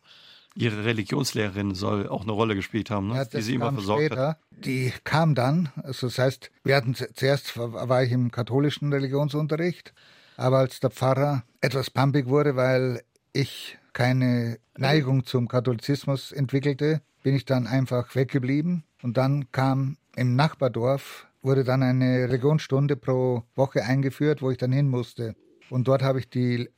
Ihre 0.55 0.85
Religionslehrerin 0.85 1.75
soll 1.75 2.09
auch 2.09 2.23
eine 2.23 2.33
Rolle 2.33 2.55
gespielt 2.55 2.91
haben, 2.91 3.09
ne? 3.09 3.17
ja, 3.17 3.25
die 3.25 3.41
sie 3.41 3.55
immer 3.55 3.73
versorgt 3.73 4.05
später. 4.05 4.29
hat. 4.29 4.39
Die 4.51 4.93
kam 5.05 5.35
dann, 5.35 5.71
also 5.83 6.09
das 6.09 6.19
heißt, 6.19 6.51
wir 6.65 6.77
hatten 6.77 6.95
zuerst 6.95 7.57
war 7.57 8.03
ich 8.03 8.13
im 8.13 8.31
katholischen 8.31 8.93
Religionsunterricht, 8.93 9.95
aber 10.37 10.59
als 10.59 10.81
der 10.81 10.91
Pfarrer 10.91 11.45
etwas 11.63 11.91
pampig 11.91 12.27
wurde, 12.27 12.55
weil 12.55 13.03
ich 13.33 13.79
keine 13.93 14.59
Neigung 14.77 15.25
zum 15.25 15.49
Katholizismus 15.49 16.33
entwickelte, 16.33 17.03
bin 17.23 17.35
ich 17.35 17.45
dann 17.45 17.67
einfach 17.67 18.15
weggeblieben. 18.15 18.85
Und 19.03 19.17
dann 19.17 19.51
kam 19.53 19.97
im 20.17 20.37
Nachbardorf, 20.37 21.27
wurde 21.43 21.65
dann 21.65 21.83
eine 21.83 22.29
Religionsstunde 22.29 22.97
pro 22.97 23.45
Woche 23.55 23.85
eingeführt, 23.85 24.43
wo 24.43 24.51
ich 24.51 24.59
dann 24.59 24.73
hin 24.73 24.89
musste. 24.89 25.35
Und 25.71 25.89
dort 25.89 26.03
habe 26.03 26.19
ich 26.19 26.29
die 26.29 26.69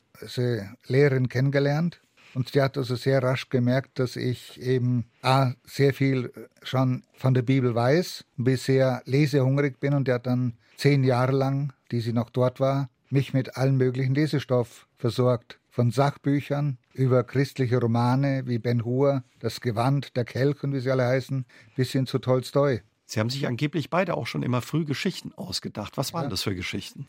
Lehrerin 0.87 1.29
kennengelernt. 1.29 2.01
Und 2.35 2.51
sie 2.51 2.61
hat 2.61 2.77
also 2.77 2.97
sehr 2.97 3.23
rasch 3.23 3.49
gemerkt, 3.49 3.99
dass 3.99 4.17
ich 4.17 4.61
eben 4.61 5.07
A, 5.23 5.53
sehr 5.65 5.95
viel 5.95 6.33
schon 6.63 7.05
von 7.15 7.33
der 7.33 7.43
Bibel 7.43 7.75
weiß, 7.75 8.25
B, 8.37 8.57
sehr 8.57 9.03
lesehungrig 9.05 9.79
bin. 9.79 9.95
Und 9.95 10.09
die 10.09 10.13
hat 10.13 10.27
dann 10.27 10.55
zehn 10.77 11.05
Jahre 11.05 11.33
lang, 11.33 11.73
die 11.93 12.01
sie 12.01 12.13
noch 12.13 12.31
dort 12.31 12.59
war, 12.59 12.91
mich 13.09 13.35
mit 13.35 13.57
allen 13.57 13.77
möglichen 13.77 14.15
Lesestoff 14.15 14.89
versorgt 14.97 15.61
von 15.71 15.93
Sachbüchern 15.93 16.79
über 16.95 17.25
christliche 17.25 17.79
Romane 17.79 18.47
wie 18.47 18.59
Ben 18.59 18.85
Hur, 18.85 19.25
Das 19.41 19.61
Gewand, 19.61 20.17
Der 20.17 20.25
Kelch 20.25 20.63
und 20.63 20.73
wie 20.73 20.81
sie 20.81 20.91
alle 20.91 21.07
heißen, 21.07 21.45
bis 21.77 21.93
hin 21.93 22.07
zu 22.07 22.19
Tolstoi. 22.19 22.81
Sie 23.05 23.21
haben 23.21 23.31
sich 23.31 23.47
angeblich 23.47 23.91
beide 23.91 24.15
auch 24.17 24.27
schon 24.27 24.43
immer 24.43 24.63
früh 24.63 24.85
Geschichten 24.85 25.33
ausgedacht. 25.35 25.97
Was 25.97 26.15
waren 26.15 26.25
ja. 26.25 26.31
das 26.31 26.43
für 26.43 26.55
Geschichten? 26.55 27.07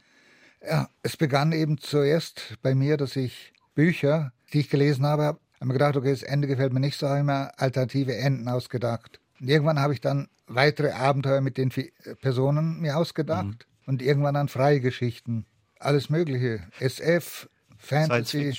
Ja, 0.67 0.89
es 1.03 1.15
begann 1.15 1.51
eben 1.51 1.77
zuerst 1.77 2.57
bei 2.61 2.75
mir, 2.75 2.97
dass 2.97 3.15
ich 3.15 3.53
Bücher, 3.75 4.33
die 4.51 4.61
ich 4.61 4.69
gelesen 4.69 5.05
habe, 5.05 5.23
habe 5.23 5.39
mir 5.61 5.73
gedacht, 5.73 5.95
okay, 5.95 6.11
das 6.11 6.23
Ende 6.23 6.47
gefällt 6.47 6.73
mir 6.73 6.79
nicht, 6.79 6.97
so 6.97 7.07
habe 7.07 7.19
ich 7.19 7.25
mir 7.25 7.57
alternative 7.59 8.15
Enden 8.15 8.47
ausgedacht. 8.47 9.19
Und 9.39 9.49
irgendwann 9.49 9.79
habe 9.79 9.93
ich 9.93 10.01
dann 10.01 10.27
weitere 10.47 10.91
Abenteuer 10.91 11.41
mit 11.41 11.57
den 11.57 11.71
Personen 12.21 12.81
mir 12.81 12.97
ausgedacht 12.97 13.45
mhm. 13.45 13.83
und 13.85 14.01
irgendwann 14.01 14.33
dann 14.33 14.47
freie 14.47 14.79
Geschichten. 14.79 15.45
Alles 15.79 16.09
Mögliche. 16.09 16.63
SF, 16.79 17.49
Fantasy. 17.77 18.53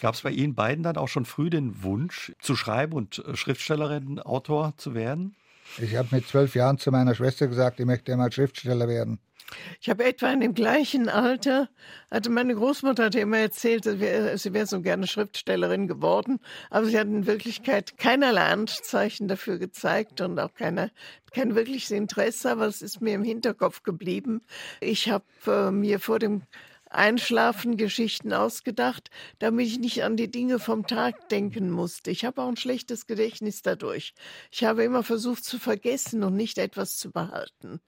Gab 0.00 0.14
es 0.14 0.22
bei 0.22 0.30
Ihnen 0.30 0.54
beiden 0.54 0.82
dann 0.82 0.96
auch 0.96 1.08
schon 1.08 1.24
früh 1.24 1.50
den 1.50 1.82
Wunsch 1.82 2.32
zu 2.40 2.56
schreiben 2.56 2.94
und 2.94 3.18
äh, 3.24 3.36
Schriftstellerin, 3.36 4.18
Autor 4.20 4.74
zu 4.76 4.94
werden? 4.94 5.34
Ich 5.78 5.96
habe 5.96 6.08
mit 6.10 6.26
zwölf 6.26 6.54
Jahren 6.54 6.78
zu 6.78 6.90
meiner 6.90 7.14
Schwester 7.14 7.48
gesagt, 7.48 7.80
ich 7.80 7.86
möchte 7.86 8.14
mal 8.16 8.30
Schriftsteller 8.30 8.88
werden. 8.88 9.18
Ich 9.80 9.90
habe 9.90 10.04
etwa 10.04 10.32
in 10.32 10.40
dem 10.40 10.54
gleichen 10.54 11.08
Alter, 11.08 11.68
also 12.10 12.30
meine 12.30 12.54
Großmutter 12.54 13.04
hat 13.04 13.14
immer 13.14 13.38
erzählt, 13.38 13.84
sie 13.84 14.00
wäre, 14.00 14.36
sie 14.38 14.52
wäre 14.52 14.66
so 14.66 14.80
gerne 14.80 15.06
Schriftstellerin 15.06 15.88
geworden, 15.88 16.40
aber 16.70 16.86
sie 16.86 16.98
hat 16.98 17.06
in 17.06 17.26
Wirklichkeit 17.26 17.98
keinerlei 17.98 18.46
Anzeichen 18.46 19.28
dafür 19.28 19.58
gezeigt 19.58 20.20
und 20.20 20.38
auch 20.38 20.54
keine, 20.54 20.90
kein 21.32 21.54
wirkliches 21.54 21.90
Interesse, 21.90 22.50
aber 22.50 22.66
es 22.66 22.82
ist 22.82 23.00
mir 23.00 23.14
im 23.14 23.24
Hinterkopf 23.24 23.82
geblieben. 23.82 24.42
Ich 24.80 25.10
habe 25.10 25.24
äh, 25.46 25.70
mir 25.70 26.00
vor 26.00 26.18
dem 26.18 26.42
Einschlafen 26.94 27.76
Geschichten 27.76 28.32
ausgedacht, 28.32 29.10
damit 29.38 29.66
ich 29.66 29.78
nicht 29.78 30.04
an 30.04 30.16
die 30.16 30.30
Dinge 30.30 30.58
vom 30.58 30.86
Tag 30.86 31.28
denken 31.28 31.70
musste. 31.70 32.10
Ich 32.10 32.24
habe 32.24 32.42
auch 32.42 32.48
ein 32.48 32.56
schlechtes 32.56 33.06
Gedächtnis 33.06 33.62
dadurch. 33.62 34.14
Ich 34.50 34.64
habe 34.64 34.84
immer 34.84 35.02
versucht 35.02 35.44
zu 35.44 35.58
vergessen 35.58 36.22
und 36.22 36.34
nicht 36.36 36.58
etwas 36.58 36.96
zu 36.96 37.10
behalten. 37.10 37.80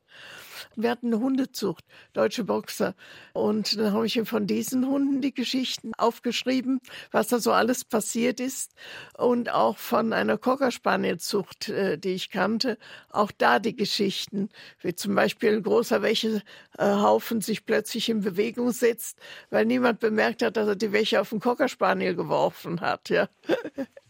Wir 0.77 0.91
hatten 0.91 1.07
eine 1.07 1.21
Hundezucht, 1.21 1.85
deutsche 2.13 2.45
Boxer. 2.45 2.95
Und 3.33 3.79
dann 3.79 3.93
habe 3.93 4.07
ich 4.07 4.17
ihm 4.17 4.27
von 4.27 4.47
diesen 4.47 4.87
Hunden 4.87 5.21
die 5.21 5.35
Geschichten 5.35 5.93
aufgeschrieben, 5.97 6.81
was 7.11 7.29
da 7.29 7.39
so 7.39 7.53
alles 7.53 7.85
passiert 7.85 8.41
ist. 8.41 8.73
Und 9.17 9.51
auch 9.51 9.79
von 9.79 10.13
einer 10.13 10.39
Cocker 10.39 10.71
Spaniel 10.71 11.19
Zucht, 11.19 11.69
äh, 11.69 11.99
die 11.99 12.11
ich 12.11 12.31
kannte, 12.31 12.79
auch 13.11 13.31
da 13.31 13.59
die 13.59 13.77
Geschichten, 13.77 14.49
wie 14.81 14.95
zum 14.95 15.15
Beispiel 15.15 15.53
ein 15.53 15.63
großer 15.63 16.03
Wäschehaufen 16.03 17.41
sich 17.41 17.65
plötzlich 17.65 18.09
in 18.09 18.21
Bewegung 18.21 18.73
setzt, 18.73 19.19
weil 19.51 19.65
niemand 19.65 20.01
bemerkt 20.01 20.43
hat, 20.43 20.57
dass 20.57 20.69
er 20.69 20.77
die 20.77 20.93
Wäsche 20.93 21.21
auf 21.21 21.31
den 21.31 21.41
Cocker 21.41 21.69
Spaniel 21.69 22.15
geworfen 22.15 22.81
hat. 22.81 23.09
Ja. 23.11 23.29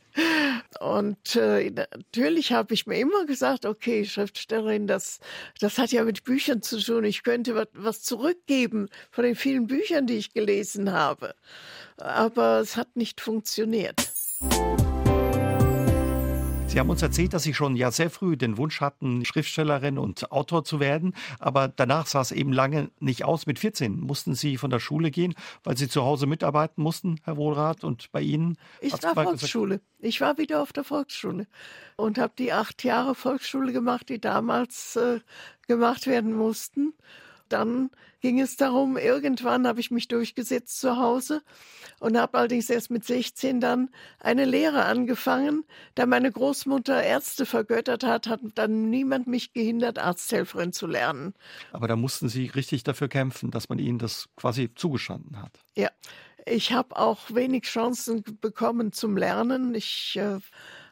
Und 0.80 1.36
äh, 1.36 1.70
natürlich 1.70 2.52
habe 2.52 2.74
ich 2.74 2.86
mir 2.86 2.98
immer 2.98 3.26
gesagt, 3.26 3.66
okay, 3.66 4.04
Schriftstellerin, 4.04 4.86
das, 4.86 5.18
das 5.60 5.78
hat 5.78 5.92
ja 5.92 6.04
mit 6.04 6.24
Büchern 6.24 6.62
zu 6.62 6.78
tun. 6.80 7.04
Ich 7.04 7.22
könnte 7.22 7.54
was, 7.54 7.68
was 7.72 8.02
zurückgeben 8.02 8.88
von 9.10 9.24
den 9.24 9.34
vielen 9.34 9.66
Büchern, 9.66 10.06
die 10.06 10.16
ich 10.16 10.32
gelesen 10.32 10.92
habe. 10.92 11.34
Aber 11.96 12.60
es 12.60 12.76
hat 12.76 12.96
nicht 12.96 13.20
funktioniert. 13.20 13.96
Sie 16.75 16.81
haben 16.81 16.91
uns 16.91 17.03
erzählt, 17.03 17.33
dass 17.33 17.45
Sie 17.45 17.55
schon 17.55 17.77
ja 17.77 17.93
sehr 17.93 18.11
früh 18.11 18.37
den 18.37 18.59
Wunsch 18.59 18.81
hatten, 18.81 19.25
Schriftstellerin 19.25 19.97
und 19.97 20.33
Autor 20.33 20.64
zu 20.64 20.81
werden. 20.81 21.14
Aber 21.39 21.68
danach 21.68 22.09
sah 22.09 22.20
es 22.20 22.33
eben 22.33 22.53
lange 22.53 22.91
nicht 22.99 23.25
aus. 23.25 23.47
Mit 23.47 23.61
14 23.61 24.01
mussten 24.01 24.35
Sie 24.35 24.57
von 24.57 24.70
der 24.70 24.81
Schule 24.81 25.12
gehen, 25.12 25.35
weil 25.62 25.77
Sie 25.77 25.87
zu 25.87 26.03
Hause 26.03 26.27
mitarbeiten 26.27 26.83
mussten, 26.83 27.20
Herr 27.22 27.37
Wohlrath. 27.37 27.85
Und 27.85 28.11
bei 28.11 28.22
Ihnen? 28.22 28.59
Ich 28.81 28.93
war 29.05 29.14
Volksschule. 29.14 29.83
Ich 30.01 30.20
war 30.20 30.37
wieder 30.37 30.61
auf 30.61 30.72
der 30.72 30.83
Volksschule 30.83 31.47
und 31.95 32.18
habe 32.18 32.33
die 32.37 32.53
acht 32.53 32.83
Jahre 32.83 33.14
Volksschule 33.14 33.72
gemacht, 33.72 34.09
die 34.09 34.20
damals 34.20 34.97
äh, 34.97 35.20
gemacht 35.68 36.09
werden 36.09 36.35
mussten. 36.35 36.93
Dann 37.55 37.90
ging 38.20 38.40
es 38.40 38.57
darum, 38.57 38.96
irgendwann 38.96 39.68
habe 39.68 39.78
ich 39.78 39.92
mich 39.92 40.09
durchgesetzt 40.09 40.80
zu 40.80 40.96
Hause 40.96 41.40
und 42.00 42.18
habe 42.18 42.36
allerdings 42.36 42.68
erst 42.68 42.90
mit 42.90 43.05
16 43.05 43.61
dann 43.61 43.90
eine 44.18 44.44
Lehre 44.44 44.86
angefangen. 44.86 45.62
Da 45.94 46.05
meine 46.05 46.32
Großmutter 46.32 47.00
Ärzte 47.00 47.46
vergöttert 47.46 48.02
hat, 48.02 48.26
hat 48.26 48.40
dann 48.57 48.90
niemand 48.90 49.28
mich 49.28 49.52
gehindert, 49.52 50.00
Arzthelferin 50.00 50.72
zu 50.72 50.88
lernen. 50.88 51.32
Aber 51.70 51.86
da 51.86 51.94
mussten 51.94 52.28
Sie 52.28 52.46
richtig 52.46 52.82
dafür 52.82 53.07
kämpfen, 53.07 53.52
dass 53.52 53.68
man 53.68 53.78
Ihnen 53.78 54.00
das 54.00 54.28
quasi 54.34 54.74
zugestanden 54.74 55.40
hat. 55.40 55.52
Ja, 55.76 55.90
ich 56.44 56.72
habe 56.72 56.96
auch 56.96 57.32
wenig 57.32 57.66
Chancen 57.66 58.24
bekommen 58.40 58.92
zum 58.92 59.16
Lernen. 59.16 59.76
Ich 59.76 60.16
äh, 60.16 60.40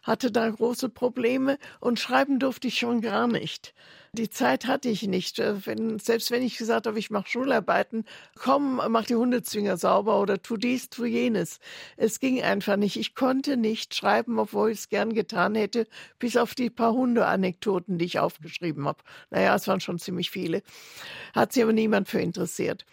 hatte 0.03 0.33
da 0.33 0.49
große 0.49 0.89
Probleme 0.89 1.59
und 1.81 2.01
schreiben 2.01 2.39
durfte 2.39 2.69
ich 2.69 2.79
schon 2.79 3.01
gar 3.01 3.27
nicht. 3.27 3.75
Die 4.15 4.29
Zeit 4.29 4.67
hatte 4.67 4.91
ich 4.91 5.05
nicht. 5.05 5.39
Äh, 5.39 5.65
wenn, 5.67 5.99
selbst 5.99 6.31
wenn 6.31 6.43
ich 6.43 6.59
gesagt 6.59 6.87
habe, 6.87 6.99
ich 6.99 7.11
mache 7.11 7.29
Schularbeiten, 7.29 8.05
komm, 8.35 8.81
mach 8.89 9.07
die 9.07 9.15
Hundezwinger 9.15 9.79
sauber 9.79 10.21
oder 10.21 10.43
tu 10.43 10.59
dies, 10.59 10.91
tu 10.91 11.07
jenes. 11.07 11.61
Es 11.97 12.21
ging 12.21 12.43
einfach 12.43 12.77
nicht. 12.77 12.97
Ich 12.97 13.15
konnte 13.15 13.57
nicht 13.57 13.95
schreiben, 13.95 14.39
obwohl 14.39 14.71
ich 14.71 14.81
es 14.81 14.89
gern 14.91 15.15
getan 15.15 15.55
hätte, 15.55 15.87
bis 16.19 16.37
auf 16.37 16.55
die 16.55 16.69
paar 16.69 16.93
Hundeanekdoten, 16.93 17.97
die 17.97 18.05
ich 18.05 18.19
aufgeschrieben 18.19 18.87
habe. 18.87 19.03
Naja, 19.31 19.55
es 19.55 19.67
waren 19.67 19.81
schon 19.81 19.99
ziemlich 19.99 20.31
viele. 20.31 20.63
Hat 21.35 21.55
sich 21.55 21.63
aber 21.63 21.73
niemand 21.73 22.07
für 22.07 22.21
interessiert. 22.21 22.85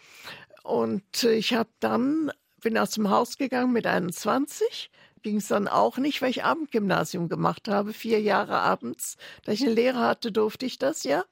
Und 0.62 1.24
äh, 1.24 1.34
ich 1.34 1.52
habe 1.52 1.68
dann, 1.80 2.32
bin 2.62 2.78
aus 2.78 2.92
dem 2.92 3.10
Haus 3.10 3.36
gegangen 3.36 3.72
mit 3.72 3.86
21 3.86 4.90
ging 5.22 5.36
es 5.36 5.48
dann 5.48 5.68
auch 5.68 5.98
nicht, 5.98 6.22
weil 6.22 6.30
ich 6.30 6.44
Abendgymnasium 6.44 7.28
gemacht 7.28 7.68
habe, 7.68 7.92
vier 7.92 8.20
Jahre 8.20 8.58
abends. 8.58 9.16
Da 9.44 9.52
ich 9.52 9.62
eine 9.62 9.72
Lehre 9.72 10.00
hatte, 10.00 10.32
durfte 10.32 10.66
ich 10.66 10.78
das 10.78 11.04
ja. 11.04 11.24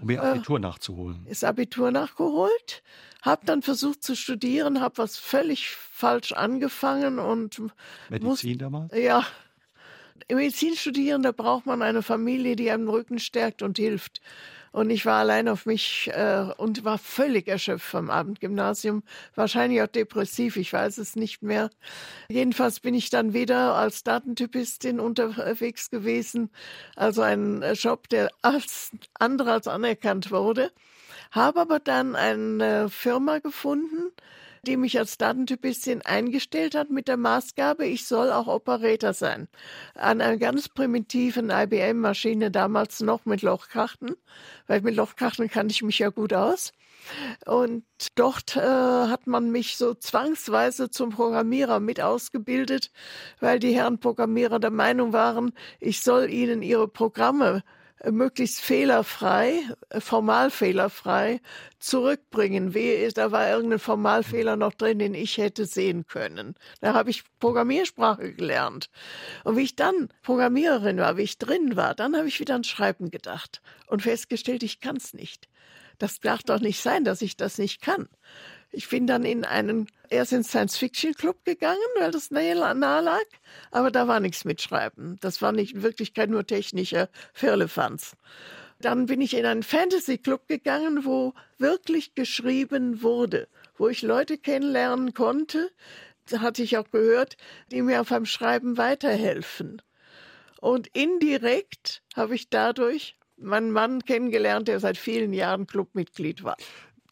Um 0.00 0.10
ihr 0.10 0.22
Abitur 0.22 0.58
äh, 0.58 0.60
nachzuholen. 0.60 1.26
Ist 1.26 1.44
Abitur 1.44 1.90
nachgeholt, 1.90 2.82
habe 3.22 3.46
dann 3.46 3.62
versucht 3.62 4.02
zu 4.02 4.16
studieren, 4.16 4.80
habe 4.80 4.98
was 4.98 5.16
völlig 5.16 5.70
falsch 5.70 6.32
angefangen 6.32 7.18
und 7.18 7.62
Medizin 8.08 8.50
muss, 8.52 8.58
damals? 8.58 8.96
Ja. 8.96 9.24
Medizin 10.28 10.74
studieren, 10.74 11.22
da 11.22 11.32
braucht 11.32 11.66
man 11.66 11.82
eine 11.82 12.02
Familie, 12.02 12.56
die 12.56 12.70
einem 12.70 12.88
Rücken 12.88 13.18
stärkt 13.18 13.62
und 13.62 13.78
hilft. 13.78 14.20
Und 14.74 14.90
ich 14.90 15.06
war 15.06 15.20
allein 15.20 15.48
auf 15.48 15.66
mich 15.66 16.10
äh, 16.12 16.46
und 16.56 16.84
war 16.84 16.98
völlig 16.98 17.46
erschöpft 17.46 17.86
vom 17.86 18.10
Abendgymnasium. 18.10 19.04
Wahrscheinlich 19.36 19.80
auch 19.80 19.86
depressiv, 19.86 20.56
ich 20.56 20.72
weiß 20.72 20.98
es 20.98 21.14
nicht 21.14 21.44
mehr. 21.44 21.70
Jedenfalls 22.28 22.80
bin 22.80 22.92
ich 22.92 23.08
dann 23.08 23.34
wieder 23.34 23.76
als 23.76 24.02
Datentypistin 24.02 24.98
unterwegs 24.98 25.90
gewesen. 25.90 26.50
Also 26.96 27.22
ein 27.22 27.62
äh, 27.62 27.74
Job, 27.74 28.08
der 28.08 28.30
als 28.42 28.90
andere 29.16 29.52
als 29.52 29.68
anerkannt 29.68 30.32
wurde. 30.32 30.72
Habe 31.30 31.60
aber 31.60 31.78
dann 31.78 32.16
eine 32.16 32.88
Firma 32.88 33.38
gefunden, 33.38 34.10
die 34.64 34.76
mich 34.76 34.98
als 34.98 35.18
Datentypistin 35.18 36.02
eingestellt 36.02 36.74
hat 36.74 36.90
mit 36.90 37.08
der 37.08 37.16
Maßgabe, 37.16 37.86
ich 37.86 38.06
soll 38.06 38.32
auch 38.32 38.48
Operator 38.48 39.12
sein. 39.12 39.48
An 39.94 40.20
einer 40.20 40.36
ganz 40.38 40.68
primitiven 40.68 41.50
IBM-Maschine 41.50 42.50
damals 42.50 43.00
noch 43.00 43.24
mit 43.24 43.42
Lochkarten, 43.42 44.16
weil 44.66 44.80
mit 44.80 44.96
Lochkarten 44.96 45.48
kannte 45.48 45.72
ich 45.72 45.82
mich 45.82 45.98
ja 46.00 46.08
gut 46.08 46.32
aus. 46.32 46.72
Und 47.46 47.84
dort 48.14 48.56
äh, 48.56 48.60
hat 48.60 49.26
man 49.26 49.50
mich 49.50 49.76
so 49.76 49.94
zwangsweise 49.94 50.90
zum 50.90 51.10
Programmierer 51.10 51.78
mit 51.80 52.00
ausgebildet, 52.00 52.90
weil 53.40 53.58
die 53.58 53.74
Herren 53.74 54.00
Programmierer 54.00 54.58
der 54.58 54.70
Meinung 54.70 55.12
waren, 55.12 55.52
ich 55.80 56.00
soll 56.00 56.30
ihnen 56.30 56.62
ihre 56.62 56.88
Programme 56.88 57.62
möglichst 58.10 58.60
fehlerfrei, 58.60 59.60
äh, 59.90 60.00
formalfehlerfrei 60.00 61.40
zurückbringen. 61.78 62.74
Wehe, 62.74 63.10
da 63.12 63.32
war 63.32 63.48
irgendein 63.48 63.78
Formalfehler 63.78 64.56
noch 64.56 64.74
drin, 64.74 64.98
den 64.98 65.14
ich 65.14 65.38
hätte 65.38 65.66
sehen 65.66 66.06
können. 66.06 66.54
Da 66.80 66.94
habe 66.94 67.10
ich 67.10 67.24
Programmiersprache 67.40 68.32
gelernt. 68.32 68.90
Und 69.44 69.56
wie 69.56 69.62
ich 69.62 69.76
dann 69.76 70.08
Programmiererin 70.22 70.98
war, 70.98 71.16
wie 71.16 71.22
ich 71.22 71.38
drin 71.38 71.76
war, 71.76 71.94
dann 71.94 72.16
habe 72.16 72.28
ich 72.28 72.40
wieder 72.40 72.54
an 72.54 72.64
Schreiben 72.64 73.10
gedacht 73.10 73.62
und 73.86 74.02
festgestellt, 74.02 74.62
ich 74.62 74.80
kann 74.80 74.96
es 74.96 75.14
nicht. 75.14 75.48
Das 75.98 76.20
darf 76.20 76.42
doch 76.42 76.60
nicht 76.60 76.82
sein, 76.82 77.04
dass 77.04 77.22
ich 77.22 77.36
das 77.36 77.58
nicht 77.58 77.80
kann. 77.80 78.08
Ich 78.74 78.88
bin 78.88 79.06
dann 79.06 79.24
in 79.24 79.44
einen, 79.44 79.86
erst 80.10 80.32
ins 80.32 80.48
Science-Fiction-Club 80.48 81.44
gegangen, 81.44 81.78
weil 81.98 82.10
das 82.10 82.30
nahe, 82.30 82.54
nahe 82.74 83.02
lag, 83.02 83.24
aber 83.70 83.90
da 83.92 84.08
war 84.08 84.18
nichts 84.18 84.44
mit 84.44 84.60
Schreiben. 84.60 85.16
Das 85.20 85.40
war 85.40 85.52
nicht 85.52 85.74
in 85.74 85.82
Wirklichkeit 85.82 86.28
nur 86.28 86.44
technischer 86.44 87.08
Firlefanz. 87.32 88.16
Dann 88.80 89.06
bin 89.06 89.20
ich 89.20 89.34
in 89.34 89.46
einen 89.46 89.62
Fantasy-Club 89.62 90.48
gegangen, 90.48 91.04
wo 91.04 91.34
wirklich 91.58 92.14
geschrieben 92.14 93.02
wurde, 93.02 93.48
wo 93.76 93.88
ich 93.88 94.02
Leute 94.02 94.38
kennenlernen 94.38 95.14
konnte, 95.14 95.70
da 96.28 96.40
hatte 96.40 96.62
ich 96.62 96.76
auch 96.76 96.90
gehört, 96.90 97.36
die 97.70 97.82
mir 97.82 98.00
auf 98.00 98.10
einem 98.10 98.26
Schreiben 98.26 98.76
weiterhelfen. 98.76 99.82
Und 100.60 100.88
indirekt 100.88 102.02
habe 102.16 102.34
ich 102.34 102.48
dadurch 102.48 103.16
meinen 103.36 103.70
Mann 103.70 104.02
kennengelernt, 104.04 104.68
der 104.68 104.80
seit 104.80 104.96
vielen 104.96 105.32
Jahren 105.32 105.66
Clubmitglied 105.66 106.42
war. 106.42 106.56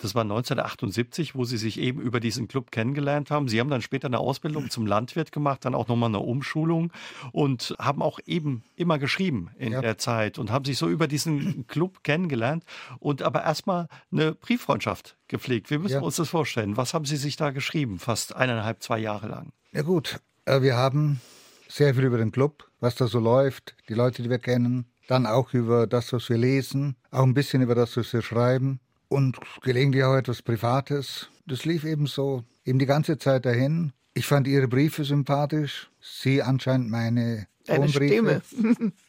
Das 0.02 0.16
war 0.16 0.22
1978, 0.22 1.36
wo 1.36 1.44
Sie 1.44 1.56
sich 1.56 1.78
eben 1.78 2.00
über 2.00 2.18
diesen 2.18 2.48
Club 2.48 2.72
kennengelernt 2.72 3.30
haben. 3.30 3.46
Sie 3.46 3.60
haben 3.60 3.70
dann 3.70 3.82
später 3.82 4.08
eine 4.08 4.18
Ausbildung 4.18 4.68
zum 4.68 4.84
Landwirt 4.84 5.30
gemacht, 5.30 5.64
dann 5.64 5.76
auch 5.76 5.86
nochmal 5.86 6.08
eine 6.08 6.18
Umschulung 6.18 6.92
und 7.30 7.76
haben 7.78 8.02
auch 8.02 8.18
eben 8.26 8.64
immer 8.74 8.98
geschrieben 8.98 9.50
in 9.58 9.72
ja. 9.72 9.80
der 9.80 9.98
Zeit 9.98 10.40
und 10.40 10.50
haben 10.50 10.64
sich 10.64 10.76
so 10.76 10.88
über 10.88 11.06
diesen 11.06 11.68
Club 11.68 12.02
kennengelernt 12.02 12.64
und 12.98 13.22
aber 13.22 13.44
erstmal 13.44 13.86
eine 14.10 14.34
Brieffreundschaft 14.34 15.16
gepflegt. 15.28 15.70
Wir 15.70 15.78
müssen 15.78 15.94
ja. 15.94 16.00
uns 16.00 16.16
das 16.16 16.28
vorstellen. 16.28 16.76
Was 16.76 16.94
haben 16.94 17.04
Sie 17.04 17.16
sich 17.16 17.36
da 17.36 17.50
geschrieben, 17.50 18.00
fast 18.00 18.34
eineinhalb, 18.34 18.82
zwei 18.82 18.98
Jahre 18.98 19.28
lang? 19.28 19.52
Ja 19.70 19.82
gut, 19.82 20.18
äh, 20.46 20.62
wir 20.62 20.76
haben 20.76 21.20
sehr 21.68 21.94
viel 21.94 22.02
über 22.02 22.18
den 22.18 22.32
Club, 22.32 22.68
was 22.80 22.96
da 22.96 23.06
so 23.06 23.20
läuft, 23.20 23.76
die 23.88 23.94
Leute, 23.94 24.24
die 24.24 24.30
wir 24.30 24.40
kennen, 24.40 24.86
dann 25.06 25.26
auch 25.26 25.54
über 25.54 25.86
das, 25.86 26.12
was 26.12 26.28
wir 26.28 26.38
lesen, 26.38 26.96
auch 27.12 27.22
ein 27.22 27.34
bisschen 27.34 27.62
über 27.62 27.76
das, 27.76 27.96
was 27.96 28.12
wir 28.12 28.22
schreiben 28.22 28.80
und 29.12 29.38
gelegentlich 29.62 30.04
auch 30.04 30.16
etwas 30.16 30.42
Privates. 30.42 31.28
Das 31.46 31.64
lief 31.64 31.84
eben 31.84 32.06
so, 32.06 32.44
eben 32.64 32.78
die 32.78 32.86
ganze 32.86 33.18
Zeit 33.18 33.46
dahin. 33.46 33.92
Ich 34.14 34.26
fand 34.26 34.48
ihre 34.48 34.68
Briefe 34.68 35.04
sympathisch, 35.04 35.90
sie 36.00 36.42
anscheinend 36.42 36.90
meine 36.90 37.46
Tonbriefe. 37.66 38.42
Stimme. 38.46 38.92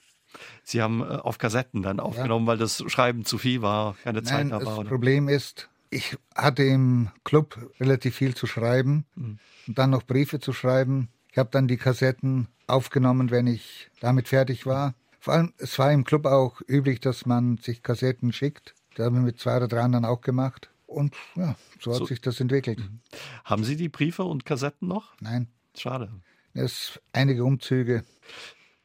Sie 0.64 0.82
haben 0.82 1.01
äh, 1.01 1.04
auf 1.04 1.38
Kassetten 1.38 1.84
dann 1.84 1.99
aufgenommen, 1.99 2.45
ja. 2.45 2.51
weil 2.54 2.58
das 2.58 2.84
Schreiben 2.88 3.24
zu 3.24 3.38
viel 3.38 3.62
war, 3.62 3.95
keine 4.04 4.22
Nein, 4.22 4.26
Zeit 4.26 4.45
da 4.47 4.51
war. 4.51 4.60
Das 4.62 4.78
oder? 4.80 4.89
Problem 4.89 5.30
ist, 5.30 5.70
ich 5.91 6.18
hatte 6.36 6.64
im 6.64 7.10
Club 7.24 7.70
relativ 7.80 8.16
viel 8.16 8.34
zu 8.34 8.47
schreiben 8.47 9.06
mhm. 9.16 9.38
und 9.68 9.78
dann 9.78 9.91
noch 9.91 10.04
Briefe 10.04 10.39
zu 10.39 10.51
schreiben. 10.51 11.10
Ich 11.32 11.38
habe 11.38 11.49
dann 11.51 11.68
die 11.68 11.78
Kassetten 11.78 12.47
aufgenommen, 12.66 13.30
wenn 13.30 13.45
ich 13.45 13.89
damit 13.99 14.28
fertig 14.28 14.66
war. 14.66 14.95
Vor 15.20 15.36
allem, 15.36 15.54
es 15.58 15.78
war 15.80 15.91
im 15.91 16.04
Club 16.04 16.26
auch 16.26 16.62
üblich, 16.68 16.99
dass 16.99 17.26
man 17.26 17.58
sich 17.58 17.84
Kassetten 17.84 18.34
schickt. 18.34 18.74
Das 18.96 19.06
haben 19.06 19.16
wir 19.16 19.22
mit 19.22 19.39
zwei 19.39 19.58
oder 19.58 19.68
drei 19.68 19.82
anderen 19.82 20.06
auch 20.06 20.22
gemacht. 20.22 20.70
Und 20.86 21.16
ja, 21.36 21.56
so 21.80 21.91
hat 21.91 22.00
so. 22.00 22.06
sich 22.06 22.22
das 22.22 22.39
entwickelt. 22.39 22.80
Mhm. 22.80 23.00
Haben 23.44 23.64
Sie 23.64 23.76
die 23.76 23.89
Briefe 23.89 24.24
und 24.24 24.46
Kassetten 24.46 24.88
noch? 24.88 25.14
Nein. 25.20 25.48
Schade. 25.76 26.12
Es 26.54 27.00
einige 27.14 27.44
Umzüge. 27.44 28.04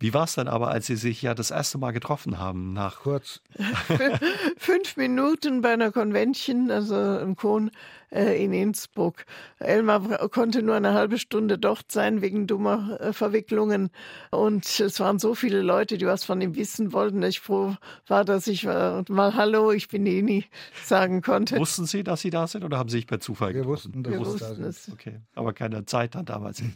Wie 0.01 0.15
war 0.15 0.25
es 0.25 0.35
dann 0.35 0.47
aber, 0.47 0.69
als 0.69 0.87
Sie 0.87 0.95
sich 0.95 1.23
ja 1.23 1.35
das 1.35 1.51
erste 1.51 1.77
Mal 1.77 1.91
getroffen 1.91 2.39
haben? 2.39 2.73
Nach 2.73 3.01
Kurz. 3.01 3.41
Fünf 4.57 4.97
Minuten 4.97 5.61
bei 5.61 5.73
einer 5.73 5.91
Convention, 5.91 6.71
also 6.71 7.19
im 7.19 7.35
Kohn 7.35 7.73
äh, 8.13 8.43
in 8.43 8.53
Innsbruck. 8.53 9.25
Elmar 9.59 10.29
konnte 10.29 10.63
nur 10.63 10.77
eine 10.77 10.95
halbe 10.95 11.19
Stunde 11.19 11.59
dort 11.59 11.91
sein 11.91 12.21
wegen 12.23 12.47
dummer 12.47 13.01
äh, 13.01 13.13
Verwicklungen. 13.13 13.91
Und 14.31 14.79
es 14.79 15.01
waren 15.01 15.19
so 15.19 15.35
viele 15.35 15.63
Leute, 15.63 15.99
die 15.99 16.07
was 16.07 16.23
von 16.23 16.41
ihm 16.41 16.55
wissen 16.55 16.93
wollten, 16.93 17.21
dass 17.21 17.31
ich 17.31 17.41
froh 17.41 17.75
war, 18.07 18.25
dass 18.25 18.47
ich 18.47 18.65
äh, 18.65 19.03
mal 19.09 19.35
Hallo, 19.35 19.73
ich 19.73 19.89
bin 19.89 20.07
Ini 20.07 20.45
sagen 20.85 21.23
konnte. 21.23 21.59
Wussten 21.59 21.87
Sie, 21.87 22.05
dass 22.05 22.21
Sie 22.21 22.31
da 22.31 22.47
sind 22.47 22.63
oder 22.63 22.79
haben 22.79 22.89
Sie 22.89 22.99
sich 22.99 23.07
per 23.09 23.19
Zufall 23.19 23.49
Wir 23.49 23.63
getroffen? 23.63 23.95
wussten, 23.95 24.03
dass 24.05 24.13
Wir 24.13 24.21
da 24.21 24.27
wussten 24.27 24.55
sind. 24.55 24.65
es. 24.65 24.91
Okay, 24.93 25.21
aber 25.35 25.53
keine 25.53 25.85
Zeit 25.87 26.15
dann 26.15 26.25
damals. 26.25 26.63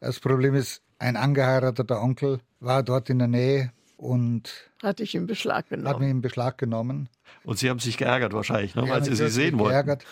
Das 0.00 0.20
Problem 0.20 0.54
ist, 0.54 0.82
ein 0.98 1.16
angeheirateter 1.16 2.02
Onkel 2.02 2.40
war 2.60 2.82
dort 2.82 3.10
in 3.10 3.18
der 3.18 3.28
Nähe 3.28 3.72
und 3.96 4.70
Hatte 4.82 5.02
ich 5.02 5.14
in 5.14 5.26
Beschlag 5.26 5.66
hat 5.66 5.70
mich 5.70 5.78
genommen. 5.84 6.10
in 6.10 6.20
Beschlag 6.20 6.58
genommen. 6.58 7.08
Und 7.44 7.58
Sie 7.58 7.68
haben 7.70 7.78
sich 7.78 7.96
geärgert 7.96 8.32
wahrscheinlich, 8.32 8.74
ne? 8.74 8.88
Weil 8.88 9.04
Sie 9.04 9.14
sie 9.14 9.28
sehen 9.28 9.58
wollten. 9.58 9.70
geärgert. 9.70 10.04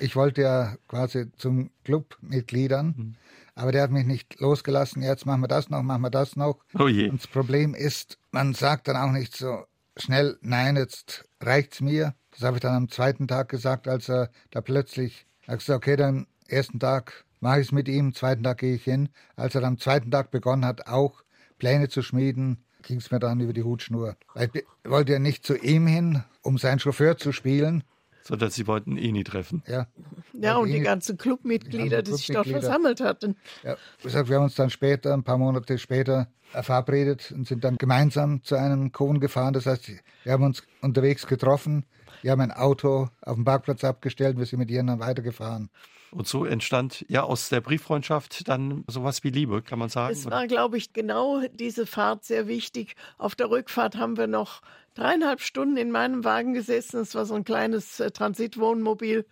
Ich 0.00 0.14
wollte 0.16 0.42
ja 0.42 0.76
quasi 0.86 1.30
zum 1.36 1.70
Clubmitgliedern, 1.84 2.94
Mhm. 2.96 3.14
aber 3.54 3.72
der 3.72 3.82
hat 3.82 3.90
mich 3.90 4.06
nicht 4.06 4.38
losgelassen. 4.40 5.02
Jetzt 5.02 5.26
machen 5.26 5.40
wir 5.40 5.48
das 5.48 5.70
noch, 5.70 5.82
machen 5.82 6.02
wir 6.02 6.10
das 6.10 6.36
noch. 6.36 6.58
Oh 6.78 6.88
je. 6.88 7.08
Und 7.08 7.20
das 7.22 7.26
Problem 7.28 7.74
ist, 7.74 8.18
man 8.30 8.54
sagt 8.54 8.88
dann 8.88 8.96
auch 8.96 9.10
nicht 9.12 9.36
so 9.36 9.64
schnell, 9.96 10.38
nein, 10.40 10.76
jetzt 10.76 11.24
reicht's 11.40 11.80
mir. 11.80 12.14
Das 12.32 12.42
habe 12.42 12.56
ich 12.56 12.60
dann 12.60 12.74
am 12.74 12.88
zweiten 12.88 13.26
Tag 13.26 13.48
gesagt, 13.48 13.88
als 13.88 14.08
er 14.08 14.30
da 14.50 14.60
plötzlich, 14.60 15.26
er 15.46 15.52
hat 15.54 15.58
gesagt, 15.60 15.76
okay, 15.78 15.96
dann 15.96 16.26
ersten 16.46 16.78
Tag 16.78 17.24
mache 17.40 17.60
ich 17.60 17.66
es 17.68 17.72
mit 17.72 17.88
ihm, 17.88 18.14
zweiten 18.14 18.42
Tag 18.42 18.58
gehe 18.58 18.74
ich 18.74 18.84
hin. 18.84 19.08
Als 19.36 19.54
er 19.54 19.64
am 19.64 19.78
zweiten 19.78 20.10
Tag 20.10 20.30
begonnen 20.30 20.64
hat, 20.64 20.86
auch 20.86 21.22
Pläne 21.58 21.88
zu 21.88 22.02
schmieden, 22.02 22.64
ging 22.82 22.98
es 22.98 23.10
mir 23.10 23.18
dann 23.18 23.40
über 23.40 23.52
die 23.52 23.62
Hutschnur. 23.64 24.16
Weil 24.34 24.50
ich 24.54 24.64
wollte 24.90 25.12
ja 25.12 25.18
nicht 25.18 25.44
zu 25.44 25.56
ihm 25.56 25.86
hin, 25.86 26.22
um 26.42 26.58
seinen 26.58 26.78
Chauffeur 26.78 27.16
zu 27.16 27.32
spielen. 27.32 27.84
Sondern 28.22 28.50
Sie 28.50 28.66
wollten 28.66 28.96
Ini 28.98 29.24
treffen. 29.24 29.62
Ja, 29.66 29.86
Ja, 30.34 30.56
und 30.58 30.68
die 30.68 30.74
die- 30.74 30.80
ganzen 30.80 31.16
Clubmitglieder, 31.16 32.02
die 32.02 32.10
die 32.10 32.16
sich 32.16 32.26
dort 32.26 32.46
versammelt 32.46 33.00
hatten. 33.00 33.36
Ja, 33.62 33.76
wie 33.98 34.02
gesagt, 34.04 34.28
wir 34.28 34.36
haben 34.36 34.44
uns 34.44 34.54
dann 34.54 34.68
später, 34.70 35.14
ein 35.14 35.24
paar 35.24 35.38
Monate 35.38 35.78
später, 35.78 36.28
äh, 36.52 36.62
verabredet 36.62 37.32
und 37.32 37.46
sind 37.46 37.64
dann 37.64 37.76
gemeinsam 37.78 38.42
zu 38.44 38.54
einem 38.56 38.92
Kohn 38.92 39.18
gefahren. 39.20 39.54
Das 39.54 39.64
heißt, 39.66 39.90
wir 40.24 40.32
haben 40.32 40.44
uns 40.44 40.62
unterwegs 40.82 41.26
getroffen. 41.26 41.86
Wir 42.22 42.32
haben 42.32 42.40
ein 42.42 42.52
Auto 42.52 43.08
auf 43.22 43.34
dem 43.36 43.44
Parkplatz 43.44 43.82
abgestellt. 43.84 44.36
Wir 44.38 44.44
sind 44.46 44.58
mit 44.58 44.70
ihnen 44.70 44.88
dann 44.88 45.00
weitergefahren. 45.00 45.70
Und 46.10 46.26
so 46.26 46.44
entstand 46.44 47.04
ja 47.08 47.22
aus 47.22 47.48
der 47.48 47.60
Brieffreundschaft 47.60 48.48
dann 48.48 48.84
sowas 48.86 49.24
wie 49.24 49.30
Liebe, 49.30 49.62
kann 49.62 49.78
man 49.78 49.88
sagen. 49.88 50.12
Es 50.12 50.26
war, 50.26 50.46
glaube 50.46 50.78
ich, 50.78 50.92
genau 50.92 51.42
diese 51.52 51.86
Fahrt 51.86 52.24
sehr 52.24 52.46
wichtig. 52.48 52.94
Auf 53.18 53.34
der 53.34 53.50
Rückfahrt 53.50 53.96
haben 53.96 54.16
wir 54.16 54.26
noch 54.26 54.62
dreieinhalb 54.94 55.40
Stunden 55.40 55.76
in 55.76 55.90
meinem 55.90 56.24
Wagen 56.24 56.54
gesessen. 56.54 57.00
Es 57.00 57.14
war 57.14 57.24
so 57.24 57.34
ein 57.34 57.44
kleines 57.44 58.00
äh, 58.00 58.10
Transitwohnmobil. 58.10 59.26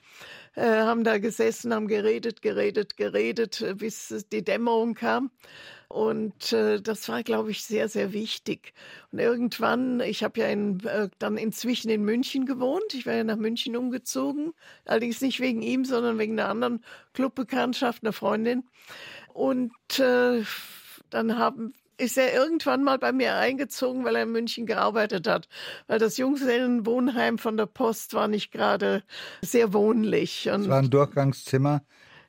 Äh, 0.55 0.63
haben 0.63 1.05
da 1.05 1.19
gesessen, 1.19 1.75
haben 1.75 1.89
geredet, 1.89 2.41
geredet, 2.41 2.97
geredet, 2.97 3.61
äh, 3.61 3.75
bis 3.75 4.27
die 4.33 4.45
Dämmerung 4.45 4.95
kam. 4.95 5.31
Und 5.89 6.53
äh, 6.53 6.81
das 6.81 7.09
war, 7.09 7.23
glaube 7.23 7.51
ich, 7.51 7.65
sehr, 7.65 7.89
sehr 7.89 8.13
wichtig. 8.13 8.73
Und 9.13 9.21
irgendwann, 9.21 10.01
ich 10.01 10.25
habe 10.25 10.41
ja 10.41 10.49
in, 10.49 10.85
äh, 10.85 11.09
dann 11.19 11.37
inzwischen 11.37 11.91
in 11.91 12.05
München 12.05 12.45
gewohnt. 12.45 12.93
Ich 12.93 13.07
war 13.07 13.15
ja 13.15 13.25
nach 13.25 13.37
München 13.37 13.77
umgezogen. 13.77 14.53
Allerdings 14.85 15.21
nicht 15.21 15.41
wegen 15.41 15.63
ihm, 15.63 15.85
sondern 15.85 16.19
wegen 16.19 16.39
einer 16.39 16.49
anderen 16.49 16.85
Clubbekanntschaft, 17.15 18.03
einer 18.03 18.13
Freundin. 18.13 18.65
Und 19.33 19.73
äh, 19.99 20.43
dann 21.11 21.39
haben, 21.39 21.73
ist 21.99 22.19
er 22.19 22.35
irgendwann 22.35 22.83
mal 22.83 22.99
bei 22.99 23.13
mir 23.13 23.37
eingezogen, 23.37 24.05
weil 24.05 24.17
er 24.17 24.25
in 24.25 24.33
München 24.33 24.67
gearbeitet 24.67 25.29
hat. 25.29 25.49
Weil 25.87 25.99
das 25.99 26.17
Junggesellenwohnheim 26.17 27.39
von 27.39 27.57
der 27.57 27.67
Post 27.67 28.13
war 28.15 28.29
nicht 28.29 28.51
gerade 28.51 29.05
sehr 29.41 29.73
wohnlich. 29.73 30.51
Und 30.51 30.63
Es 30.63 30.69
war 30.69 30.79
ein 30.81 30.91
Durchgangszimmer 30.91 31.83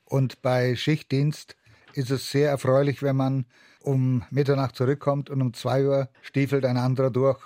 und 0.04 0.40
bei 0.42 0.76
Schichtdienst 0.76 1.56
ist 1.98 2.10
es 2.10 2.30
sehr 2.30 2.48
erfreulich, 2.50 3.02
wenn 3.02 3.16
man 3.16 3.44
um 3.82 4.24
Mitternacht 4.30 4.76
zurückkommt 4.76 5.30
und 5.30 5.42
um 5.42 5.52
zwei 5.54 5.84
Uhr 5.86 6.08
stiefelt 6.22 6.64
ein 6.64 6.76
anderer 6.76 7.10
durch. 7.10 7.38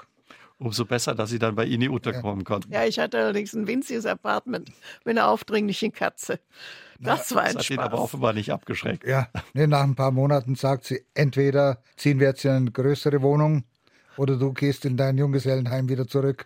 Umso 0.58 0.84
besser, 0.84 1.14
dass 1.16 1.30
Sie 1.30 1.40
dann 1.40 1.56
bei 1.56 1.64
Ini 1.66 1.88
unterkommen 1.88 2.44
konnten. 2.44 2.72
ja, 2.72 2.84
ich 2.84 2.98
hatte 3.00 3.18
allerdings 3.18 3.52
ein 3.52 3.66
winziges 3.66 4.06
Apartment 4.06 4.70
mit 5.04 5.18
einer 5.18 5.28
aufdringlichen 5.28 5.92
Katze. 5.92 6.38
Das 7.00 7.34
war 7.34 7.42
ein 7.42 7.54
Das 7.54 7.64
hat 7.64 7.70
ihn 7.70 7.80
aber 7.80 7.96
Spaß. 7.96 8.00
offenbar 8.04 8.32
nicht 8.32 8.52
abgeschreckt. 8.52 9.04
Ja, 9.04 9.26
nee, 9.54 9.66
nach 9.66 9.82
ein 9.82 9.96
paar 9.96 10.12
Monaten 10.12 10.54
sagt 10.54 10.84
sie, 10.84 11.04
entweder 11.14 11.82
ziehen 11.96 12.20
wir 12.20 12.28
jetzt 12.28 12.44
in 12.44 12.52
eine 12.52 12.70
größere 12.70 13.22
Wohnung 13.22 13.64
oder 14.16 14.36
du 14.36 14.52
gehst 14.52 14.84
in 14.84 14.96
dein 14.96 15.18
Junggesellenheim 15.18 15.88
wieder 15.88 16.06
zurück. 16.06 16.44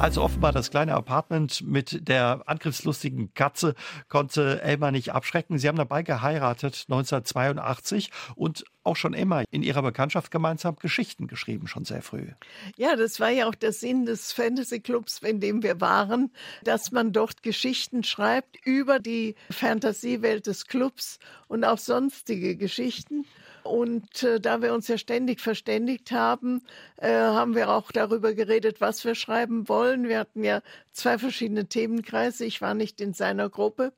Also 0.00 0.22
offenbar 0.22 0.52
das 0.52 0.70
kleine 0.70 0.94
Apartment 0.94 1.60
mit 1.60 2.08
der 2.08 2.44
angriffslustigen 2.46 3.34
Katze 3.34 3.74
konnte 4.08 4.62
Elmar 4.62 4.92
nicht 4.92 5.12
abschrecken. 5.12 5.58
Sie 5.58 5.68
haben 5.68 5.76
dabei 5.76 6.02
geheiratet 6.02 6.86
1982 6.88 8.10
und 8.34 8.64
auch 8.82 8.96
schon 8.96 9.12
immer 9.12 9.44
in 9.50 9.62
ihrer 9.62 9.82
Bekanntschaft 9.82 10.30
gemeinsam 10.30 10.76
Geschichten 10.76 11.26
geschrieben, 11.26 11.66
schon 11.68 11.84
sehr 11.84 12.00
früh. 12.00 12.28
Ja, 12.78 12.96
das 12.96 13.20
war 13.20 13.28
ja 13.28 13.46
auch 13.46 13.54
der 13.54 13.74
Sinn 13.74 14.06
des 14.06 14.32
Fantasy 14.32 14.80
Clubs, 14.80 15.18
in 15.18 15.38
dem 15.38 15.62
wir 15.62 15.82
waren, 15.82 16.32
dass 16.64 16.92
man 16.92 17.12
dort 17.12 17.42
Geschichten 17.42 18.02
schreibt 18.02 18.56
über 18.64 19.00
die 19.00 19.34
Fantasiewelt 19.50 20.46
des 20.46 20.66
Clubs 20.66 21.18
und 21.46 21.62
auch 21.62 21.76
sonstige 21.78 22.56
Geschichten. 22.56 23.26
Und 23.62 24.22
äh, 24.22 24.40
da 24.40 24.62
wir 24.62 24.72
uns 24.72 24.88
ja 24.88 24.98
ständig 24.98 25.40
verständigt 25.40 26.12
haben, 26.12 26.62
äh, 26.96 27.10
haben 27.12 27.54
wir 27.54 27.70
auch 27.70 27.92
darüber 27.92 28.34
geredet, 28.34 28.80
was 28.80 29.04
wir 29.04 29.14
schreiben 29.14 29.68
wollen. 29.68 30.08
Wir 30.08 30.18
hatten 30.18 30.44
ja 30.44 30.62
zwei 30.92 31.18
verschiedene 31.18 31.66
Themenkreise. 31.66 32.44
Ich 32.44 32.60
war 32.60 32.74
nicht 32.74 33.00
in 33.00 33.12
seiner 33.12 33.48
Gruppe. 33.48 33.92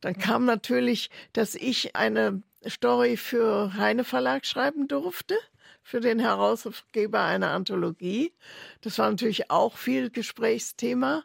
Dann 0.00 0.18
kam 0.18 0.44
natürlich, 0.44 1.10
dass 1.32 1.54
ich 1.54 1.96
eine 1.96 2.42
Story 2.68 3.16
für 3.16 3.74
Heine 3.74 4.04
Verlag 4.04 4.46
schreiben 4.46 4.88
durfte, 4.88 5.36
für 5.82 6.00
den 6.00 6.18
Herausgeber 6.18 7.22
einer 7.22 7.50
Anthologie. 7.50 8.32
Das 8.80 8.98
war 8.98 9.10
natürlich 9.10 9.50
auch 9.50 9.76
viel 9.76 10.10
Gesprächsthema. 10.10 11.24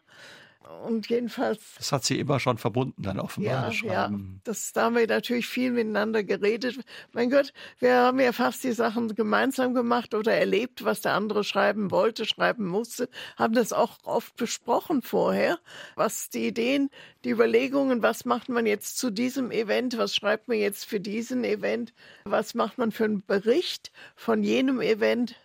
Und 0.83 1.09
jedenfalls 1.09 1.59
Das 1.77 1.91
hat 1.91 2.03
sie 2.03 2.19
immer 2.19 2.39
schon 2.39 2.57
verbunden, 2.57 3.01
dann 3.01 3.19
offenbar 3.19 3.71
ja, 3.71 4.09
ja, 4.09 4.11
das, 4.43 4.73
da 4.73 4.83
haben 4.83 4.95
wir 4.95 5.07
natürlich 5.07 5.47
viel 5.47 5.71
miteinander 5.71 6.23
geredet. 6.23 6.79
Mein 7.13 7.31
Gott, 7.31 7.51
wir 7.79 7.95
haben 7.95 8.19
ja 8.19 8.31
fast 8.31 8.63
die 8.63 8.71
Sachen 8.71 9.13
gemeinsam 9.15 9.73
gemacht 9.73 10.13
oder 10.13 10.33
erlebt, 10.33 10.83
was 10.83 11.01
der 11.01 11.13
andere 11.13 11.43
schreiben 11.43 11.89
wollte, 11.89 12.25
schreiben 12.25 12.67
musste, 12.67 13.09
haben 13.37 13.53
das 13.53 13.73
auch 13.73 13.97
oft 14.03 14.35
besprochen 14.35 15.01
vorher, 15.01 15.59
was 15.95 16.29
die 16.29 16.47
Ideen, 16.47 16.89
die 17.23 17.31
Überlegungen, 17.31 18.03
was 18.03 18.25
macht 18.25 18.49
man 18.49 18.65
jetzt 18.67 18.97
zu 18.97 19.11
diesem 19.11 19.51
Event, 19.51 19.97
was 19.97 20.15
schreibt 20.15 20.47
man 20.47 20.57
jetzt 20.57 20.85
für 20.85 20.99
diesen 20.99 21.43
Event, 21.43 21.93
was 22.23 22.53
macht 22.53 22.77
man 22.77 22.91
für 22.91 23.05
einen 23.05 23.25
Bericht 23.25 23.91
von 24.15 24.43
jenem 24.43 24.79
Event. 24.79 25.35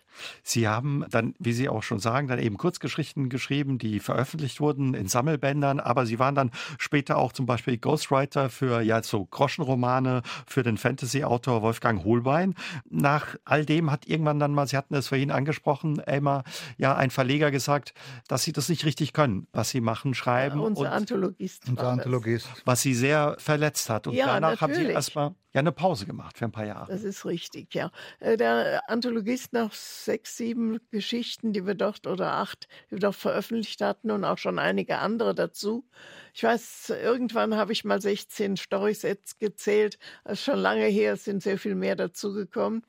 Sie 0.43 0.67
haben 0.67 1.05
dann, 1.09 1.33
wie 1.39 1.53
Sie 1.53 1.69
auch 1.69 1.83
schon 1.83 1.99
sagen, 1.99 2.27
dann 2.27 2.39
eben 2.39 2.57
Kurzgeschichten 2.57 3.29
geschrieben, 3.29 3.77
die 3.77 3.99
veröffentlicht 3.99 4.59
wurden 4.59 4.93
in 4.93 5.07
Sammelbändern, 5.07 5.79
aber 5.79 6.05
Sie 6.05 6.19
waren 6.19 6.35
dann 6.35 6.51
später 6.77 7.17
auch 7.17 7.33
zum 7.33 7.45
Beispiel 7.45 7.77
Ghostwriter 7.77 8.49
für 8.49 8.81
ja 8.81 9.01
so 9.03 9.25
Groschenromane 9.25 10.21
für 10.45 10.63
den 10.63 10.77
Fantasy-Autor 10.77 11.61
Wolfgang 11.61 12.03
Holbein. 12.03 12.55
Nach 12.89 13.35
all 13.45 13.65
dem 13.65 13.91
hat 13.91 14.07
irgendwann 14.07 14.39
dann 14.39 14.53
mal, 14.53 14.67
Sie 14.67 14.77
hatten 14.77 14.95
es 14.95 15.07
vorhin 15.07 15.31
angesprochen, 15.31 15.99
Elmar, 15.99 16.43
ja 16.77 16.95
ein 16.95 17.09
Verleger 17.09 17.51
gesagt, 17.51 17.93
dass 18.27 18.43
Sie 18.43 18.51
das 18.53 18.69
nicht 18.69 18.85
richtig 18.85 19.13
können, 19.13 19.47
was 19.53 19.69
Sie 19.69 19.81
machen, 19.81 20.13
schreiben 20.13 20.59
Unser 20.59 20.81
und 20.81 20.87
Anthologist. 20.87 21.63
Unser. 21.67 21.89
Anthologist. 21.89 22.47
was 22.65 22.81
Sie 22.81 22.93
sehr 22.93 23.35
verletzt 23.39 23.89
hat. 23.89 24.07
Und 24.07 24.13
Ja, 24.13 24.27
danach 24.27 24.61
haben 24.61 24.73
Sie 24.73 24.79
natürlich. 24.79 24.95
erstmal 24.95 25.35
ja 25.57 25.61
eine 25.61 25.71
Pause 25.71 26.05
gemacht 26.05 26.37
für 26.37 26.45
ein 26.45 26.51
paar 26.51 26.65
Jahre. 26.65 26.87
Das 26.91 27.03
ist 27.03 27.25
richtig, 27.25 27.73
ja. 27.75 27.91
Äh, 28.19 28.37
Der 28.37 28.89
Anthologist 28.89 29.51
nach 29.51 29.73
sechs, 29.73 30.37
sieben 30.37 30.79
Geschichten, 30.91 31.51
die 31.51 31.65
wir 31.65 31.75
dort 31.75 32.07
oder 32.07 32.33
acht, 32.33 32.67
die 32.87 32.91
wir 32.91 32.99
dort 32.99 33.15
veröffentlicht 33.15 33.81
hatten 33.81 34.09
und 34.11 34.23
auch 34.23 34.37
schon 34.37 34.59
einige 34.59 34.99
andere 34.99 35.35
dazu. 35.35 35.85
Ich 36.33 36.43
weiß, 36.43 36.91
irgendwann 37.01 37.55
habe 37.57 37.73
ich 37.73 37.83
mal 37.83 38.01
16 38.01 38.55
Storysets 38.57 39.37
gezählt. 39.39 39.97
Das 40.23 40.39
ist 40.39 40.45
schon 40.45 40.59
lange 40.59 40.85
her, 40.85 41.13
es 41.13 41.25
sind 41.25 41.43
sehr 41.43 41.57
viel 41.57 41.75
mehr 41.75 41.95
dazugekommen. 41.95 42.83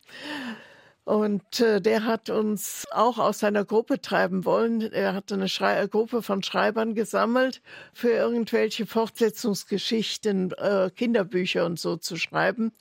Und 1.09 1.61
äh, 1.61 1.81
der 1.81 2.05
hat 2.05 2.29
uns 2.29 2.87
auch 2.91 3.17
aus 3.17 3.39
seiner 3.39 3.65
Gruppe 3.65 3.99
treiben 3.99 4.45
wollen. 4.45 4.83
Er 4.93 5.15
hatte 5.15 5.37
eine 5.37 5.49
Schrei 5.49 5.87
Gruppe 5.87 6.21
von 6.21 6.43
Schreibern 6.43 6.95
gesammelt, 6.95 7.63
für 7.95 8.11
irgendwelche 8.11 8.85
Fortsetzungsgeschichten, 8.85 10.53
äh, 10.53 10.91
Kinderbücher 10.95 11.65
und 11.65 11.81
so 11.81 11.97
zu 11.97 12.17
schreiben. 12.17 12.73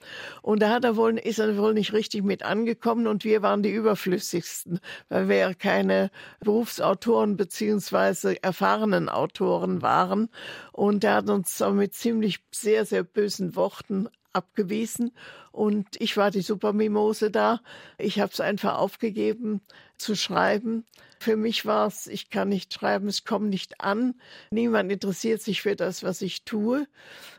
Und 0.42 0.62
da 0.62 0.72
hat 0.72 0.84
er 0.84 0.98
wohl, 0.98 1.18
ist 1.18 1.40
er 1.40 1.56
wohl 1.58 1.74
nicht 1.74 1.94
richtig 1.94 2.26
mit 2.26 2.44
angekommen 2.44 3.08
und 3.08 3.24
wir 3.24 3.44
waren 3.44 3.64
die 3.64 3.72
überflüssigsten, 3.72 4.82
weil 5.08 5.30
wir 5.30 5.38
ja 5.38 5.54
keine 5.54 6.12
Berufsautoren 6.42 7.38
beziehungsweise 7.38 8.44
erfahrenen 8.44 9.08
Autoren 9.08 9.82
waren. 9.82 10.28
Und 10.74 11.06
er 11.06 11.14
hat 11.14 11.30
uns 11.30 11.64
mit 11.72 11.94
ziemlich 11.94 12.40
sehr, 12.52 12.86
sehr 12.86 13.04
bösen 13.04 13.56
Worten 13.56 14.10
abgewiesen 14.34 15.12
und 15.58 15.88
ich 16.00 16.16
war 16.18 16.30
die 16.30 16.44
Supermimose 16.44 17.32
da. 17.32 17.62
Ich 17.98 18.20
habe 18.20 18.32
es 18.32 18.40
einfach 18.40 18.78
aufgegeben 18.78 19.62
zu 19.98 20.16
schreiben. 20.16 20.86
Für 21.20 21.36
mich 21.36 21.66
war 21.66 21.88
es, 21.88 22.06
ich 22.06 22.30
kann 22.30 22.50
nicht 22.50 22.72
schreiben, 22.72 23.08
es 23.08 23.26
kommt 23.26 23.50
nicht 23.50 23.82
an. 23.82 24.14
Niemand 24.52 24.92
interessiert 24.92 25.42
sich 25.42 25.64
für 25.64 25.76
das, 25.76 26.04
was 26.04 26.22
ich 26.22 26.46
tue. 26.46 26.86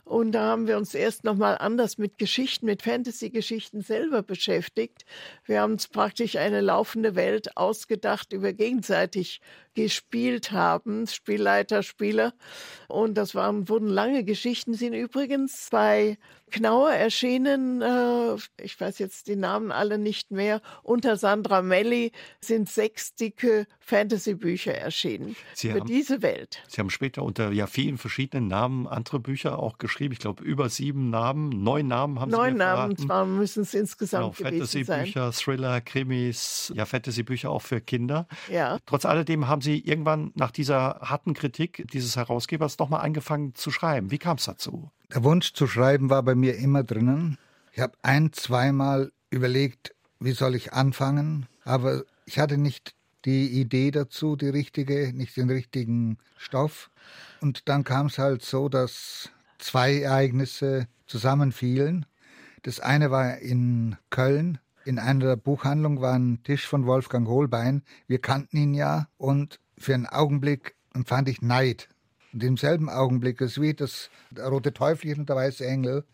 Und 0.04 0.32
da 0.32 0.46
haben 0.46 0.66
wir 0.66 0.78
uns 0.78 0.94
erst 0.94 1.22
nochmal 1.22 1.58
anders 1.58 1.96
mit 1.96 2.18
Geschichten, 2.18 2.66
mit 2.66 2.82
Fantasy-Geschichten 2.82 3.82
selber 3.82 4.24
beschäftigt. 4.24 5.04
Wir 5.44 5.60
haben 5.60 5.74
uns 5.74 5.86
praktisch 5.86 6.34
eine 6.34 6.60
laufende 6.60 7.14
Welt 7.14 7.56
ausgedacht, 7.56 8.32
über 8.32 8.52
gegenseitig 8.52 9.40
gespielt 9.74 10.50
haben, 10.50 11.06
Spielleiter, 11.06 11.84
Spieler. 11.84 12.32
Und 12.88 13.14
das 13.14 13.36
waren, 13.36 13.68
wurden 13.68 13.88
lange 13.88 14.24
Geschichten, 14.24 14.74
sind 14.74 14.94
übrigens 14.94 15.68
bei 15.70 16.18
Knauer 16.50 16.90
erschienen, 16.90 17.82
äh, 17.82 18.07
ich 18.60 18.80
weiß 18.80 18.98
jetzt 18.98 19.28
die 19.28 19.36
Namen 19.36 19.72
alle 19.72 19.98
nicht 19.98 20.30
mehr, 20.30 20.60
unter 20.82 21.16
Sandra 21.16 21.62
Melli 21.62 22.12
sind 22.40 22.68
sechs 22.68 23.14
dicke 23.14 23.66
Fantasy-Bücher 23.80 24.74
erschienen 24.74 25.36
Sie 25.54 25.70
für 25.70 25.80
haben, 25.80 25.86
diese 25.86 26.22
Welt. 26.22 26.62
Sie 26.68 26.80
haben 26.80 26.90
später 26.90 27.22
unter 27.22 27.50
ja 27.50 27.66
vielen 27.66 27.98
verschiedenen 27.98 28.48
Namen 28.48 28.86
andere 28.86 29.20
Bücher 29.20 29.58
auch 29.58 29.78
geschrieben. 29.78 30.12
Ich 30.12 30.18
glaube 30.18 30.44
über 30.44 30.68
sieben 30.68 31.10
Namen, 31.10 31.48
neun 31.48 31.88
Namen 31.88 32.20
haben 32.20 32.30
Neun 32.30 32.46
Sie 32.46 32.52
mir 32.52 32.58
Namen 32.58 32.96
zwar 32.96 33.26
müssen 33.26 33.62
es 33.62 33.72
Genau, 33.72 33.82
insgesamt 33.82 34.36
gewesen 34.36 34.84
sein. 34.84 35.06
Fantasy-Bücher, 35.06 35.32
Thriller, 35.32 35.80
Krimis, 35.80 36.72
ja 36.74 36.84
Fantasy-Bücher 36.86 37.50
auch 37.50 37.62
für 37.62 37.80
Kinder. 37.80 38.26
Ja. 38.50 38.78
Trotz 38.86 39.04
alledem 39.04 39.48
haben 39.48 39.62
Sie 39.62 39.78
irgendwann 39.78 40.32
nach 40.34 40.50
dieser 40.50 41.00
harten 41.00 41.34
Kritik 41.34 41.86
dieses 41.92 42.16
Herausgebers 42.16 42.78
nochmal 42.78 43.00
angefangen 43.00 43.54
zu 43.54 43.70
schreiben. 43.70 44.10
Wie 44.10 44.18
kam 44.18 44.36
es 44.36 44.44
dazu? 44.44 44.90
Der 45.12 45.24
Wunsch 45.24 45.54
zu 45.54 45.66
schreiben 45.66 46.10
war 46.10 46.22
bei 46.22 46.34
mir 46.34 46.56
immer 46.56 46.82
drinnen. 46.82 47.38
Ich 47.78 47.82
habe 47.82 47.96
ein, 48.02 48.32
zweimal 48.32 49.12
überlegt, 49.30 49.94
wie 50.18 50.32
soll 50.32 50.56
ich 50.56 50.72
anfangen, 50.72 51.46
aber 51.62 52.02
ich 52.26 52.40
hatte 52.40 52.58
nicht 52.58 52.96
die 53.24 53.46
Idee 53.60 53.92
dazu, 53.92 54.34
die 54.34 54.48
richtige, 54.48 55.12
nicht 55.14 55.36
den 55.36 55.48
richtigen 55.48 56.18
Stoff. 56.36 56.90
Und 57.40 57.68
dann 57.68 57.84
kam 57.84 58.06
es 58.06 58.18
halt 58.18 58.42
so, 58.44 58.68
dass 58.68 59.30
zwei 59.58 60.00
Ereignisse 60.00 60.88
zusammenfielen. 61.06 62.04
Das 62.64 62.80
eine 62.80 63.12
war 63.12 63.38
in 63.38 63.96
Köln. 64.10 64.58
In 64.84 64.98
einer 64.98 65.36
Buchhandlung 65.36 66.00
war 66.00 66.14
ein 66.14 66.42
Tisch 66.42 66.66
von 66.66 66.84
Wolfgang 66.84 67.28
Holbein. 67.28 67.84
Wir 68.08 68.20
kannten 68.20 68.56
ihn 68.56 68.74
ja 68.74 69.06
und 69.18 69.60
für 69.78 69.94
einen 69.94 70.06
Augenblick 70.06 70.74
empfand 70.94 71.28
ich 71.28 71.42
Neid. 71.42 71.88
Und 72.32 72.42
im 72.42 72.56
selben 72.56 72.90
Augenblick, 72.90 73.40
ist 73.40 73.60
wie 73.60 73.72
das 73.72 74.10
rote 74.36 74.74
Teufelchen 74.74 75.20
und 75.20 75.28
der 75.28 75.36
weiße 75.36 75.64
Engel. 75.64 76.04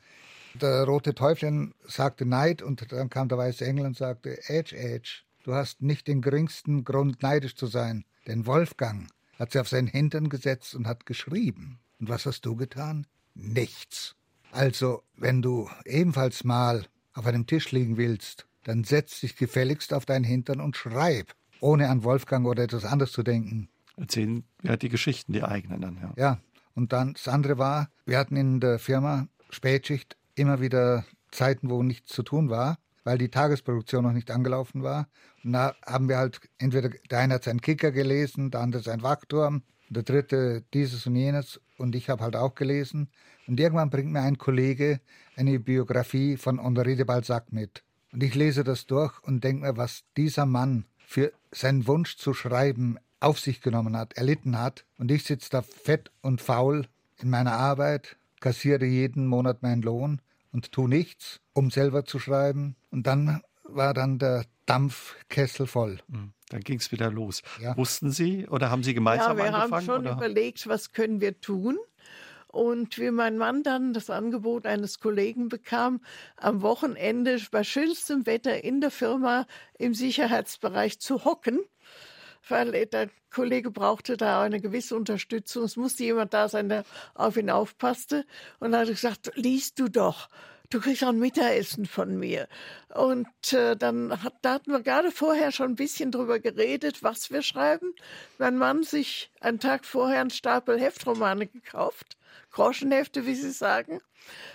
Der 0.54 0.84
rote 0.84 1.14
Teufelchen 1.14 1.74
sagte 1.84 2.24
Neid 2.26 2.62
und 2.62 2.92
dann 2.92 3.10
kam 3.10 3.28
der 3.28 3.38
weiße 3.38 3.64
Engel 3.64 3.86
und 3.86 3.96
sagte, 3.96 4.38
Edge, 4.48 4.76
Edge, 4.76 5.22
du 5.42 5.54
hast 5.54 5.82
nicht 5.82 6.06
den 6.06 6.22
geringsten 6.22 6.84
Grund, 6.84 7.22
neidisch 7.22 7.56
zu 7.56 7.66
sein. 7.66 8.04
Denn 8.26 8.46
Wolfgang 8.46 9.08
hat 9.38 9.50
sich 9.52 9.60
auf 9.60 9.68
seinen 9.68 9.88
Hintern 9.88 10.28
gesetzt 10.28 10.74
und 10.74 10.86
hat 10.86 11.06
geschrieben. 11.06 11.80
Und 11.98 12.08
was 12.08 12.24
hast 12.26 12.42
du 12.46 12.54
getan? 12.54 13.06
Nichts. 13.34 14.14
Also, 14.52 15.02
wenn 15.16 15.42
du 15.42 15.68
ebenfalls 15.84 16.44
mal 16.44 16.84
auf 17.14 17.26
einem 17.26 17.46
Tisch 17.46 17.72
liegen 17.72 17.96
willst, 17.96 18.46
dann 18.62 18.84
setz 18.84 19.20
dich 19.20 19.36
gefälligst 19.36 19.92
auf 19.92 20.06
deinen 20.06 20.24
Hintern 20.24 20.60
und 20.60 20.76
schreib, 20.76 21.34
ohne 21.60 21.88
an 21.88 22.04
Wolfgang 22.04 22.46
oder 22.46 22.62
etwas 22.62 22.84
anderes 22.84 23.10
zu 23.10 23.24
denken. 23.24 23.68
Erzählen 23.96 24.44
ja 24.62 24.76
die 24.76 24.88
Geschichten, 24.88 25.32
die 25.32 25.42
eigenen 25.42 25.80
dann, 25.80 25.98
ja. 26.00 26.12
Ja, 26.16 26.40
und 26.74 26.92
dann 26.92 27.14
das 27.14 27.26
andere 27.26 27.58
war, 27.58 27.90
wir 28.06 28.18
hatten 28.18 28.36
in 28.36 28.60
der 28.60 28.78
Firma 28.78 29.28
Spätschicht 29.50 30.16
immer 30.34 30.60
wieder 30.60 31.04
Zeiten, 31.30 31.70
wo 31.70 31.82
nichts 31.82 32.12
zu 32.12 32.22
tun 32.22 32.48
war, 32.48 32.78
weil 33.02 33.18
die 33.18 33.30
Tagesproduktion 33.30 34.04
noch 34.04 34.12
nicht 34.12 34.30
angelaufen 34.30 34.82
war. 34.82 35.08
Und 35.42 35.52
da 35.52 35.74
haben 35.84 36.08
wir 36.08 36.18
halt 36.18 36.40
entweder 36.58 36.90
der 37.10 37.18
eine 37.18 37.34
hat 37.34 37.44
seinen 37.44 37.60
Kicker 37.60 37.92
gelesen, 37.92 38.50
der 38.50 38.60
andere 38.60 38.82
sein 38.82 39.02
Wachturm, 39.02 39.62
der 39.90 40.02
dritte 40.02 40.64
dieses 40.72 41.06
und 41.06 41.16
jenes 41.16 41.60
und 41.76 41.94
ich 41.94 42.08
habe 42.08 42.22
halt 42.22 42.36
auch 42.36 42.54
gelesen. 42.54 43.10
Und 43.46 43.60
irgendwann 43.60 43.90
bringt 43.90 44.12
mir 44.12 44.22
ein 44.22 44.38
Kollege 44.38 45.00
eine 45.36 45.58
Biografie 45.60 46.36
von 46.36 46.62
Henri 46.62 46.96
de 46.96 47.04
Balzac 47.04 47.52
mit. 47.52 47.82
Und 48.12 48.22
ich 48.22 48.34
lese 48.34 48.64
das 48.64 48.86
durch 48.86 49.20
und 49.22 49.44
denke 49.44 49.66
mir, 49.66 49.76
was 49.76 50.04
dieser 50.16 50.46
Mann 50.46 50.86
für 51.06 51.32
seinen 51.50 51.86
Wunsch 51.86 52.16
zu 52.16 52.32
schreiben 52.32 52.96
auf 53.20 53.38
sich 53.40 53.60
genommen 53.60 53.96
hat, 53.96 54.14
erlitten 54.14 54.58
hat. 54.58 54.84
Und 54.98 55.10
ich 55.10 55.24
sitze 55.24 55.50
da 55.50 55.62
fett 55.62 56.10
und 56.22 56.40
faul 56.40 56.86
in 57.20 57.30
meiner 57.30 57.52
Arbeit, 57.52 58.16
kassiere 58.40 58.84
jeden 58.84 59.26
Monat 59.26 59.62
meinen 59.62 59.82
Lohn 59.82 60.20
und 60.54 60.72
tu 60.72 60.86
nichts, 60.88 61.40
um 61.52 61.70
selber 61.70 62.04
zu 62.06 62.18
schreiben. 62.18 62.76
Und 62.90 63.06
dann 63.06 63.42
war 63.64 63.92
dann 63.92 64.18
der 64.18 64.44
Dampfkessel 64.66 65.66
voll. 65.66 65.98
Hm, 66.10 66.32
Dann 66.48 66.60
ging 66.60 66.78
es 66.78 66.92
wieder 66.92 67.10
los. 67.10 67.42
Ja. 67.60 67.76
Wussten 67.76 68.10
Sie 68.12 68.46
oder 68.48 68.70
haben 68.70 68.82
Sie 68.84 68.94
gemeinsam 68.94 69.36
Ja, 69.36 69.44
wir 69.44 69.54
angefangen? 69.54 69.72
haben 69.72 69.84
schon 69.84 70.00
oder? 70.06 70.12
überlegt, 70.12 70.66
was 70.68 70.92
können 70.92 71.20
wir 71.20 71.40
tun. 71.40 71.76
Und 72.46 72.98
wie 72.98 73.10
mein 73.10 73.36
Mann 73.36 73.64
dann 73.64 73.92
das 73.94 74.10
Angebot 74.10 74.64
eines 74.64 75.00
Kollegen 75.00 75.48
bekam, 75.48 76.00
am 76.36 76.62
Wochenende 76.62 77.40
bei 77.50 77.64
schönstem 77.64 78.26
Wetter 78.26 78.62
in 78.62 78.80
der 78.80 78.92
Firma 78.92 79.46
im 79.76 79.92
Sicherheitsbereich 79.92 81.00
zu 81.00 81.24
hocken, 81.24 81.58
weil 82.48 82.86
der 82.86 83.10
Kollege 83.30 83.70
brauchte 83.70 84.16
da 84.16 84.42
eine 84.42 84.60
gewisse 84.60 84.96
Unterstützung. 84.96 85.64
Es 85.64 85.76
musste 85.76 86.04
jemand 86.04 86.34
da 86.34 86.48
sein, 86.48 86.68
der 86.68 86.84
auf 87.14 87.36
ihn 87.36 87.50
aufpasste. 87.50 88.24
Und 88.60 88.72
da 88.72 88.80
hat 88.80 88.88
er 88.88 88.94
gesagt, 88.94 89.32
liest 89.34 89.78
du 89.78 89.88
doch. 89.88 90.28
Du 90.70 90.80
kriegst 90.80 91.04
auch 91.04 91.08
ein 91.08 91.18
Mittagessen 91.18 91.86
von 91.86 92.16
mir. 92.18 92.48
Und 92.94 93.52
äh, 93.52 93.76
dann 93.76 94.22
hat, 94.22 94.34
da 94.42 94.54
hatten 94.54 94.72
wir 94.72 94.80
gerade 94.80 95.10
vorher 95.10 95.52
schon 95.52 95.72
ein 95.72 95.76
bisschen 95.76 96.10
drüber 96.10 96.40
geredet, 96.40 97.02
was 97.02 97.30
wir 97.30 97.42
schreiben. 97.42 97.94
Mein 98.38 98.56
Mann 98.56 98.82
sich 98.82 99.30
einen 99.40 99.60
Tag 99.60 99.84
vorher 99.84 100.20
einen 100.20 100.30
Stapel 100.30 100.80
Heftromane 100.80 101.46
gekauft, 101.46 102.16
Groschenhefte, 102.50 103.26
wie 103.26 103.34
Sie 103.34 103.50
sagen, 103.50 104.00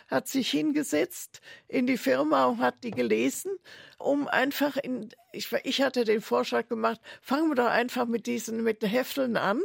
hat 0.08 0.28
sich 0.28 0.50
hingesetzt 0.50 1.42
in 1.68 1.86
die 1.86 1.98
Firma 1.98 2.46
und 2.46 2.60
hat 2.60 2.84
die 2.84 2.92
gelesen, 2.92 3.52
um 3.98 4.28
einfach 4.28 4.78
in, 4.78 5.10
ich, 5.32 5.52
ich 5.64 5.82
hatte 5.82 6.06
den 6.06 6.22
Vorschlag 6.22 6.68
gemacht, 6.68 7.00
fangen 7.22 7.50
wir 7.50 7.56
doch 7.56 7.68
einfach 7.68 8.06
mit 8.06 8.26
diesen, 8.26 8.64
mit 8.64 8.82
den 8.82 8.90
Hefteln 8.90 9.38
an 9.38 9.62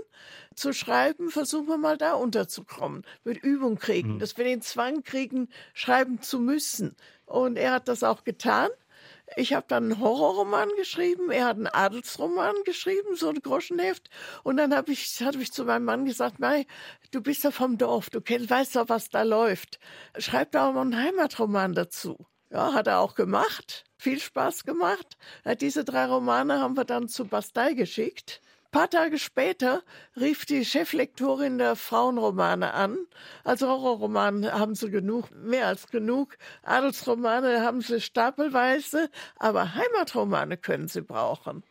zu 0.55 0.73
schreiben, 0.73 1.31
versuchen 1.31 1.69
wir 1.69 1.79
mal 1.79 1.97
da 1.97 2.15
unterzukommen, 2.15 3.05
mit 3.25 3.43
Übung 3.43 3.79
kriegen, 3.79 4.19
dass 4.19 4.37
wir 4.37 4.45
den 4.45 4.63
Zwang 4.63 5.03
kriegen, 5.03 5.49
schreiben 5.73 6.21
zu 6.21 6.39
müssen. 6.41 6.97
Und 7.27 7.57
er 7.57 7.73
hat 7.73 7.89
das 7.89 8.03
auch 8.03 8.25
getan. 8.25 8.69
Ich 9.37 9.55
habe 9.55 9.65
dann 9.69 9.85
einen 9.85 10.01
Horrorroman 10.01 10.69
geschrieben, 10.77 11.31
er 11.31 11.47
hat 11.47 11.57
einen 11.57 11.67
Adelsroman 11.67 12.55
geschrieben, 12.65 13.17
so 13.17 13.29
ein 13.29 13.41
Groschenheft. 13.41 14.11
Und 14.43 14.59
dann 14.59 14.75
habe 14.75 14.93
ich, 14.93 15.23
hab 15.23 15.37
ich 15.37 15.53
zu 15.53 15.65
meinem 15.65 15.85
Mann 15.85 16.05
gesagt, 16.05 16.41
Mai, 16.41 16.67
du 17.11 17.23
bist 17.23 17.45
ja 17.45 17.51
vom 17.51 17.79
Dorf, 17.79 18.11
du 18.11 18.21
kennst, 18.21 18.51
weißt 18.51 18.77
doch, 18.77 18.89
was 18.89 19.09
da 19.09 19.23
läuft. 19.23 19.79
Schreib 20.19 20.53
da 20.53 20.69
auch 20.69 20.75
mal 20.75 20.83
einen 20.83 20.97
Heimatroman 20.97 21.73
dazu. 21.73 22.27
Ja, 22.51 22.73
hat 22.73 22.87
er 22.87 23.01
auch 23.01 23.15
gemacht. 23.15 23.85
Viel 23.97 24.21
Spaß 24.21 24.65
gemacht. 24.65 25.17
Ja, 25.45 25.55
diese 25.55 25.85
drei 25.85 26.05
Romane 26.05 26.61
haben 26.61 26.77
wir 26.77 26.85
dann 26.85 27.09
zu 27.09 27.25
Bastei 27.25 27.73
geschickt. 27.73 28.41
Paar 28.75 28.91
Tage 28.91 29.21
später 29.21 29.85
rief 30.17 30.47
die 30.47 30.65
Cheflektorin 30.65 31.59
der 31.59 31.77
Frauenromane 31.77 32.75
an. 32.75 32.99
Also 33.45 33.69
Horrorromane 33.69 34.53
haben 34.53 34.75
sie 34.75 34.91
genug, 34.91 35.31
mehr 35.31 35.69
als 35.69 35.87
genug. 35.87 36.37
Adelsromane 36.65 37.63
haben 37.63 37.83
sie 37.83 38.01
stapelweise, 38.01 39.11
aber 39.39 39.77
Heimatromane 39.77 40.57
können 40.57 40.89
sie 40.89 41.03
brauchen. 41.03 41.63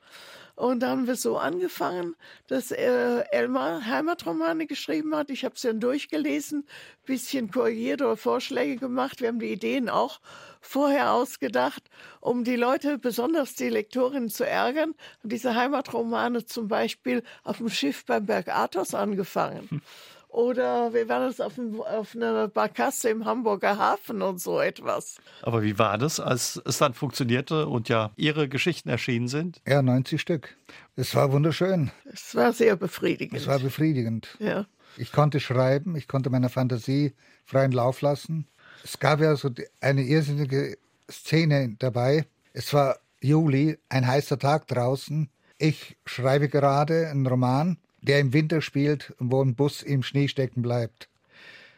Und 0.55 0.81
da 0.81 0.89
haben 0.89 1.07
wir 1.07 1.15
so 1.15 1.37
angefangen, 1.37 2.15
dass 2.47 2.71
äh, 2.71 3.23
Elmar 3.31 3.85
Heimatromane 3.85 4.67
geschrieben 4.67 5.15
hat. 5.15 5.31
Ich 5.31 5.45
habe 5.45 5.57
sie 5.57 5.67
dann 5.67 5.79
durchgelesen, 5.79 6.67
bisschen 7.05 7.49
korrigiert 7.49 8.01
oder 8.01 8.17
Vorschläge 8.17 8.77
gemacht. 8.77 9.19
Wir 9.19 9.29
haben 9.29 9.39
die 9.39 9.51
Ideen 9.51 9.89
auch 9.89 10.19
vorher 10.61 11.11
ausgedacht, 11.11 11.89
um 12.21 12.43
die 12.43 12.55
Leute, 12.55 12.99
besonders 12.99 13.55
die 13.55 13.69
Lektorinnen, 13.69 14.29
zu 14.29 14.45
ärgern. 14.45 14.93
Und 15.23 15.31
diese 15.31 15.55
Heimatromane 15.55 16.45
zum 16.45 16.67
Beispiel 16.67 17.23
auf 17.43 17.57
dem 17.57 17.69
Schiff 17.69 18.05
beim 18.05 18.27
Berg 18.27 18.49
Athos 18.49 18.93
angefangen. 18.93 19.81
Oder 20.33 20.93
wir 20.93 21.07
waren 21.09 21.27
das 21.27 21.39
auf, 21.39 21.53
auf 21.59 22.15
einer 22.15 22.47
Barkasse 22.47 23.09
im 23.09 23.23
Hamburger 23.23 23.77
Hafen 23.77 24.23
und 24.23 24.41
so 24.41 24.59
etwas. 24.59 25.17
Aber 25.43 25.61
wie 25.61 25.77
war 25.77 25.99
das, 25.99 26.19
als 26.19 26.59
es 26.65 26.79
dann 26.79 26.95
funktionierte 26.95 27.67
und 27.67 27.87
ja 27.87 28.11
Ihre 28.15 28.49
Geschichten 28.49 28.89
erschienen 28.89 29.27
sind? 29.27 29.61
Ja, 29.67 29.83
90 29.83 30.19
Stück. 30.19 30.57
Es 30.95 31.13
war 31.13 31.31
wunderschön. 31.31 31.91
Es 32.11 32.33
war 32.33 32.51
sehr 32.51 32.75
befriedigend. 32.75 33.39
Es 33.39 33.45
war 33.47 33.59
befriedigend. 33.59 34.35
ja. 34.39 34.65
Ich 34.95 35.11
konnte 35.11 35.39
schreiben, 35.39 35.95
ich 35.95 36.07
konnte 36.07 36.29
meiner 36.29 36.49
Fantasie 36.49 37.13
freien 37.45 37.71
Lauf 37.71 38.01
lassen. 38.01 38.47
Es 38.83 38.99
gab 38.99 39.19
ja 39.21 39.35
so 39.35 39.49
eine 39.81 40.03
irrsinnige 40.03 40.77
Szene 41.09 41.75
dabei. 41.79 42.25
Es 42.53 42.73
war 42.73 42.97
Juli, 43.19 43.79
ein 43.89 44.05
heißer 44.05 44.37
Tag 44.37 44.67
draußen. 44.67 45.29
Ich 45.57 45.97
schreibe 46.05 46.47
gerade 46.49 47.07
einen 47.09 47.25
Roman, 47.25 47.77
der 48.03 48.19
im 48.19 48.33
Winter 48.33 48.61
spielt, 48.61 49.13
wo 49.17 49.43
ein 49.43 49.55
Bus 49.55 49.81
im 49.81 50.03
Schnee 50.03 50.27
stecken 50.27 50.61
bleibt. 50.61 51.09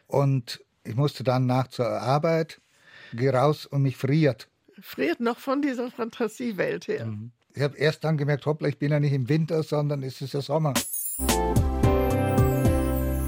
Und 0.06 0.62
ich 0.84 0.94
musste 0.94 1.24
dann 1.24 1.46
nach 1.46 1.68
zur 1.68 1.88
Arbeit 1.88 2.60
gehe 3.12 3.32
raus 3.32 3.66
und 3.66 3.82
mich 3.82 3.96
friert. 3.96 4.48
Friert 4.80 5.20
noch 5.20 5.38
von 5.38 5.62
dieser 5.62 5.90
Fantasiewelt 5.90 6.88
her. 6.88 7.06
Mhm. 7.06 7.30
Ich 7.54 7.62
habe 7.62 7.78
erst 7.78 8.04
dann 8.04 8.18
gemerkt, 8.18 8.44
hoppla, 8.44 8.68
ich 8.68 8.78
bin 8.78 8.92
ja 8.92 9.00
nicht 9.00 9.14
im 9.14 9.28
Winter, 9.28 9.62
sondern 9.62 10.02
es 10.02 10.20
ist 10.20 10.34
ja 10.34 10.42
Sommer. 10.42 10.74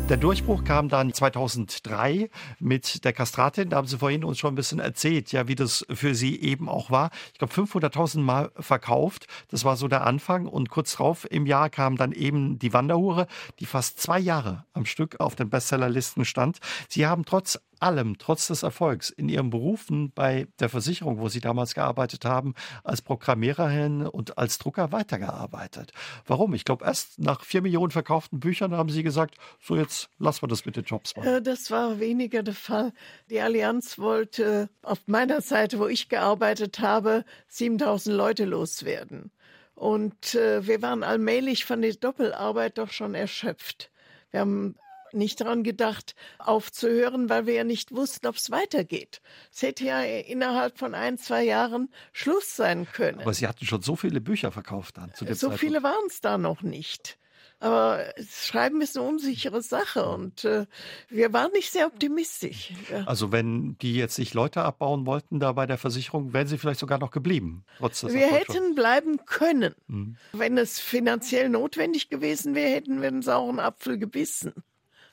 Der 0.09 0.17
Durchbruch 0.17 0.65
kam 0.65 0.89
dann 0.89 1.13
2003 1.13 2.31
mit 2.61 3.05
der 3.05 3.13
Kastratin. 3.13 3.69
Da 3.69 3.77
haben 3.77 3.87
Sie 3.87 3.99
vorhin 3.99 4.25
uns 4.25 4.39
schon 4.39 4.55
ein 4.55 4.57
bisschen 4.57 4.79
erzählt, 4.79 5.33
ja, 5.33 5.49
wie 5.49 5.55
das 5.55 5.85
für 5.91 6.15
Sie 6.15 6.41
eben 6.41 6.67
auch 6.67 6.91
war. 6.91 7.11
Ich 7.35 7.39
glaube, 7.39 7.53
500.000 7.53 8.21
Mal 8.21 8.51
verkauft. 8.59 9.27
Das 9.49 9.67
war 9.67 9.77
so 9.77 9.87
der 9.87 10.07
Anfang. 10.07 10.47
Und 10.47 10.71
kurz 10.71 10.95
drauf 10.95 11.27
im 11.31 11.45
Jahr 11.45 11.69
kam 11.69 11.99
dann 11.99 12.13
eben 12.13 12.59
die 12.59 12.73
Wanderhure, 12.73 13.27
die 13.61 13.67
fast 13.67 14.01
zwei 14.01 14.19
Jahre 14.19 14.65
am 14.73 14.87
Stück 14.87 15.21
auf 15.21 15.37
den 15.37 15.51
Bestsellerlisten 15.51 16.25
stand. 16.25 16.57
Sie 16.89 17.07
haben 17.07 17.27
trotz 17.27 17.61
allem, 17.81 18.19
trotz 18.19 18.49
des 18.49 18.63
Erfolgs 18.63 19.11
in 19.11 19.29
Ihrem 19.29 19.51
Berufen 19.51 20.13
bei 20.13 20.49
der 20.61 20.69
Versicherung, 20.69 21.19
wo 21.19 21.29
Sie 21.29 21.41
damals 21.41 21.75
gearbeitet 21.75 22.25
haben, 22.25 22.55
als 22.85 23.03
Programmiererin 23.03 24.07
und 24.07 24.39
als 24.39 24.59
Drucker 24.59 24.93
weitergearbeitet. 24.93 25.93
Warum? 26.27 26.55
Ich 26.55 26.65
glaube, 26.65 26.85
erst 26.85 27.19
nach 27.19 27.45
vier 27.45 27.63
Millionen 27.63 27.91
verkauften 27.91 28.41
Büchern 28.41 28.73
haben 28.73 28.91
Sie 28.91 29.03
gesagt, 29.03 29.37
so 29.61 29.77
jetzt 29.77 30.11
lassen 30.19 30.43
wir 30.43 30.49
das 30.49 30.65
mit 30.65 30.77
den 30.77 30.85
Jobs 30.85 31.17
machen. 31.17 31.29
Äh, 31.29 31.43
das 31.43 31.71
war 31.71 32.01
weniger 32.01 32.43
der 32.43 32.55
Fall. 32.55 32.93
Die 33.31 33.41
Allianz 33.41 33.99
wollte 33.99 34.69
auf 34.83 35.01
meiner 35.07 35.41
Seite, 35.41 35.79
wo 35.79 35.87
ich 35.87 36.09
gearbeitet 36.09 36.81
habe, 36.81 37.25
7000 37.49 38.17
Leute 38.17 38.45
loswerden. 38.45 39.31
Und 39.75 40.35
äh, 40.35 40.67
wir 40.67 40.83
waren 40.83 41.05
allmählich 41.05 41.65
von 41.65 41.83
der 41.83 41.95
Doppelarbeit 41.95 42.79
doch 42.79 42.91
schon 42.91 43.15
erschöpft. 43.15 43.91
Wir 44.33 44.41
haben 44.41 44.75
nicht 45.13 45.41
daran 45.41 45.63
gedacht, 45.63 46.15
aufzuhören, 46.39 47.29
weil 47.29 47.47
wir 47.47 47.55
ja 47.55 47.65
nicht 47.65 47.93
wussten, 47.93 48.27
ob 48.27 48.37
es 48.37 48.51
weitergeht. 48.51 49.21
Es 49.53 49.63
hätte 49.63 49.85
ja 49.85 50.03
innerhalb 50.03 50.79
von 50.79 50.95
ein, 50.95 51.19
zwei 51.19 51.45
Jahren 51.45 51.89
Schluss 52.13 52.57
sein 52.57 52.87
können. 52.93 53.21
Aber 53.21 53.35
Sie 53.35 53.47
hatten 53.47 53.65
schon 53.65 53.83
so 53.83 53.97
viele 53.97 54.21
Bücher 54.21 54.53
verkauft 54.53 54.99
dann. 54.99 55.13
Zu 55.15 55.25
so 55.27 55.33
Zeitpunkt. 55.33 55.61
viele 55.61 55.83
waren 55.83 56.07
es 56.09 56.21
da 56.21 56.39
noch 56.39 56.63
nicht. 56.63 57.19
Aber 57.61 58.05
Schreiben 58.31 58.81
ist 58.81 58.97
eine 58.97 59.07
unsichere 59.07 59.63
Sache 59.63 60.09
und 60.09 60.45
äh, 60.45 60.67
wir 61.09 61.33
waren 61.33 61.51
nicht 61.53 61.73
sehr 61.73 61.87
optimistisch. 61.87 62.73
Also 63.05 63.33
wenn 63.33 63.77
die 63.79 63.97
jetzt 63.97 64.15
sich 64.15 64.33
Leute 64.33 64.63
abbauen 64.63 65.07
wollten 65.07 65.41
da 65.41 65.53
bei 65.53 65.67
der 65.67 65.77
Versicherung, 65.77 66.33
wären 66.33 66.47
sie 66.47 66.57
vielleicht 66.57 66.79
sogar 66.79 66.99
noch 66.99 67.11
geblieben. 67.11 67.65
Trotz 67.79 68.03
des 68.03 68.15
wir 68.15 68.29
hätten 68.29 68.77
bleiben 68.77 69.25
können. 69.27 69.75
Mhm. 69.89 70.17
Wenn 70.33 70.57
es 70.57 70.79
finanziell 70.79 71.49
notwendig 71.49 72.11
gewesen 72.11 72.55
wäre, 72.55 72.71
hätten 72.71 73.01
wir 73.01 73.09
einen 73.09 73.23
sauren 73.23 73.59
Apfel 73.59 73.99
gebissen. 73.99 74.53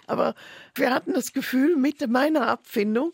Aber 0.08 0.36
wir 0.76 0.93
hatten 0.93 1.14
das 1.14 1.34
Gefühl, 1.34 1.76
mit 1.76 2.08
meiner 2.10 2.47
Abfindung, 2.47 3.12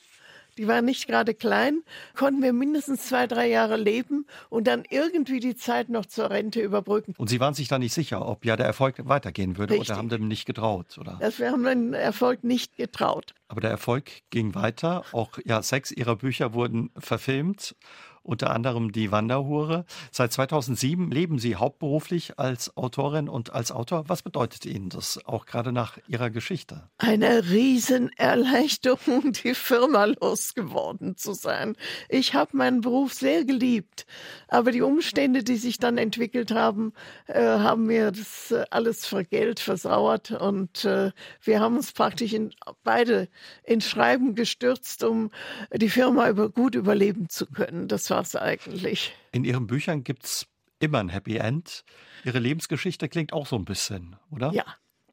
die 0.57 0.67
war 0.67 0.81
nicht 0.81 1.07
gerade 1.07 1.33
klein, 1.33 1.81
konnten 2.15 2.41
wir 2.41 2.53
mindestens 2.53 3.07
zwei, 3.07 3.25
drei 3.25 3.47
Jahre 3.47 3.77
leben 3.77 4.25
und 4.49 4.67
dann 4.67 4.83
irgendwie 4.89 5.39
die 5.39 5.55
Zeit 5.55 5.89
noch 5.89 6.05
zur 6.05 6.29
Rente 6.29 6.61
überbrücken. 6.61 7.13
Und 7.17 7.29
Sie 7.29 7.39
waren 7.39 7.53
sich 7.53 7.67
da 7.67 7.79
nicht 7.79 7.93
sicher, 7.93 8.27
ob 8.27 8.45
ja 8.45 8.55
der 8.57 8.65
Erfolg 8.65 8.95
weitergehen 9.07 9.57
würde 9.57 9.73
Richtig. 9.73 9.89
oder 9.89 9.97
haben 9.97 10.09
dem 10.09 10.27
nicht 10.27 10.45
getraut? 10.45 10.97
Oder? 10.97 11.17
Das, 11.21 11.39
wir 11.39 11.51
haben 11.51 11.63
den 11.63 11.93
Erfolg 11.93 12.43
nicht 12.43 12.75
getraut. 12.75 13.33
Aber 13.47 13.61
der 13.61 13.69
Erfolg 13.69 14.11
ging 14.29 14.53
weiter. 14.53 15.03
Auch 15.13 15.39
ja, 15.45 15.61
sechs 15.61 15.91
Ihrer 15.91 16.17
Bücher 16.17 16.53
wurden 16.53 16.91
verfilmt 16.97 17.75
unter 18.23 18.51
anderem 18.51 18.91
die 18.91 19.11
Wanderhure. 19.11 19.85
Seit 20.11 20.31
2007 20.31 21.11
leben 21.11 21.39
Sie 21.39 21.55
hauptberuflich 21.55 22.37
als 22.37 22.75
Autorin 22.77 23.27
und 23.27 23.53
als 23.53 23.71
Autor. 23.71 24.07
Was 24.07 24.21
bedeutet 24.21 24.65
Ihnen 24.65 24.89
das, 24.89 25.19
auch 25.25 25.45
gerade 25.45 25.71
nach 25.71 25.97
Ihrer 26.07 26.29
Geschichte? 26.29 26.89
Eine 26.97 27.49
Riesenerleichterung, 27.49 29.31
die 29.43 29.55
Firma 29.55 30.05
losgeworden 30.05 31.17
zu 31.17 31.33
sein. 31.33 31.75
Ich 32.09 32.33
habe 32.33 32.55
meinen 32.55 32.81
Beruf 32.81 33.13
sehr 33.13 33.43
geliebt, 33.43 34.05
aber 34.47 34.71
die 34.71 34.81
Umstände, 34.81 35.43
die 35.43 35.57
sich 35.57 35.79
dann 35.79 35.97
entwickelt 35.97 36.51
haben, 36.51 36.93
äh, 37.27 37.41
haben 37.41 37.87
mir 37.87 38.11
das 38.11 38.51
äh, 38.51 38.65
alles 38.69 39.05
für 39.05 39.23
Geld 39.23 39.59
versauert 39.59 40.31
und 40.31 40.85
äh, 40.85 41.11
wir 41.41 41.59
haben 41.59 41.77
uns 41.77 41.91
praktisch 41.91 42.33
in, 42.33 42.53
beide 42.83 43.29
ins 43.63 43.87
Schreiben 43.87 44.35
gestürzt, 44.35 45.03
um 45.03 45.31
die 45.73 45.89
Firma 45.89 46.29
über, 46.29 46.49
gut 46.49 46.75
überleben 46.75 47.29
zu 47.29 47.45
können. 47.47 47.87
Das 47.87 48.10
es 48.19 48.35
eigentlich. 48.35 49.13
In 49.31 49.43
Ihren 49.43 49.67
Büchern 49.67 50.03
gibt 50.03 50.25
es 50.25 50.47
immer 50.79 50.99
ein 50.99 51.09
Happy 51.09 51.37
End. 51.37 51.83
Ihre 52.23 52.39
Lebensgeschichte 52.39 53.07
klingt 53.09 53.33
auch 53.33 53.47
so 53.47 53.55
ein 53.55 53.65
bisschen, 53.65 54.15
oder? 54.29 54.51
Ja, 54.53 54.65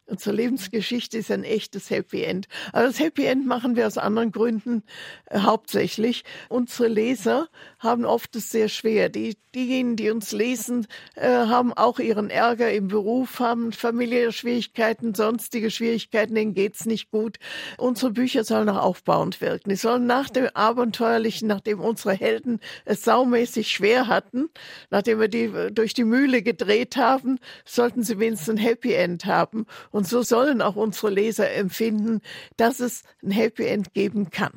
Unsere 0.08 0.34
Lebensgeschichte 0.34 1.18
ist 1.18 1.30
ein 1.30 1.44
echtes 1.44 1.90
Happy 1.90 2.22
End. 2.22 2.48
Aber 2.72 2.86
das 2.86 2.98
Happy 2.98 3.26
End 3.26 3.46
machen 3.46 3.76
wir 3.76 3.86
aus 3.86 3.98
anderen 3.98 4.32
Gründen 4.32 4.82
äh, 5.26 5.40
hauptsächlich. 5.40 6.24
Unsere 6.48 6.88
Leser 6.88 7.48
haben 7.78 8.06
oft 8.06 8.34
es 8.34 8.50
sehr 8.50 8.70
schwer. 8.70 9.10
Die, 9.10 9.36
diejenigen, 9.54 9.96
die 9.96 10.10
uns 10.10 10.32
lesen, 10.32 10.86
äh, 11.14 11.28
haben 11.28 11.74
auch 11.74 11.98
ihren 11.98 12.30
Ärger 12.30 12.72
im 12.72 12.88
Beruf, 12.88 13.38
haben 13.38 13.72
familiäre 13.72 14.32
Schwierigkeiten, 14.32 15.14
sonstige 15.14 15.70
Schwierigkeiten, 15.70 16.34
denen 16.34 16.54
geht's 16.54 16.86
nicht 16.86 17.10
gut. 17.10 17.38
Unsere 17.76 18.10
Bücher 18.10 18.44
sollen 18.44 18.70
auch 18.70 18.82
aufbauend 18.82 19.42
wirken. 19.42 19.68
Die 19.68 19.76
sollen 19.76 20.06
nach 20.06 20.30
dem 20.30 20.48
Abenteuerlichen, 20.54 21.48
nachdem 21.48 21.80
unsere 21.80 22.14
Helden 22.14 22.60
es 22.86 23.04
saumäßig 23.04 23.70
schwer 23.70 24.06
hatten, 24.06 24.48
nachdem 24.88 25.20
wir 25.20 25.28
die 25.28 25.44
äh, 25.44 25.70
durch 25.70 25.92
die 25.92 26.04
Mühle 26.04 26.40
gedreht 26.42 26.96
haben, 26.96 27.38
sollten 27.66 28.02
sie 28.02 28.18
wenigstens 28.18 28.48
ein 28.48 28.56
Happy 28.56 28.94
End 28.94 29.26
haben. 29.26 29.66
So 30.06 30.22
sollen 30.22 30.62
auch 30.62 30.76
unsere 30.76 31.10
Leser 31.10 31.50
empfinden, 31.52 32.20
dass 32.56 32.80
es 32.80 33.02
ein 33.22 33.30
Happy 33.30 33.66
End 33.66 33.94
geben 33.94 34.30
kann. 34.30 34.52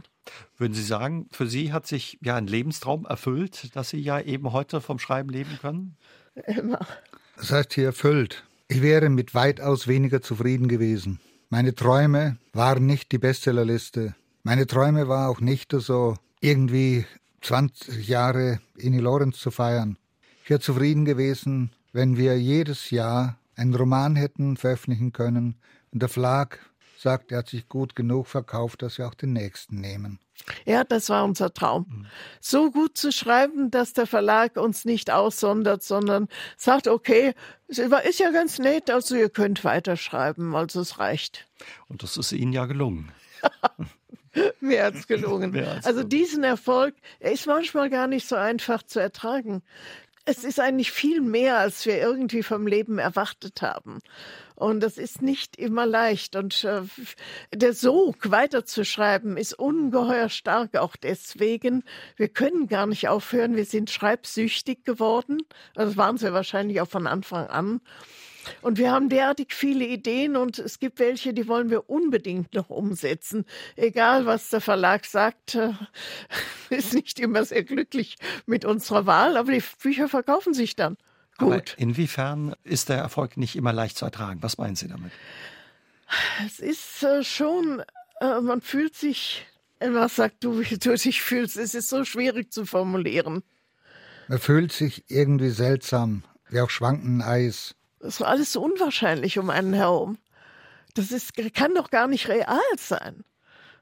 Würden 0.58 0.74
Sie 0.74 0.84
sagen, 0.84 1.28
für 1.32 1.48
Sie 1.48 1.74
hat 1.74 1.88
sich 1.88 2.18
ja 2.22 2.36
ein 2.36 2.48
Lebenstraum 2.48 3.06
erfüllt, 3.06 3.76
dass 3.76 3.90
Sie 3.90 4.00
ja 4.00 4.20
eben 4.20 4.52
heute 4.54 4.82
vom 4.82 5.00
Schreiben 5.00 5.30
leben 5.30 5.58
können? 5.60 5.98
Immer. 6.46 6.86
Das 7.38 7.52
heißt 7.52 7.74
hier 7.74 7.86
erfüllt. 7.86 8.44
Ich 8.68 8.82
wäre 8.82 9.10
mit 9.10 9.34
weitaus 9.34 9.88
weniger 9.88 10.22
zufrieden 10.22 10.68
gewesen. 10.68 11.20
Meine 11.50 11.76
Träume 11.76 12.38
waren 12.54 12.86
nicht 12.86 13.12
die 13.12 13.18
Bestsellerliste. 13.18 14.16
Meine 14.44 14.68
Träume 14.68 15.08
war 15.10 15.30
auch 15.30 15.42
nicht 15.42 15.74
so 15.74 16.16
irgendwie 16.40 17.06
20 17.42 18.08
Jahre 18.08 18.60
Inni 18.78 19.00
Lorenz 19.00 19.40
zu 19.40 19.52
feiern. 19.52 19.98
Ich 20.44 20.50
wäre 20.50 20.62
zufrieden 20.62 21.04
gewesen, 21.04 21.72
wenn 21.92 22.16
wir 22.16 22.40
jedes 22.40 22.92
Jahr 22.92 23.38
einen 23.62 23.76
Roman 23.76 24.16
hätten 24.16 24.58
veröffentlichen 24.58 25.14
können 25.14 25.56
und 25.92 26.02
der 26.02 26.10
Verlag 26.10 26.60
sagt, 26.98 27.32
er 27.32 27.40
hat 27.40 27.50
sich 27.50 27.68
gut 27.68 27.96
genug 27.96 28.28
verkauft, 28.28 28.82
dass 28.82 28.98
wir 28.98 29.08
auch 29.08 29.14
den 29.14 29.34
nächsten 29.34 29.80
nehmen. 29.80 30.20
Ja, 30.66 30.84
das 30.84 31.10
war 31.10 31.24
unser 31.24 31.54
Traum. 31.54 31.86
Mhm. 31.88 32.06
So 32.40 32.72
gut 32.72 32.98
zu 32.98 33.12
schreiben, 33.12 33.70
dass 33.70 33.94
der 33.94 34.08
Verlag 34.08 34.58
uns 34.58 34.86
nicht 34.86 35.12
aussondert, 35.12 35.84
sondern 35.84 36.28
sagt, 36.58 36.88
okay, 36.88 37.34
es 37.68 37.78
ist 37.78 38.20
ja 38.20 38.32
ganz 38.32 38.58
nett, 38.58 38.90
also 38.90 39.16
ihr 39.16 39.30
könnt 39.30 39.64
weiterschreiben, 39.64 40.56
also 40.56 40.82
es 40.82 40.98
reicht. 40.98 41.48
Und 41.88 42.02
das 42.02 42.18
ist 42.18 42.32
Ihnen 42.32 42.54
ja 42.54 42.66
gelungen. 42.66 43.12
Mir 44.60 44.86
hat's 44.86 45.08
gelungen. 45.08 45.56
also 45.84 46.04
diesen 46.04 46.44
Erfolg, 46.44 46.96
er 47.20 47.34
ist 47.34 47.46
manchmal 47.46 47.90
gar 47.90 48.08
nicht 48.08 48.28
so 48.28 48.36
einfach 48.36 48.82
zu 48.84 49.00
ertragen 49.00 49.62
es 50.26 50.44
ist 50.44 50.60
eigentlich 50.60 50.92
viel 50.92 51.22
mehr, 51.22 51.58
als 51.58 51.86
wir 51.86 51.98
irgendwie 51.98 52.44
vom 52.44 52.68
Leben 52.68 53.00
erwartet 53.00 53.62
haben. 53.62 54.00
Und 54.56 54.82
das 54.82 55.00
ist 55.00 55.24
nicht 55.24 55.56
immer 55.56 55.88
leicht. 55.88 56.36
Und 56.36 56.64
äh, 56.64 56.82
der 57.54 57.74
Sog 57.74 58.30
weiterzuschreiben 58.30 59.36
ist 59.36 59.54
ungeheuer 59.58 60.30
stark 60.30 60.78
auch 60.78 60.96
deswegen. 60.96 61.84
Wir 62.16 62.30
können 62.30 62.68
gar 62.68 62.86
nicht 62.86 63.08
aufhören. 63.08 63.56
Wir 63.56 63.66
sind 63.66 63.90
schreibsüchtig 63.90 64.84
geworden. 64.84 65.40
Das 65.74 65.98
waren 65.98 66.22
wir 66.22 66.34
wahrscheinlich 66.34 66.80
auch 66.80 66.90
von 66.90 67.08
Anfang 67.08 67.48
an. 67.48 67.82
Und 68.62 68.78
wir 68.78 68.92
haben 68.92 69.10
derartig 69.10 69.54
viele 69.54 69.86
Ideen 69.86 70.36
und 70.36 70.60
es 70.60 70.80
gibt 70.80 71.00
welche, 71.00 71.34
die 71.34 71.48
wollen 71.48 71.70
wir 71.70 71.90
unbedingt 71.90 72.54
noch 72.54 72.70
umsetzen. 72.70 73.46
Egal, 73.76 74.26
was 74.26 74.50
der 74.50 74.62
Verlag 74.62 75.06
sagt, 75.06 75.56
äh, 75.56 75.74
ist 76.70 76.94
nicht 76.94 77.20
immer 77.20 77.46
sehr 77.46 77.64
glücklich 77.64 78.18
mit 78.46 78.66
unserer 78.66 79.06
Wahl, 79.06 79.38
aber 79.38 79.52
die 79.52 79.64
Bücher 79.82 80.08
verkaufen 80.08 80.54
sich 80.54 80.76
dann. 80.76 80.98
Gut. 81.38 81.52
Aber 81.52 81.64
inwiefern 81.78 82.56
ist 82.64 82.90
der 82.90 82.98
Erfolg 82.98 83.38
nicht 83.38 83.56
immer 83.56 83.74
leicht 83.74 83.98
zu 83.98 84.06
ertragen? 84.06 84.44
Was 84.44 84.58
meinen 84.58 84.76
Sie 84.76 84.88
damit? 84.88 85.12
Es 86.46 86.60
ist 86.60 87.04
äh, 87.04 87.24
schon, 87.24 87.84
äh, 88.20 88.42
man 88.42 88.62
fühlt 88.62 88.96
sich, 88.96 89.46
was 89.80 90.16
sagt 90.16 90.44
du, 90.44 90.60
wie 90.70 90.78
du 90.78 90.96
dich 90.96 91.22
fühlst? 91.22 91.58
Es 91.58 91.74
ist 91.74 91.90
so 91.90 92.06
schwierig 92.06 92.52
zu 92.52 92.66
formulieren. 92.66 93.44
Man 94.28 94.40
fühlt 94.40 94.72
sich 94.72 95.04
irgendwie 95.08 95.50
seltsam, 95.50 96.24
wie 96.50 96.62
auf 96.62 96.72
schwankendem 96.72 97.22
Eis. 97.22 97.76
Das 98.02 98.20
war 98.20 98.28
alles 98.28 98.52
so 98.54 98.62
unwahrscheinlich 98.62 99.38
um 99.38 99.50
einen 99.50 99.74
herum. 99.74 100.18
Das 100.96 101.12
ist, 101.12 101.34
kann 101.54 101.76
doch 101.76 101.90
gar 101.90 102.08
nicht 102.08 102.28
real 102.28 102.60
sein. 102.78 103.24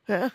Ja? 0.07 0.32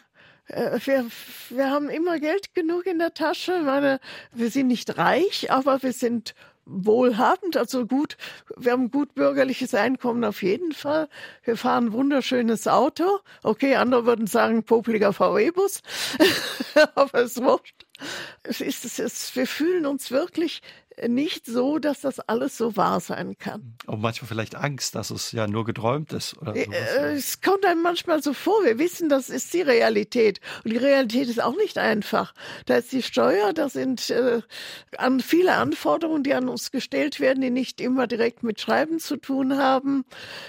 Äh, 0.47 0.79
wir, 0.85 1.07
wir 1.51 1.71
haben 1.71 1.89
immer 1.89 2.19
Geld 2.19 2.55
genug 2.55 2.87
in 2.87 2.99
der 2.99 3.15
Tasche. 3.15 3.61
Meine, 3.63 4.01
wir 4.33 4.51
sind 4.51 4.69
nicht 4.69 4.97
reich, 4.99 5.51
aber 5.51 5.83
wir 5.83 5.93
sind 5.93 6.35
wohlhabend, 6.67 7.57
also 7.57 7.87
gut, 7.87 8.17
wir 8.57 8.73
haben 8.73 8.91
gut 8.91 9.15
bürgerliches 9.15 9.75
Einkommen 9.75 10.25
auf 10.25 10.43
jeden 10.43 10.73
Fall. 10.73 11.09
Wir 11.43 11.57
fahren 11.57 11.87
ein 11.87 11.93
wunderschönes 11.93 12.67
Auto. 12.67 13.05
Okay, 13.43 13.77
andere 13.77 14.07
würden 14.07 14.27
sagen, 14.27 14.65
popliger 14.65 15.13
VW-Bus, 15.13 15.83
aber 16.95 17.21
es 17.21 17.37
wurscht. 17.43 17.87
Es 18.43 18.61
ist, 18.61 18.85
es 18.85 18.99
ist, 18.99 19.37
wir 19.37 19.47
fühlen 19.47 19.87
uns 19.87 20.11
wirklich 20.11 20.63
nicht 21.09 21.47
so, 21.47 21.79
dass 21.79 22.01
das 22.01 22.21
alles 22.21 22.57
so 22.57 22.77
wahr 22.77 23.01
sein 23.01 23.37
kann. 23.39 23.77
Und 23.87 24.01
manchmal 24.01 24.29
vielleicht 24.29 24.55
Angst, 24.55 24.95
dass 24.95 25.11
es 25.11 25.33
ja 25.33 25.47
nur 25.47 25.65
geträumt 25.65 26.13
ist. 26.13 26.37
Oder 26.39 26.55
sowas. 26.55 26.95
Äh, 26.97 27.13
es 27.15 27.41
kommt 27.41 27.65
einem 27.65 27.83
manchmal 27.83 28.23
so 28.23 28.33
vor, 28.33 28.65
wir 28.65 28.79
wissen, 28.79 29.09
das 29.09 29.29
ist 29.29 29.53
die 29.55 29.63
Realität. 29.63 30.41
Und 30.65 30.73
die 30.73 30.77
Realität 30.77 31.29
ist 31.29 31.43
auch 31.43 31.57
nicht 31.57 31.79
einfach. 31.79 32.35
Da 32.67 32.77
ist 32.77 32.93
die 32.93 33.03
Steuer, 33.03 33.53
da 33.53 33.69
sind 33.69 34.11
äh, 34.11 34.43
an 34.97 35.21
viele 35.21 35.55
Anforderungen, 35.55 36.23
die 36.23 36.35
an 36.35 36.49
uns 36.49 36.71
gestellt 36.71 37.21
werden, 37.21 37.41
die 37.41 37.51
nicht 37.51 37.81
immer 37.81 38.07
direkt 38.07 38.43
mit 38.43 38.61
Schreiben 38.61 38.99
zu 38.99 39.17
tun 39.17 39.59
haben. 39.59 40.05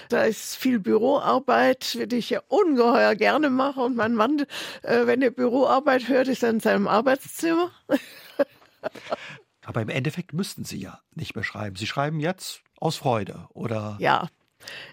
Da 0.08 0.24
ist 0.24 0.56
viel 0.56 0.78
Büroarbeit, 0.78 2.10
die 2.10 2.16
ich 2.16 2.30
ja 2.30 2.40
ungeheuer 2.48 3.14
gerne 3.14 3.50
mache. 3.50 3.80
Und 3.80 3.96
mein 3.96 4.14
Mann, 4.14 4.46
äh, 4.82 5.06
wenn 5.06 5.22
er 5.22 5.30
Büroarbeit 5.30 6.08
hört, 6.08 6.28
ist 6.28 6.42
er 6.42 6.50
in 6.50 6.60
seinem 6.60 6.88
Arbeitszimmer. 6.88 7.70
Aber 9.66 9.82
im 9.82 9.88
Endeffekt 9.88 10.32
müssten 10.32 10.64
Sie 10.64 10.78
ja 10.78 11.00
nicht 11.14 11.34
mehr 11.34 11.42
schreiben. 11.42 11.74
Sie 11.74 11.88
schreiben 11.88 12.20
jetzt 12.20 12.62
aus 12.78 12.96
Freude, 12.96 13.48
oder? 13.52 13.96
Ja. 13.98 14.28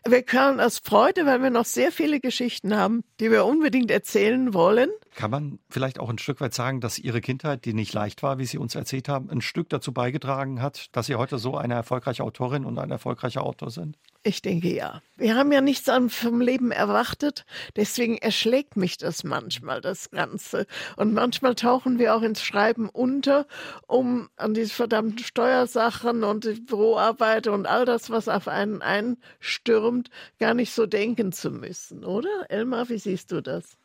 Wir 0.06 0.24
können 0.24 0.60
aus 0.60 0.80
Freude, 0.80 1.26
weil 1.26 1.42
wir 1.42 1.50
noch 1.50 1.66
sehr 1.66 1.92
viele 1.92 2.20
Geschichten 2.20 2.76
haben, 2.76 3.04
die 3.20 3.32
wir 3.32 3.46
unbedingt 3.46 3.92
erzählen 3.92 4.54
wollen. 4.54 4.90
Kann 5.16 5.32
man 5.32 5.60
vielleicht 5.70 6.00
auch 6.00 6.10
ein 6.10 6.18
Stück 6.18 6.42
weit 6.42 6.54
sagen, 6.54 6.82
dass 6.82 7.00
Ihre 7.00 7.22
Kindheit, 7.22 7.66
die 7.66 7.74
nicht 7.74 7.94
leicht 7.94 8.24
war, 8.24 8.40
wie 8.40 8.46
Sie 8.46 8.58
uns 8.58 8.76
erzählt 8.76 9.08
haben, 9.08 9.30
ein 9.30 9.42
Stück 9.42 9.70
dazu 9.70 9.94
beigetragen 9.94 10.62
hat, 10.62 10.96
dass 10.96 11.06
Sie 11.06 11.16
heute 11.16 11.38
so 11.38 11.56
eine 11.56 11.76
erfolgreiche 11.76 12.24
Autorin 12.24 12.66
und 12.66 12.78
ein 12.78 12.92
erfolgreicher 12.92 13.44
Autor 13.44 13.70
sind? 13.70 13.98
Ich 14.26 14.42
denke 14.42 14.74
ja. 14.74 15.02
Wir 15.18 15.36
haben 15.36 15.52
ja 15.52 15.60
nichts 15.60 15.92
vom 16.08 16.40
Leben 16.40 16.72
erwartet, 16.72 17.46
deswegen 17.76 18.18
erschlägt 18.18 18.78
mich 18.78 18.98
das 18.98 19.26
manchmal, 19.26 19.82
das 19.82 20.12
Ganze. 20.12 20.66
Und 20.96 21.14
manchmal 21.14 21.56
tauchen 21.56 22.00
wir 22.00 22.16
auch 22.16 22.22
ins 22.22 22.42
Schreiben 22.42 22.88
unter, 22.88 23.46
um 23.86 24.30
an 24.38 24.54
diese 24.54 24.74
verdammten 24.74 25.26
Steuersachen 25.26 26.24
und 26.24 26.46
die 26.46 26.62
Büroarbeit 26.62 27.48
und 27.48 27.66
all 27.66 27.84
das, 27.84 28.10
was 28.12 28.30
auf 28.30 28.48
einen 28.48 28.82
einstürmt, 28.82 30.10
gar 30.40 30.54
nicht 30.54 30.74
so 30.74 30.86
denken 30.86 31.34
zu 31.34 31.52
müssen, 31.52 32.06
oder? 32.06 32.46
Elmar, 32.50 32.88
wie 32.88 33.00
siehst 33.00 33.30
du 33.34 33.42
das? 33.42 33.78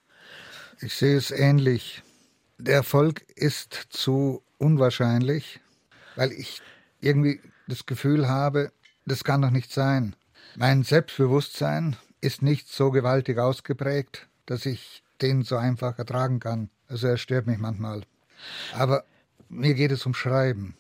Ich 0.81 0.95
sehe 0.95 1.17
es 1.17 1.33
ähnlich. 1.33 2.05
Der 2.59 2.77
Erfolg 2.77 3.25
ist 3.35 3.89
zu 3.91 4.45
unwahrscheinlich, 4.59 5.59
weil 6.15 6.31
ich 6.31 6.63
irgendwie 7.01 7.41
das 7.67 7.87
Gefühl 7.87 8.29
habe, 8.29 8.71
das 9.05 9.25
kann 9.25 9.43
doch 9.43 9.51
nicht 9.51 9.73
sein. 9.73 10.15
Mein 10.57 10.83
Selbstbewusstsein 10.83 11.97
ist 12.21 12.43
nicht 12.43 12.69
so 12.69 12.91
gewaltig 12.91 13.39
ausgeprägt, 13.39 14.29
dass 14.47 14.67
ich 14.67 15.03
den 15.23 15.43
so 15.43 15.57
einfach 15.57 15.99
ertragen 15.99 16.41
kann. 16.41 16.71
Also 16.89 17.07
er 17.07 17.17
stört 17.17 17.47
mich 17.47 17.59
manchmal. 17.59 18.03
Aber 18.75 19.05
mir 19.49 19.75
geht 19.75 19.93
es 19.93 20.07
um 20.07 20.15
Schreiben. 20.15 20.77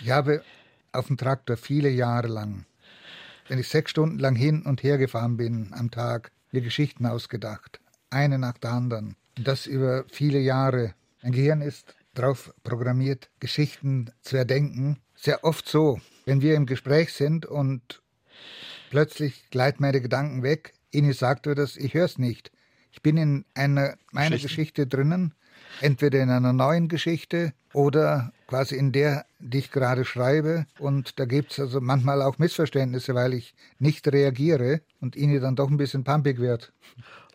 Ich 0.00 0.10
habe 0.10 0.42
auf 0.92 1.06
dem 1.06 1.16
Traktor 1.16 1.56
viele 1.56 1.90
Jahre 1.90 2.28
lang, 2.28 2.64
wenn 3.48 3.58
ich 3.58 3.68
sechs 3.68 3.90
Stunden 3.90 4.18
lang 4.18 4.34
hin 4.34 4.62
und 4.62 4.82
her 4.82 4.98
gefahren 4.98 5.36
bin 5.36 5.72
am 5.72 5.90
Tag, 5.90 6.32
mir 6.50 6.60
Geschichten 6.60 7.06
ausgedacht. 7.06 7.80
Eine 8.10 8.38
nach 8.38 8.58
der 8.58 8.72
anderen. 8.72 9.16
Und 9.38 9.46
das 9.46 9.66
über 9.66 10.04
viele 10.10 10.38
Jahre. 10.38 10.94
Mein 11.22 11.32
Gehirn 11.32 11.60
ist 11.60 11.94
darauf 12.14 12.52
programmiert, 12.64 13.30
Geschichten 13.38 14.10
zu 14.22 14.36
erdenken. 14.36 14.98
Sehr 15.14 15.44
oft 15.44 15.68
so, 15.68 16.00
wenn 16.24 16.40
wir 16.40 16.54
im 16.54 16.66
Gespräch 16.66 17.12
sind 17.12 17.46
und 17.46 18.02
Plötzlich 18.90 19.48
gleiten 19.50 19.82
meine 19.82 20.00
Gedanken 20.00 20.42
weg. 20.42 20.74
Ihnen 20.90 21.12
sagt 21.12 21.46
mir 21.46 21.54
das, 21.54 21.76
ich 21.76 21.94
höre 21.94 22.04
es 22.04 22.18
nicht. 22.18 22.50
Ich 22.92 23.02
bin 23.02 23.16
in 23.16 23.44
einer 23.54 23.94
meiner 24.10 24.36
Geschichte 24.36 24.86
drinnen, 24.86 25.32
entweder 25.80 26.20
in 26.20 26.28
einer 26.28 26.52
neuen 26.52 26.88
Geschichte 26.88 27.52
oder 27.72 28.32
quasi 28.48 28.74
in 28.74 28.90
der, 28.90 29.26
die 29.38 29.58
ich 29.58 29.70
gerade 29.70 30.04
schreibe. 30.04 30.66
Und 30.80 31.20
da 31.20 31.24
gibt 31.24 31.52
es 31.52 31.60
also 31.60 31.80
manchmal 31.80 32.20
auch 32.20 32.38
Missverständnisse, 32.38 33.14
weil 33.14 33.34
ich 33.34 33.54
nicht 33.78 34.08
reagiere 34.08 34.80
und 35.00 35.14
Ihnen 35.14 35.40
dann 35.40 35.54
doch 35.54 35.70
ein 35.70 35.76
bisschen 35.76 36.02
pumpig 36.02 36.38
wird 36.38 36.72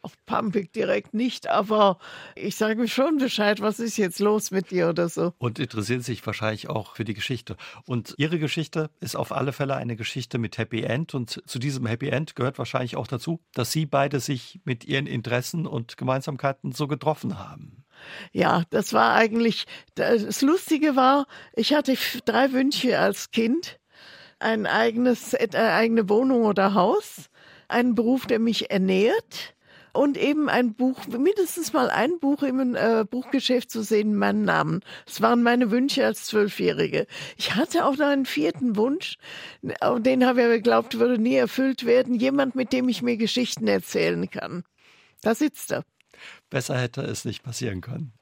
auf 0.05 0.13
Pampig 0.27 0.71
direkt 0.71 1.15
nicht, 1.15 1.47
aber 1.47 1.97
ich 2.35 2.55
sage 2.55 2.79
mir 2.79 2.87
schon 2.87 3.17
Bescheid, 3.17 3.59
was 3.59 3.79
ist 3.79 3.97
jetzt 3.97 4.19
los 4.19 4.51
mit 4.51 4.69
dir 4.69 4.87
oder 4.89 5.09
so. 5.09 5.33
Und 5.39 5.57
interessieren 5.57 6.01
sich 6.01 6.23
wahrscheinlich 6.27 6.69
auch 6.69 6.95
für 6.95 7.05
die 7.05 7.15
Geschichte. 7.15 7.57
Und 7.87 8.13
Ihre 8.17 8.37
Geschichte 8.37 8.91
ist 8.99 9.15
auf 9.15 9.31
alle 9.31 9.51
Fälle 9.51 9.75
eine 9.75 9.95
Geschichte 9.95 10.37
mit 10.37 10.59
Happy 10.59 10.83
End. 10.83 11.15
Und 11.15 11.41
zu 11.47 11.57
diesem 11.57 11.87
Happy 11.87 12.09
End 12.09 12.35
gehört 12.35 12.59
wahrscheinlich 12.59 12.97
auch 12.97 13.07
dazu, 13.07 13.41
dass 13.55 13.71
Sie 13.71 13.87
beide 13.87 14.19
sich 14.19 14.59
mit 14.63 14.85
Ihren 14.85 15.07
Interessen 15.07 15.65
und 15.65 15.97
Gemeinsamkeiten 15.97 16.71
so 16.71 16.87
getroffen 16.87 17.39
haben. 17.39 17.83
Ja, 18.31 18.61
das 18.69 18.93
war 18.93 19.15
eigentlich, 19.15 19.65
das 19.95 20.41
Lustige 20.41 20.95
war, 20.95 21.25
ich 21.55 21.73
hatte 21.73 21.95
drei 22.25 22.51
Wünsche 22.51 22.99
als 22.99 23.31
Kind. 23.31 23.79
Ein 24.37 24.67
eigenes, 24.67 25.33
eine 25.33 25.73
eigene 25.73 26.09
Wohnung 26.09 26.43
oder 26.43 26.75
Haus, 26.75 27.29
einen 27.67 27.95
Beruf, 27.95 28.25
der 28.27 28.39
mich 28.39 28.69
ernährt 28.69 29.54
und 29.95 30.17
eben 30.17 30.49
ein 30.49 30.73
Buch, 30.73 31.07
mindestens 31.07 31.73
mal 31.73 31.89
ein 31.89 32.19
Buch 32.19 32.43
im 32.43 32.75
äh, 32.75 33.05
Buchgeschäft 33.09 33.71
zu 33.71 33.81
sehen, 33.81 34.15
meinen 34.15 34.43
Namen. 34.43 34.81
Das 35.05 35.21
waren 35.21 35.43
meine 35.43 35.71
Wünsche 35.71 36.05
als 36.05 36.25
Zwölfjährige. 36.25 37.07
Ich 37.37 37.55
hatte 37.55 37.85
auch 37.85 37.97
noch 37.97 38.07
einen 38.07 38.25
vierten 38.25 38.75
Wunsch, 38.75 39.17
den 39.61 40.25
habe 40.25 40.41
ich 40.43 40.47
geglaubt, 40.49 40.99
würde 40.99 41.21
nie 41.21 41.35
erfüllt 41.35 41.85
werden. 41.85 42.15
Jemand, 42.15 42.55
mit 42.55 42.73
dem 42.73 42.89
ich 42.89 43.01
mir 43.01 43.17
Geschichten 43.17 43.67
erzählen 43.67 44.29
kann. 44.29 44.63
Da 45.21 45.33
sitzt 45.33 45.71
er. 45.71 45.83
Besser 46.49 46.77
hätte 46.77 47.01
es 47.01 47.25
nicht 47.25 47.43
passieren 47.43 47.81
können. 47.81 48.13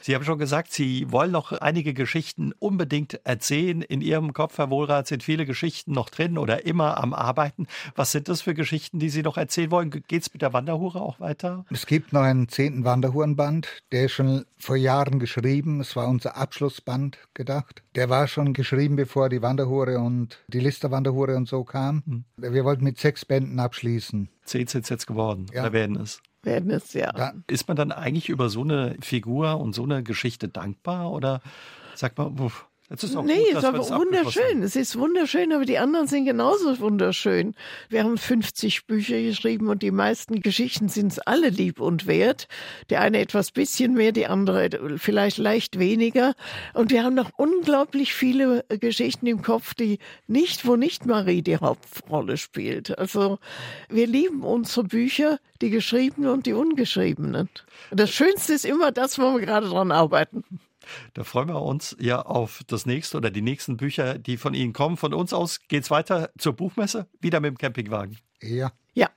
Sie 0.00 0.14
haben 0.14 0.24
schon 0.24 0.38
gesagt, 0.38 0.72
Sie 0.72 1.10
wollen 1.10 1.32
noch 1.32 1.52
einige 1.52 1.94
Geschichten 1.94 2.52
unbedingt 2.58 3.20
erzählen. 3.24 3.82
In 3.82 4.00
Ihrem 4.00 4.32
Kopf, 4.32 4.58
Herr 4.58 4.70
Wohlrath, 4.70 5.06
sind 5.06 5.22
viele 5.22 5.46
Geschichten 5.46 5.92
noch 5.92 6.08
drin 6.08 6.38
oder 6.38 6.64
immer 6.66 6.98
am 6.98 7.12
Arbeiten. 7.12 7.66
Was 7.94 8.12
sind 8.12 8.28
das 8.28 8.42
für 8.42 8.54
Geschichten, 8.54 8.98
die 8.98 9.10
Sie 9.10 9.22
noch 9.22 9.36
erzählen 9.36 9.70
wollen? 9.70 9.90
Geht 9.90 10.22
es 10.22 10.32
mit 10.32 10.42
der 10.42 10.52
Wanderhure 10.52 11.00
auch 11.00 11.20
weiter? 11.20 11.64
Es 11.70 11.86
gibt 11.86 12.12
noch 12.12 12.22
einen 12.22 12.48
zehnten 12.48 12.84
Wanderhurenband, 12.84 13.68
der 13.92 14.06
ist 14.06 14.12
schon 14.12 14.44
vor 14.58 14.76
Jahren 14.76 15.18
geschrieben. 15.18 15.80
Es 15.80 15.96
war 15.96 16.08
unser 16.08 16.36
Abschlussband 16.36 17.18
gedacht. 17.34 17.82
Der 17.94 18.08
war 18.08 18.28
schon 18.28 18.52
geschrieben, 18.52 18.96
bevor 18.96 19.28
die 19.28 19.42
Wanderhure 19.42 19.98
und 19.98 20.38
die 20.48 20.60
Listerwanderhure 20.60 21.36
und 21.36 21.48
so 21.48 21.64
kam. 21.64 22.02
Hm. 22.06 22.24
Wir 22.36 22.64
wollten 22.64 22.84
mit 22.84 22.98
sechs 22.98 23.24
Bänden 23.24 23.58
abschließen. 23.58 24.28
Zehn 24.44 24.66
sind 24.66 24.82
es 24.82 24.88
jetzt 24.88 25.06
geworden, 25.06 25.46
ja. 25.52 25.72
werden 25.72 25.96
es? 25.96 26.20
Werden 26.42 26.70
es 26.70 26.92
ja. 26.92 27.12
Da 27.12 27.32
ist 27.46 27.68
man 27.68 27.76
dann 27.76 27.92
eigentlich 27.92 28.28
über 28.28 28.48
so 28.48 28.62
eine 28.62 28.96
Figur 29.00 29.58
und 29.58 29.74
so 29.74 29.82
eine 29.84 30.02
Geschichte 30.02 30.48
dankbar 30.48 31.10
oder 31.12 31.40
sagt 31.94 32.18
man, 32.18 32.38
uff, 32.38 32.66
es 32.92 33.04
ist 33.04 33.14
auch 33.14 33.22
nee, 33.22 33.52
gut, 33.52 33.62
es 33.62 33.86
ist 33.86 33.94
wunderschön. 33.94 34.62
Es 34.64 34.74
ist 34.74 34.98
wunderschön, 34.98 35.52
aber 35.52 35.64
die 35.64 35.78
anderen 35.78 36.08
sind 36.08 36.24
genauso 36.24 36.80
wunderschön. 36.80 37.54
Wir 37.88 38.02
haben 38.02 38.18
50 38.18 38.86
Bücher 38.86 39.22
geschrieben 39.22 39.68
und 39.68 39.84
die 39.84 39.92
meisten 39.92 40.40
Geschichten 40.40 40.88
sind 40.88 41.24
alle 41.28 41.50
lieb 41.50 41.80
und 41.80 42.08
wert. 42.08 42.48
Der 42.90 43.00
eine 43.00 43.20
etwas 43.20 43.52
bisschen 43.52 43.94
mehr, 43.94 44.10
die 44.10 44.26
andere 44.26 44.98
vielleicht 44.98 45.38
leicht 45.38 45.78
weniger. 45.78 46.34
Und 46.74 46.90
wir 46.90 47.04
haben 47.04 47.14
noch 47.14 47.30
unglaublich 47.36 48.12
viele 48.12 48.64
Geschichten 48.68 49.28
im 49.28 49.42
Kopf, 49.42 49.74
die 49.74 50.00
nicht, 50.26 50.66
wo 50.66 50.74
nicht 50.74 51.06
Marie 51.06 51.42
die 51.42 51.58
Hauptrolle 51.58 52.38
spielt. 52.38 52.98
Also 52.98 53.38
wir 53.88 54.08
lieben 54.08 54.42
unsere 54.42 54.82
Bücher, 54.82 55.38
die 55.62 55.70
geschriebenen 55.70 56.30
und 56.30 56.44
die 56.44 56.54
ungeschriebenen. 56.54 57.48
Das 57.92 58.10
Schönste 58.10 58.52
ist 58.52 58.64
immer 58.64 58.90
das, 58.90 59.16
wo 59.20 59.34
wir 59.34 59.46
gerade 59.46 59.68
dran 59.68 59.92
arbeiten. 59.92 60.42
Da 61.14 61.24
freuen 61.24 61.48
wir 61.48 61.62
uns 61.62 61.96
ja 62.00 62.22
auf 62.22 62.62
das 62.66 62.86
nächste 62.86 63.16
oder 63.16 63.30
die 63.30 63.42
nächsten 63.42 63.76
Bücher, 63.76 64.18
die 64.18 64.36
von 64.36 64.54
Ihnen 64.54 64.72
kommen. 64.72 64.96
Von 64.96 65.14
uns 65.14 65.32
aus 65.32 65.60
geht 65.68 65.84
es 65.84 65.90
weiter 65.90 66.30
zur 66.38 66.54
Buchmesse, 66.54 67.06
wieder 67.20 67.40
mit 67.40 67.50
dem 67.50 67.58
Campingwagen. 67.58 68.18
Ja. 68.42 68.72
Ja. 68.94 69.10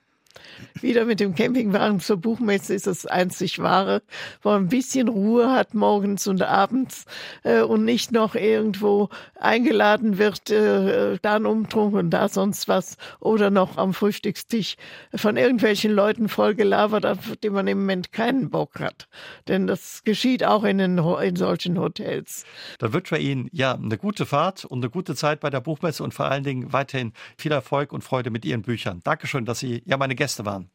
Wieder 0.80 1.04
mit 1.04 1.20
dem 1.20 1.34
Campingwagen 1.34 2.00
zur 2.00 2.16
Buchmesse 2.16 2.74
ist 2.74 2.86
das 2.86 3.06
einzig 3.06 3.60
wahre, 3.60 4.02
wo 4.42 4.50
man 4.50 4.64
ein 4.64 4.68
bisschen 4.68 5.08
Ruhe 5.08 5.52
hat 5.52 5.74
morgens 5.74 6.26
und 6.26 6.42
abends 6.42 7.06
äh, 7.42 7.62
und 7.62 7.84
nicht 7.84 8.12
noch 8.12 8.34
irgendwo 8.34 9.08
eingeladen 9.38 10.18
wird, 10.18 10.50
äh, 10.50 11.18
da 11.22 11.36
ein 11.36 12.10
da 12.10 12.28
sonst 12.28 12.68
was 12.68 12.96
oder 13.20 13.50
noch 13.50 13.76
am 13.76 13.94
Frühstückstisch 13.94 14.76
von 15.14 15.36
irgendwelchen 15.36 15.92
Leuten 15.92 16.28
vollgelabert, 16.28 17.06
auf 17.06 17.18
die 17.42 17.50
man 17.50 17.66
im 17.66 17.80
Moment 17.80 18.12
keinen 18.12 18.50
Bock 18.50 18.80
hat. 18.80 19.08
Denn 19.48 19.66
das 19.66 20.02
geschieht 20.04 20.44
auch 20.44 20.64
in, 20.64 20.78
den, 20.78 20.98
in 20.98 21.36
solchen 21.36 21.78
Hotels. 21.78 22.44
Dann 22.78 22.92
wünschen 22.92 23.16
wir 23.16 23.22
Ihnen 23.22 23.48
ja 23.52 23.74
eine 23.74 23.98
gute 23.98 24.26
Fahrt 24.26 24.64
und 24.64 24.78
eine 24.78 24.90
gute 24.90 25.14
Zeit 25.14 25.40
bei 25.40 25.50
der 25.50 25.60
Buchmesse 25.60 26.02
und 26.02 26.14
vor 26.14 26.26
allen 26.26 26.44
Dingen 26.44 26.72
weiterhin 26.72 27.12
viel 27.36 27.52
Erfolg 27.52 27.92
und 27.92 28.02
Freude 28.02 28.30
mit 28.30 28.44
Ihren 28.44 28.62
Büchern. 28.62 29.00
Dankeschön, 29.04 29.44
dass 29.44 29.58
Sie 29.60 29.82
ja 29.86 29.96
meine 29.96 30.14
Gäste 30.14 30.43
waren. 30.44 30.70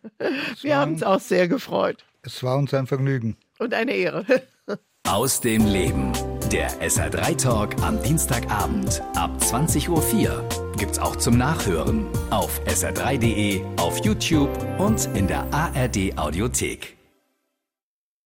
Wir 0.62 0.76
haben 0.76 0.94
uns 0.94 1.02
auch 1.02 1.20
sehr 1.20 1.48
gefreut. 1.48 2.04
Es 2.22 2.42
war 2.42 2.56
uns 2.56 2.72
ein 2.74 2.86
Vergnügen. 2.86 3.36
Und 3.58 3.74
eine 3.74 3.92
Ehre. 3.92 4.24
Aus 5.08 5.40
dem 5.40 5.66
Leben. 5.66 6.12
Der 6.52 6.70
SR3 6.82 7.36
Talk 7.42 7.82
am 7.82 8.00
Dienstagabend 8.02 9.02
ab 9.16 9.30
20.04 9.40 9.88
Uhr 9.88 10.48
gibt's 10.76 10.98
auch 10.98 11.16
zum 11.16 11.38
Nachhören 11.38 12.06
auf 12.30 12.60
sr3.de, 12.66 13.62
auf 13.76 14.04
YouTube 14.04 14.50
und 14.78 15.08
in 15.14 15.26
der 15.26 15.46
ARD 15.52 16.16
Audiothek. 16.18 16.96